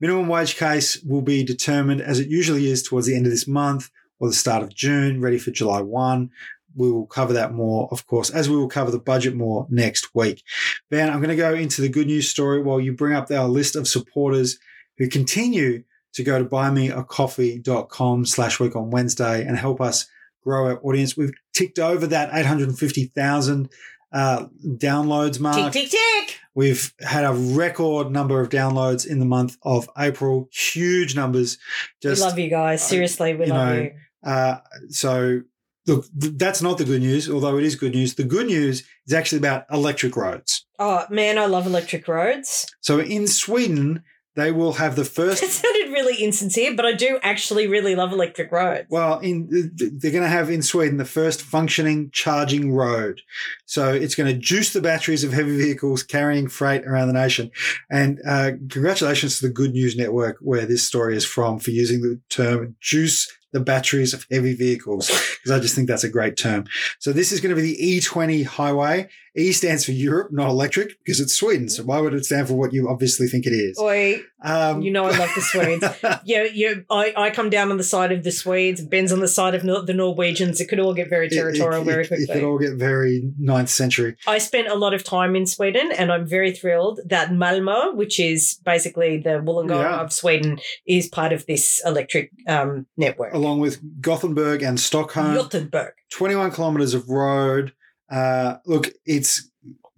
Minimum 0.02 0.28
wage 0.28 0.56
case 0.56 1.00
will 1.04 1.22
be 1.22 1.44
determined 1.44 2.02
as 2.02 2.20
it 2.20 2.28
usually 2.28 2.70
is 2.72 2.82
towards 2.82 3.06
the 3.06 3.16
end 3.16 3.28
of 3.28 3.32
this 3.32 3.48
month 3.48 3.92
or 4.20 4.28
the 4.28 4.34
start 4.34 4.64
of 4.64 4.74
June, 4.74 5.22
ready 5.22 5.38
for 5.38 5.52
July 5.52 5.80
1. 5.82 6.32
We 6.76 6.92
will 6.92 7.06
cover 7.06 7.34
that 7.34 7.54
more, 7.54 7.88
of 7.92 8.08
course, 8.08 8.32
as 8.32 8.50
we 8.50 8.56
will 8.56 8.68
cover 8.68 8.90
the 8.90 9.00
budget 9.00 9.36
more 9.36 9.68
next 9.70 10.16
week. 10.16 10.44
Van, 10.90 11.12
I'm 11.12 11.20
going 11.20 11.30
to 11.30 11.36
go 11.36 11.54
into 11.54 11.82
the 11.82 11.90
good 11.90 12.08
news 12.08 12.28
story 12.28 12.64
while 12.64 12.80
you 12.80 12.94
bring 12.94 13.14
up 13.14 13.30
our 13.30 13.48
list 13.48 13.76
of 13.76 13.88
supporters 13.88 14.58
who 14.98 15.08
continue 15.08 15.84
to 16.14 16.24
go 16.24 16.40
to 16.40 16.46
buymeacoffee.com 16.46 18.26
slash 18.26 18.60
week 18.60 18.76
on 18.76 18.90
Wednesday 18.90 19.46
and 19.46 19.56
help 19.56 19.80
us 19.80 20.08
grow 20.44 20.66
our 20.66 20.80
audience. 20.84 21.16
We've 21.16 21.34
ticked 21.54 21.78
over 21.78 22.08
that 22.08 22.34
850,000 22.34 23.70
uh, 24.12 24.46
downloads 24.66 25.40
mark. 25.40 25.74
Tick, 25.74 25.90
tick, 25.90 25.92
tick. 25.92 26.40
We've 26.54 26.94
had 27.00 27.24
a 27.24 27.34
record 27.34 28.12
number 28.12 28.42
of 28.42 28.50
downloads 28.50 29.08
in 29.08 29.20
the 29.20 29.26
month 29.26 29.58
of 29.64 29.90
April. 29.98 30.50
Huge 30.52 31.16
numbers. 31.16 31.58
Just 32.02 32.22
we 32.22 32.28
love 32.28 32.40
you 32.40 32.50
guys. 32.50 32.84
Seriously, 32.86 33.34
we 33.34 33.46
you 33.46 33.54
love 33.54 33.68
know, 33.68 33.82
you. 33.82 33.92
uh, 34.24 34.58
so 34.90 35.42
look, 35.88 36.06
th- 36.20 36.34
that's 36.36 36.62
not 36.62 36.78
the 36.78 36.84
good 36.86 37.02
news, 37.02 37.30
although 37.30 37.58
it 37.58 37.64
is 37.64 37.76
good 37.76 37.94
news. 37.94 38.16
The 38.16 38.24
good 38.24 38.48
news 38.48 38.84
is 39.08 39.14
actually 39.14 39.40
about 39.40 39.66
electric 39.72 40.16
roads. 40.16 40.66
Oh 40.78 41.06
man, 41.10 41.38
I 41.38 41.46
love 41.46 41.66
electric 41.66 42.08
roads. 42.08 42.68
So 42.82 43.00
in 43.00 43.28
Sweden, 43.28 44.04
they 44.36 44.52
will 44.52 44.74
have 44.74 44.96
the 44.96 45.06
first. 45.06 45.42
That 45.42 45.50
sounded 45.50 45.92
really 45.92 46.24
insincere, 46.24 46.76
but 46.76 46.86
I 46.86 46.94
do 46.94 47.20
actually 47.22 47.68
really 47.68 47.96
love 47.96 48.12
electric 48.12 48.52
roads. 48.52 48.88
Well, 48.90 49.20
in 49.20 49.50
they're 49.76 50.12
going 50.12 50.24
to 50.24 50.30
have 50.30 50.50
in 50.50 50.62
Sweden 50.62 50.98
the 50.98 51.06
first 51.06 51.42
functioning 51.42 52.10
charging 52.12 52.74
road. 52.74 53.22
So 53.66 53.94
it's 53.94 54.16
going 54.16 54.34
to 54.34 54.40
juice 54.40 54.74
the 54.74 54.82
batteries 54.82 55.24
of 55.24 55.34
heavy 55.34 55.58
vehicles 55.58 56.04
carrying 56.04 56.48
freight 56.48 56.86
around 56.86 57.08
the 57.08 57.14
nation. 57.14 57.52
And 57.90 58.20
uh, 58.28 58.52
congratulations 58.70 59.40
to 59.40 59.48
the 59.48 59.54
Good 59.54 59.72
News 59.72 59.96
Network, 59.96 60.38
where 60.42 60.66
this 60.66 60.86
story 60.86 61.16
is 61.16 61.26
from, 61.26 61.60
for 61.60 61.72
using 61.72 62.02
the 62.02 62.20
term 62.30 62.76
juice 62.80 63.32
the 63.52 63.60
batteries 63.60 64.14
of 64.14 64.26
heavy 64.32 64.54
vehicles, 64.54 65.08
because 65.10 65.52
I 65.52 65.60
just 65.60 65.76
think 65.76 65.88
that's 65.88 66.04
a 66.04 66.10
great 66.10 66.38
term. 66.38 66.66
So 67.00 67.12
this 67.12 67.32
is 67.32 67.42
going 67.42 67.54
to 67.56 67.62
be 67.62 67.76
the 67.76 68.00
E20 68.00 68.46
highway. 68.46 69.10
E 69.38 69.52
stands 69.54 69.86
for 69.86 69.92
Europe, 69.94 70.30
not 70.32 70.50
electric, 70.50 70.98
because 71.06 71.20
it's 71.22 71.34
Sweden. 71.34 71.70
So 71.70 71.84
why 71.84 72.02
would 72.02 72.14
it 72.14 72.26
stand 72.26 72.48
for 72.50 72.56
what 72.56 72.74
you 72.74 72.90
obviously 72.90 73.28
think 73.28 73.46
it 73.46 73.52
is? 73.52 73.80
Oi, 73.80 74.20
Um, 74.44 74.82
you 74.82 74.92
know 74.92 75.06
I 75.06 75.18
love 75.18 75.30
the 75.36 75.42
Swedes. 75.42 75.84
yeah, 76.26 76.44
yeah. 76.54 76.74
I, 76.90 77.14
I 77.16 77.30
come 77.30 77.50
down 77.50 77.72
on 77.72 77.78
the 77.78 77.84
side 77.84 78.12
of 78.12 78.24
the 78.24 78.32
Swedes, 78.32 78.82
Ben's 78.82 79.12
on 79.14 79.20
the 79.22 79.28
side 79.30 79.56
of 79.56 79.64
the 79.64 79.94
Norwegians. 79.94 80.60
It 80.60 80.68
could 80.68 80.80
all 80.82 80.94
get 80.94 81.10
very 81.10 81.28
it- 81.28 81.32
it- 81.32 81.36
territorial 81.36 81.82
it, 81.84 81.86
very 81.86 82.08
quickly. 82.08 82.26
it 82.26 82.34
could 82.34 82.44
all 82.44 82.58
get 82.58 82.74
very 82.74 83.32
ninth 83.40 83.70
century. 83.70 84.18
I 84.28 84.38
spent 84.40 84.68
a 84.68 84.76
lot 84.76 84.94
of 84.94 85.04
time 85.04 85.36
in 85.36 85.46
Sweden 85.48 85.92
and 85.98 86.12
I'm 86.12 86.28
very 86.28 86.52
thrilled 86.52 87.00
that 87.06 87.30
Malmö, 87.30 87.96
which 87.96 88.20
is 88.20 88.60
basically 88.66 89.18
the 89.20 89.40
Wollongong 89.42 89.82
Yeah. 89.84 90.02
of 90.02 90.12
Sweden, 90.12 90.60
is 90.86 91.08
part 91.08 91.32
of 91.32 91.46
this 91.46 91.82
electric 91.86 92.32
um, 92.50 92.86
network. 92.98 93.34
along 93.34 93.60
with 93.62 93.80
Gothenburg 94.02 94.62
and 94.62 94.78
Stockholm. 94.80 95.36
Gothenburg. 95.36 95.94
21 96.12 96.52
kilometers 96.52 96.94
of 96.94 97.08
road. 97.10 97.72
Uh, 98.12 98.58
look, 98.66 98.92
it's 99.06 99.50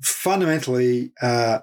fundamentally 0.02 1.12
uh, 1.22 1.60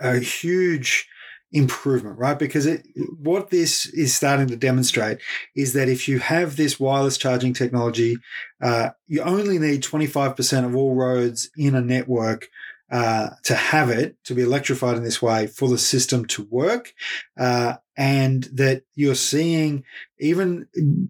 a, 0.00 0.18
huge 0.18 1.08
improvement, 1.52 2.18
right? 2.18 2.38
Because 2.38 2.66
it, 2.66 2.86
what 3.18 3.50
this 3.50 3.86
is 3.86 4.14
starting 4.14 4.48
to 4.48 4.56
demonstrate 4.56 5.18
is 5.54 5.72
that 5.74 5.88
if 5.88 6.08
you 6.08 6.18
have 6.18 6.56
this 6.56 6.80
wireless 6.80 7.16
charging 7.16 7.54
technology, 7.54 8.16
uh, 8.60 8.90
you 9.06 9.22
only 9.22 9.58
need 9.58 9.82
25% 9.82 10.64
of 10.64 10.74
all 10.74 10.94
roads 10.94 11.48
in 11.56 11.74
a 11.74 11.80
network 11.80 12.48
uh, 12.90 13.30
to 13.44 13.54
have 13.54 13.90
it 13.90 14.16
to 14.24 14.34
be 14.34 14.42
electrified 14.42 14.96
in 14.96 15.02
this 15.04 15.20
way 15.20 15.46
for 15.46 15.68
the 15.68 15.78
system 15.78 16.24
to 16.26 16.44
work, 16.50 16.92
uh, 17.38 17.74
and 17.96 18.44
that 18.52 18.82
you're 18.94 19.14
seeing 19.14 19.82
even 20.20 20.68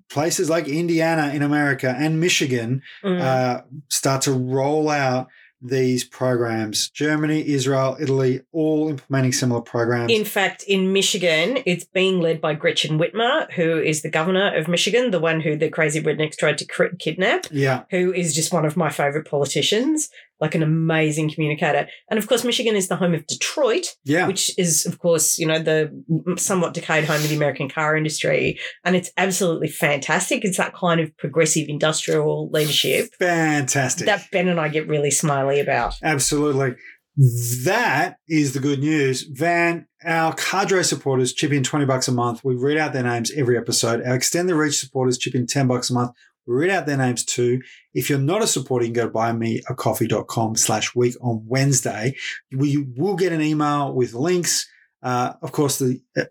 places 0.08 0.48
like 0.48 0.68
Indiana 0.68 1.32
in 1.34 1.42
America 1.42 1.94
and 1.98 2.20
Michigan 2.20 2.82
Mm. 3.04 3.20
uh, 3.20 3.62
start 3.88 4.22
to 4.22 4.32
roll 4.32 4.88
out 4.88 5.28
these 5.62 6.04
programs. 6.04 6.90
Germany, 6.90 7.48
Israel, 7.48 7.96
Italy, 7.98 8.42
all 8.52 8.88
implementing 8.90 9.32
similar 9.32 9.62
programs. 9.62 10.12
In 10.12 10.24
fact, 10.24 10.62
in 10.64 10.92
Michigan, 10.92 11.58
it's 11.64 11.84
being 11.84 12.20
led 12.20 12.40
by 12.42 12.54
Gretchen 12.54 12.98
Whitmer, 12.98 13.50
who 13.52 13.80
is 13.80 14.02
the 14.02 14.10
governor 14.10 14.54
of 14.54 14.68
Michigan, 14.68 15.10
the 15.10 15.18
one 15.18 15.40
who 15.40 15.56
the 15.56 15.70
crazy 15.70 16.00
rednecks 16.00 16.36
tried 16.36 16.58
to 16.58 16.90
kidnap, 16.98 17.46
yeah, 17.50 17.84
who 17.90 18.12
is 18.12 18.34
just 18.34 18.52
one 18.52 18.66
of 18.66 18.76
my 18.76 18.90
favorite 18.90 19.26
politicians, 19.28 20.10
like 20.40 20.54
an 20.54 20.62
amazing 20.62 21.30
communicator. 21.30 21.88
And 22.10 22.18
of 22.18 22.26
course, 22.26 22.44
Michigan 22.44 22.76
is 22.76 22.88
the 22.88 22.96
home 22.96 23.14
of 23.14 23.26
Detroit, 23.26 23.86
yeah. 24.04 24.26
which 24.26 24.56
is, 24.58 24.86
of 24.86 24.98
course, 24.98 25.38
you 25.38 25.46
know, 25.46 25.58
the 25.58 26.36
somewhat 26.36 26.74
decayed 26.74 27.04
home 27.04 27.22
of 27.22 27.28
the 27.28 27.36
American 27.36 27.68
car 27.68 27.96
industry. 27.96 28.58
And 28.84 28.94
it's 28.96 29.10
absolutely 29.16 29.68
fantastic. 29.68 30.44
It's 30.44 30.58
that 30.58 30.74
kind 30.74 31.00
of 31.00 31.16
progressive 31.16 31.68
industrial 31.68 32.50
leadership 32.50 33.10
Fantastic. 33.18 34.06
that 34.06 34.26
Ben 34.30 34.48
and 34.48 34.60
I 34.60 34.68
get 34.68 34.88
really 34.88 35.10
smiley 35.10 35.60
about. 35.60 35.94
Absolutely. 36.02 36.74
That 37.64 38.18
is 38.28 38.52
the 38.52 38.60
good 38.60 38.80
news. 38.80 39.22
Van, 39.22 39.86
our 40.04 40.34
cadre 40.34 40.84
supporters 40.84 41.32
chip 41.32 41.50
in 41.50 41.62
20 41.62 41.86
bucks 41.86 42.08
a 42.08 42.12
month. 42.12 42.44
We 42.44 42.54
read 42.54 42.76
out 42.76 42.92
their 42.92 43.02
names 43.02 43.32
every 43.34 43.56
episode. 43.56 44.02
Our 44.04 44.14
extend 44.14 44.48
the 44.50 44.54
reach 44.54 44.78
supporters 44.78 45.16
chip 45.16 45.34
in 45.34 45.46
10 45.46 45.66
bucks 45.66 45.88
a 45.88 45.94
month. 45.94 46.10
Read 46.46 46.70
out 46.70 46.86
their 46.86 46.96
names 46.96 47.24
too. 47.24 47.60
If 47.94 48.08
you're 48.08 48.18
not 48.18 48.42
a 48.42 48.46
supporter, 48.46 48.84
you 48.84 48.92
can 48.92 49.04
go 49.04 49.08
to 49.08 49.14
buymeacoffee.com 49.14 50.56
slash 50.56 50.94
week 50.94 51.14
on 51.20 51.44
Wednesday. 51.46 52.14
We 52.56 52.86
will 52.96 53.16
get 53.16 53.32
an 53.32 53.42
email 53.42 53.94
with 53.94 54.14
links. 54.14 54.68
Uh, 55.02 55.34
of 55.42 55.52
course, 55.52 55.78
the 55.78 56.00
uh, 56.16 56.24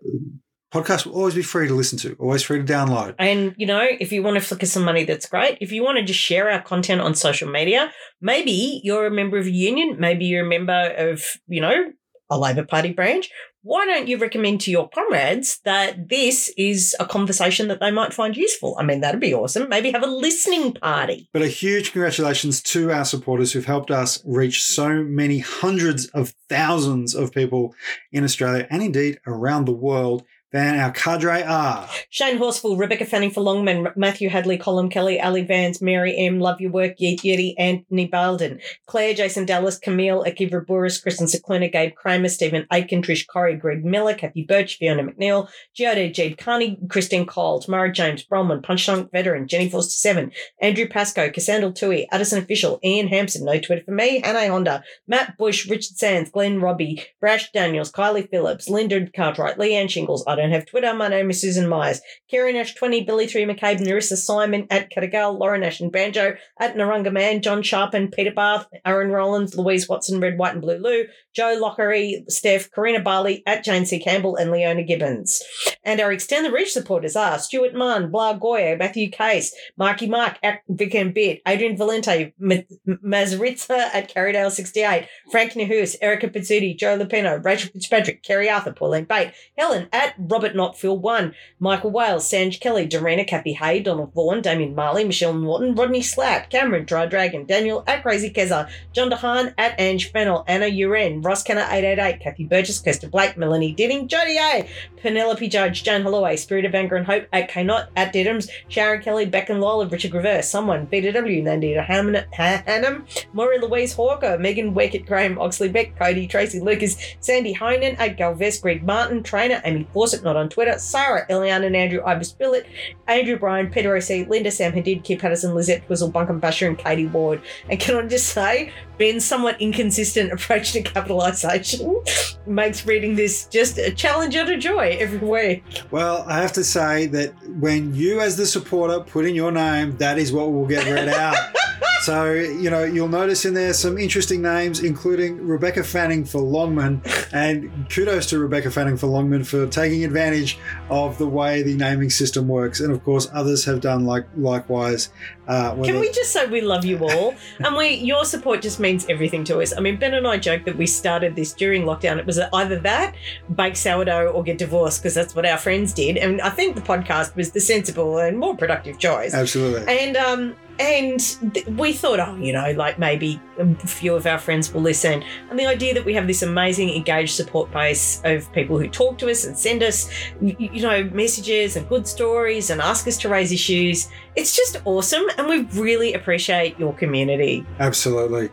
podcast 0.72 1.06
will 1.06 1.14
always 1.14 1.34
be 1.34 1.42
free 1.42 1.68
to 1.68 1.74
listen 1.74 1.98
to, 1.98 2.14
always 2.18 2.42
free 2.42 2.58
to 2.58 2.64
download. 2.64 3.14
And, 3.18 3.54
you 3.56 3.66
know, 3.66 3.86
if 3.88 4.12
you 4.12 4.22
want 4.22 4.36
to 4.36 4.40
flick 4.40 4.62
us 4.62 4.72
some 4.72 4.84
money, 4.84 5.04
that's 5.04 5.26
great. 5.26 5.58
If 5.60 5.72
you 5.72 5.82
want 5.82 5.98
to 5.98 6.04
just 6.04 6.18
share 6.18 6.50
our 6.50 6.60
content 6.60 7.00
on 7.00 7.14
social 7.14 7.50
media, 7.50 7.92
maybe 8.20 8.80
you're 8.82 9.06
a 9.06 9.10
member 9.10 9.38
of 9.38 9.46
a 9.46 9.50
union, 9.50 9.96
maybe 9.98 10.26
you're 10.26 10.44
a 10.44 10.48
member 10.48 10.94
of, 10.96 11.22
you 11.46 11.60
know, 11.60 11.92
a 12.30 12.38
Labor 12.38 12.64
Party 12.64 12.92
branch. 12.92 13.30
Why 13.62 13.84
don't 13.84 14.06
you 14.06 14.18
recommend 14.18 14.60
to 14.62 14.70
your 14.70 14.88
comrades 14.88 15.60
that 15.64 16.08
this 16.08 16.52
is 16.56 16.94
a 17.00 17.06
conversation 17.06 17.66
that 17.68 17.80
they 17.80 17.90
might 17.90 18.14
find 18.14 18.36
useful? 18.36 18.76
I 18.78 18.84
mean, 18.84 19.00
that'd 19.00 19.20
be 19.20 19.34
awesome. 19.34 19.68
Maybe 19.68 19.90
have 19.90 20.04
a 20.04 20.06
listening 20.06 20.72
party. 20.74 21.28
But 21.32 21.42
a 21.42 21.48
huge 21.48 21.90
congratulations 21.90 22.62
to 22.62 22.92
our 22.92 23.04
supporters 23.04 23.52
who've 23.52 23.64
helped 23.64 23.90
us 23.90 24.22
reach 24.24 24.62
so 24.64 25.02
many 25.02 25.40
hundreds 25.40 26.06
of 26.06 26.32
thousands 26.48 27.14
of 27.14 27.32
people 27.32 27.74
in 28.12 28.22
Australia 28.22 28.68
and 28.70 28.82
indeed 28.82 29.18
around 29.26 29.64
the 29.64 29.72
world. 29.72 30.22
Van, 30.52 30.78
our 30.78 30.92
cadre 30.92 31.42
are 31.42 31.88
Shane 32.08 32.38
Horsfall, 32.38 32.78
Rebecca 32.78 33.04
Fanning 33.04 33.32
for 33.32 33.40
Longman, 33.40 33.88
Matthew 33.96 34.28
Hadley, 34.28 34.56
Colin 34.56 34.88
Kelly, 34.88 35.20
Ali 35.20 35.42
Vance, 35.42 35.82
Mary 35.82 36.16
M, 36.16 36.38
Love 36.38 36.60
Your 36.60 36.70
Work, 36.70 36.98
Yeet 36.98 37.22
Yeti, 37.22 37.54
Anthony 37.58 38.08
Balden, 38.08 38.60
Claire, 38.86 39.12
Jason 39.12 39.44
Dallas, 39.44 39.76
Camille, 39.76 40.24
Akiva 40.24 40.64
Burris, 40.64 41.00
Kristen 41.00 41.26
Sequina, 41.26 41.68
Gabe 41.68 41.96
Kramer, 41.96 42.28
Stephen 42.28 42.64
Aiken, 42.72 43.02
Trish 43.02 43.26
Corey, 43.26 43.56
Greg 43.56 43.84
Miller, 43.84 44.14
Kathy 44.14 44.44
Birch, 44.44 44.76
Fiona 44.76 45.02
McNeil, 45.02 45.48
Giada 45.76 46.12
Jade 46.14 46.38
Carney, 46.38 46.78
Christine 46.88 47.26
Cole, 47.26 47.60
Tamara 47.60 47.90
James, 47.90 48.24
Bronwyn, 48.24 48.62
Punchunk 48.62 49.10
Veteran, 49.10 49.48
Jenny 49.48 49.68
Foster 49.68 49.90
Seven, 49.90 50.30
Andrew 50.62 50.86
Pascoe, 50.88 51.28
Cassandra 51.28 51.72
Tui, 51.72 52.08
Addison 52.12 52.38
Official, 52.38 52.78
Ian 52.84 53.08
Hampson, 53.08 53.44
No 53.44 53.58
Twitter 53.58 53.82
for 53.84 53.90
me, 53.90 54.20
Hannah 54.24 54.48
Honda, 54.48 54.84
Matt 55.08 55.36
Bush, 55.38 55.68
Richard 55.68 55.96
Sands, 55.96 56.30
Glenn 56.30 56.60
Robbie, 56.60 57.04
Brash 57.20 57.50
Daniels, 57.50 57.90
Kylie 57.90 58.30
Phillips, 58.30 58.68
Linda 58.68 59.10
Cartwright, 59.10 59.58
Leanne 59.58 59.90
Shingles, 59.90 60.22
don't 60.36 60.52
have 60.52 60.66
Twitter, 60.66 60.94
my 60.94 61.08
name 61.08 61.30
is 61.30 61.40
Susan 61.40 61.68
Myers, 61.68 62.00
Kerry 62.30 62.52
Nash 62.52 62.74
20, 62.74 63.04
Billy 63.04 63.26
3 63.26 63.44
McCabe, 63.44 63.80
Narissa 63.80 64.16
Simon, 64.16 64.66
at 64.70 64.90
Catagal, 64.90 65.38
Laura 65.38 65.58
Nash 65.58 65.80
and 65.80 65.90
Banjo, 65.90 66.36
at 66.60 66.76
Narunga 66.76 67.12
Man, 67.12 67.42
John 67.42 67.62
Sharpen, 67.62 68.10
Peter 68.10 68.32
Bath, 68.32 68.66
Aaron 68.84 69.10
Rollins, 69.10 69.56
Louise 69.56 69.88
Watson, 69.88 70.20
Red, 70.20 70.38
White 70.38 70.52
and 70.52 70.62
Blue 70.62 70.78
Lou, 70.78 71.06
Joe 71.36 71.58
Lockery, 71.60 72.24
Steph, 72.30 72.70
Karina 72.72 73.00
Barley, 73.00 73.42
at 73.46 73.62
Jane 73.62 73.84
C. 73.84 73.98
Campbell 73.98 74.36
and 74.36 74.50
Leona 74.50 74.82
Gibbons. 74.82 75.42
And 75.84 76.00
our 76.00 76.10
Extend 76.10 76.46
the 76.46 76.50
Reach 76.50 76.72
supporters 76.72 77.14
are 77.14 77.38
Stuart 77.38 77.74
Munn, 77.74 78.10
Blah 78.10 78.32
Goya, 78.32 78.74
Matthew 78.78 79.10
Case, 79.10 79.54
Marky 79.76 80.06
Mark, 80.06 80.38
at 80.42 80.60
Vic 80.66 80.94
and 80.94 81.12
Bit, 81.12 81.42
Adrian 81.46 81.76
Valente, 81.76 82.32
M- 82.40 82.64
Mazaritza 83.04 83.90
at 83.92 84.12
Carrydale 84.12 84.50
68, 84.50 85.06
Frank 85.30 85.52
Nahus, 85.52 85.96
Erica 86.00 86.28
Pizzuti, 86.28 86.74
Joe 86.74 86.98
Lupino, 86.98 87.44
Rachel 87.44 87.70
Fitzpatrick, 87.70 88.22
Kerry 88.22 88.48
Arthur, 88.48 88.72
Pauline 88.72 89.04
Bate, 89.04 89.32
Helen 89.58 89.88
at 89.92 90.14
Robert 90.18 90.54
Notfield 90.54 91.00
1, 91.00 91.34
Michael 91.60 91.90
Wales, 91.90 92.24
Sanj 92.24 92.58
Kelly, 92.60 92.86
Dorena, 92.86 93.26
Kathy 93.26 93.52
Hay, 93.52 93.80
Donald 93.80 94.14
Vaughan, 94.14 94.40
Damien 94.40 94.74
Marley, 94.74 95.04
Michelle 95.04 95.34
Norton, 95.34 95.74
Rodney 95.74 96.00
Slatt, 96.00 96.48
Cameron, 96.48 96.86
Dry 96.86 97.04
Dragon, 97.04 97.44
Daniel 97.44 97.84
at 97.86 98.02
Crazy 98.02 98.30
Keza, 98.30 98.70
John 98.94 99.10
DeHaan 99.10 99.52
at 99.58 99.78
Ange 99.78 100.10
Fennel, 100.10 100.42
Anna 100.46 100.66
Uren, 100.66 101.22
Ross 101.26 101.42
Kenner 101.42 101.66
888, 101.68 102.20
Kathy 102.20 102.44
Burgess, 102.44 102.78
Kirsten 102.78 103.10
Blake, 103.10 103.36
Melanie 103.36 103.72
Didding, 103.72 104.06
Jody 104.06 104.38
A, 104.38 104.68
Penelope 105.02 105.48
Judge, 105.48 105.82
Jane 105.82 106.02
Holloway, 106.02 106.36
Spirit 106.36 106.64
of 106.64 106.74
Anger 106.74 106.94
and 106.94 107.04
Hope 107.04 107.26
at 107.32 107.48
K 107.48 107.64
Not, 107.64 107.90
at 107.96 108.14
Diddums, 108.14 108.48
Sharon 108.68 109.02
Kelly, 109.02 109.26
Beck 109.26 109.50
and 109.50 109.60
Lola, 109.60 109.88
Richard 109.88 110.14
Reverse, 110.14 110.48
Someone, 110.48 110.86
BW, 110.86 111.42
Nandita 111.42 111.84
Hannum, 111.84 113.26
Maury 113.32 113.58
Louise 113.58 113.92
Hawker, 113.92 114.38
Megan 114.38 114.72
Wickett, 114.72 115.04
Graham 115.06 115.38
Oxley 115.40 115.68
Beck, 115.68 115.98
Cody, 115.98 116.28
Tracy 116.28 116.60
Lucas, 116.60 116.96
Sandy 117.18 117.52
Heinen, 117.54 117.98
at 117.98 118.16
Galvez, 118.16 118.60
Greg 118.60 118.84
Martin, 118.84 119.22
Trainer, 119.24 119.60
Amy 119.64 119.88
Fawcett, 119.92 120.22
not 120.22 120.36
on 120.36 120.48
Twitter, 120.48 120.78
Sarah, 120.78 121.26
Eliane 121.28 121.66
and 121.66 121.74
Andrew 121.74 122.02
Ibis 122.04 122.32
Billet, 122.32 122.66
Andrew 123.08 123.36
Bryan, 123.36 123.68
Peter 123.70 123.96
O.C., 123.96 124.24
Linda 124.24 124.50
Sam 124.52 124.72
Hadid, 124.72 125.02
Kip 125.02 125.20
Patterson, 125.20 125.54
Lizette 125.54 125.84
Twizzle, 125.86 126.12
Bunkum 126.12 126.40
Basher, 126.40 126.68
and 126.68 126.78
Katie 126.78 127.06
Ward. 127.06 127.42
And 127.68 127.80
can 127.80 127.96
I 127.96 128.06
just 128.06 128.28
say, 128.28 128.72
Ben's 128.98 129.24
somewhat 129.24 129.60
inconsistent 129.60 130.32
approach 130.32 130.72
to 130.72 130.82
capitalisation 131.20 132.46
makes 132.46 132.86
reading 132.86 133.16
this 133.16 133.46
just 133.46 133.78
a 133.78 133.90
challenge 133.90 134.34
and 134.36 134.48
a 134.48 134.56
joy 134.56 134.96
every 135.00 135.18
week. 135.18 135.64
Well, 135.90 136.24
I 136.26 136.40
have 136.40 136.52
to 136.52 136.64
say 136.64 137.06
that 137.06 137.34
when 137.58 137.94
you, 137.94 138.20
as 138.20 138.36
the 138.36 138.46
supporter, 138.46 139.00
put 139.00 139.24
in 139.24 139.34
your 139.34 139.52
name, 139.52 139.96
that 139.98 140.18
is 140.18 140.32
what 140.32 140.52
will 140.52 140.66
get 140.66 140.84
read 140.86 141.08
out. 141.08 141.36
so, 142.02 142.32
you 142.32 142.70
know, 142.70 142.84
you'll 142.84 143.08
notice 143.08 143.44
in 143.44 143.54
there 143.54 143.74
some 143.74 143.98
interesting 143.98 144.42
names, 144.42 144.82
including 144.82 145.46
Rebecca 145.46 145.82
Fanning 145.82 146.24
for 146.24 146.40
Longman. 146.40 147.02
And 147.32 147.90
kudos 147.90 148.26
to 148.26 148.38
Rebecca 148.38 148.70
Fanning 148.70 148.96
for 148.96 149.08
Longman 149.08 149.44
for 149.44 149.66
taking 149.66 150.04
advantage 150.04 150.58
of 150.88 151.18
the 151.18 151.26
way 151.26 151.62
the 151.62 151.74
naming 151.74 152.10
system 152.10 152.48
works. 152.48 152.80
And 152.80 152.92
of 152.92 153.02
course, 153.02 153.28
others 153.32 153.64
have 153.64 153.80
done 153.80 154.04
like 154.04 154.26
likewise. 154.36 155.10
Uh, 155.46 155.74
Can 155.82 156.00
we 156.00 156.10
just 156.10 156.32
say 156.32 156.46
we 156.46 156.60
love 156.60 156.84
you 156.84 156.98
all? 157.08 157.34
and 157.60 157.76
we 157.76 157.94
your 157.94 158.24
support 158.24 158.62
just 158.62 158.80
means 158.80 159.06
everything 159.08 159.44
to 159.44 159.60
us. 159.60 159.72
I 159.76 159.80
mean, 159.80 159.96
Ben 159.96 160.14
and 160.14 160.26
I 160.26 160.38
joke 160.38 160.64
that 160.64 160.76
we 160.76 160.86
started 160.86 161.36
this 161.36 161.52
during 161.52 161.82
lockdown. 161.84 162.18
It 162.18 162.26
was 162.26 162.38
either 162.52 162.78
that, 162.80 163.14
bake 163.54 163.76
sourdough, 163.76 164.28
or 164.28 164.42
get 164.42 164.58
divorced, 164.58 165.02
because 165.02 165.14
that's 165.14 165.34
what 165.34 165.46
our 165.46 165.58
friends 165.58 165.92
did. 165.92 166.16
And 166.16 166.40
I 166.40 166.50
think 166.50 166.74
the 166.74 166.82
podcast 166.82 167.36
was 167.36 167.52
the 167.52 167.60
sensible 167.60 168.18
and 168.18 168.38
more 168.38 168.56
productive 168.56 168.98
choice. 168.98 169.34
Absolutely. 169.34 169.86
And 169.86 170.16
um 170.16 170.56
and 170.78 171.20
th- 171.54 171.66
we 171.66 171.92
thought, 171.92 172.20
oh, 172.20 172.36
you 172.36 172.52
know, 172.52 172.72
like 172.72 172.98
maybe 172.98 173.40
a 173.58 173.74
few 173.86 174.14
of 174.14 174.26
our 174.26 174.38
friends 174.38 174.72
will 174.72 174.82
listen. 174.82 175.22
And 175.50 175.58
the 175.58 175.66
idea 175.66 175.94
that 175.94 176.04
we 176.04 176.14
have 176.14 176.26
this 176.26 176.42
amazing 176.42 176.90
engaged 176.90 177.34
support 177.34 177.70
base 177.70 178.20
of 178.24 178.50
people 178.52 178.78
who 178.78 178.88
talk 178.88 179.18
to 179.18 179.30
us 179.30 179.44
and 179.44 179.56
send 179.56 179.82
us, 179.82 180.10
you 180.40 180.82
know, 180.82 181.04
messages 181.04 181.76
and 181.76 181.88
good 181.88 182.06
stories 182.06 182.70
and 182.70 182.80
ask 182.80 183.06
us 183.08 183.16
to 183.18 183.28
raise 183.28 183.52
issues, 183.52 184.08
it's 184.34 184.54
just 184.54 184.80
awesome. 184.84 185.24
And 185.38 185.48
we 185.48 185.62
really 185.80 186.14
appreciate 186.14 186.78
your 186.78 186.92
community. 186.94 187.66
Absolutely. 187.78 188.50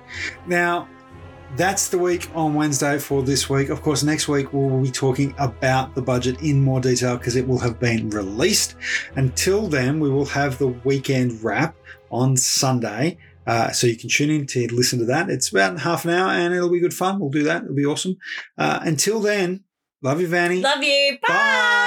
Now, 0.47 0.87
that's 1.55 1.89
the 1.89 1.97
week 1.99 2.29
on 2.33 2.55
Wednesday 2.55 2.97
for 2.97 3.21
this 3.21 3.49
week. 3.49 3.69
Of 3.69 3.81
course, 3.81 4.01
next 4.01 4.27
week 4.27 4.53
we'll 4.53 4.81
be 4.81 4.89
talking 4.89 5.35
about 5.37 5.93
the 5.93 6.01
budget 6.01 6.41
in 6.41 6.63
more 6.63 6.79
detail 6.79 7.17
because 7.17 7.35
it 7.35 7.47
will 7.47 7.59
have 7.59 7.79
been 7.79 8.09
released. 8.09 8.75
Until 9.15 9.67
then, 9.67 9.99
we 9.99 10.09
will 10.09 10.25
have 10.25 10.57
the 10.57 10.69
weekend 10.69 11.43
wrap 11.43 11.75
on 12.13 12.37
Sunday. 12.37 13.17
Uh, 13.45 13.71
so 13.71 13.87
you 13.87 13.97
can 13.97 14.09
tune 14.09 14.29
in 14.29 14.45
to 14.47 14.73
listen 14.73 14.99
to 14.99 15.05
that. 15.05 15.29
It's 15.29 15.49
about 15.49 15.79
half 15.79 16.05
an 16.05 16.11
hour 16.11 16.31
and 16.31 16.53
it'll 16.53 16.71
be 16.71 16.79
good 16.79 16.93
fun. 16.93 17.19
We'll 17.19 17.29
do 17.29 17.43
that. 17.43 17.63
It'll 17.63 17.75
be 17.75 17.85
awesome. 17.85 18.15
Uh, 18.57 18.79
until 18.83 19.19
then, 19.19 19.65
love 20.01 20.21
you, 20.21 20.27
Vanny. 20.27 20.61
Love 20.61 20.83
you. 20.83 21.17
Bye. 21.21 21.33
Bye. 21.33 21.82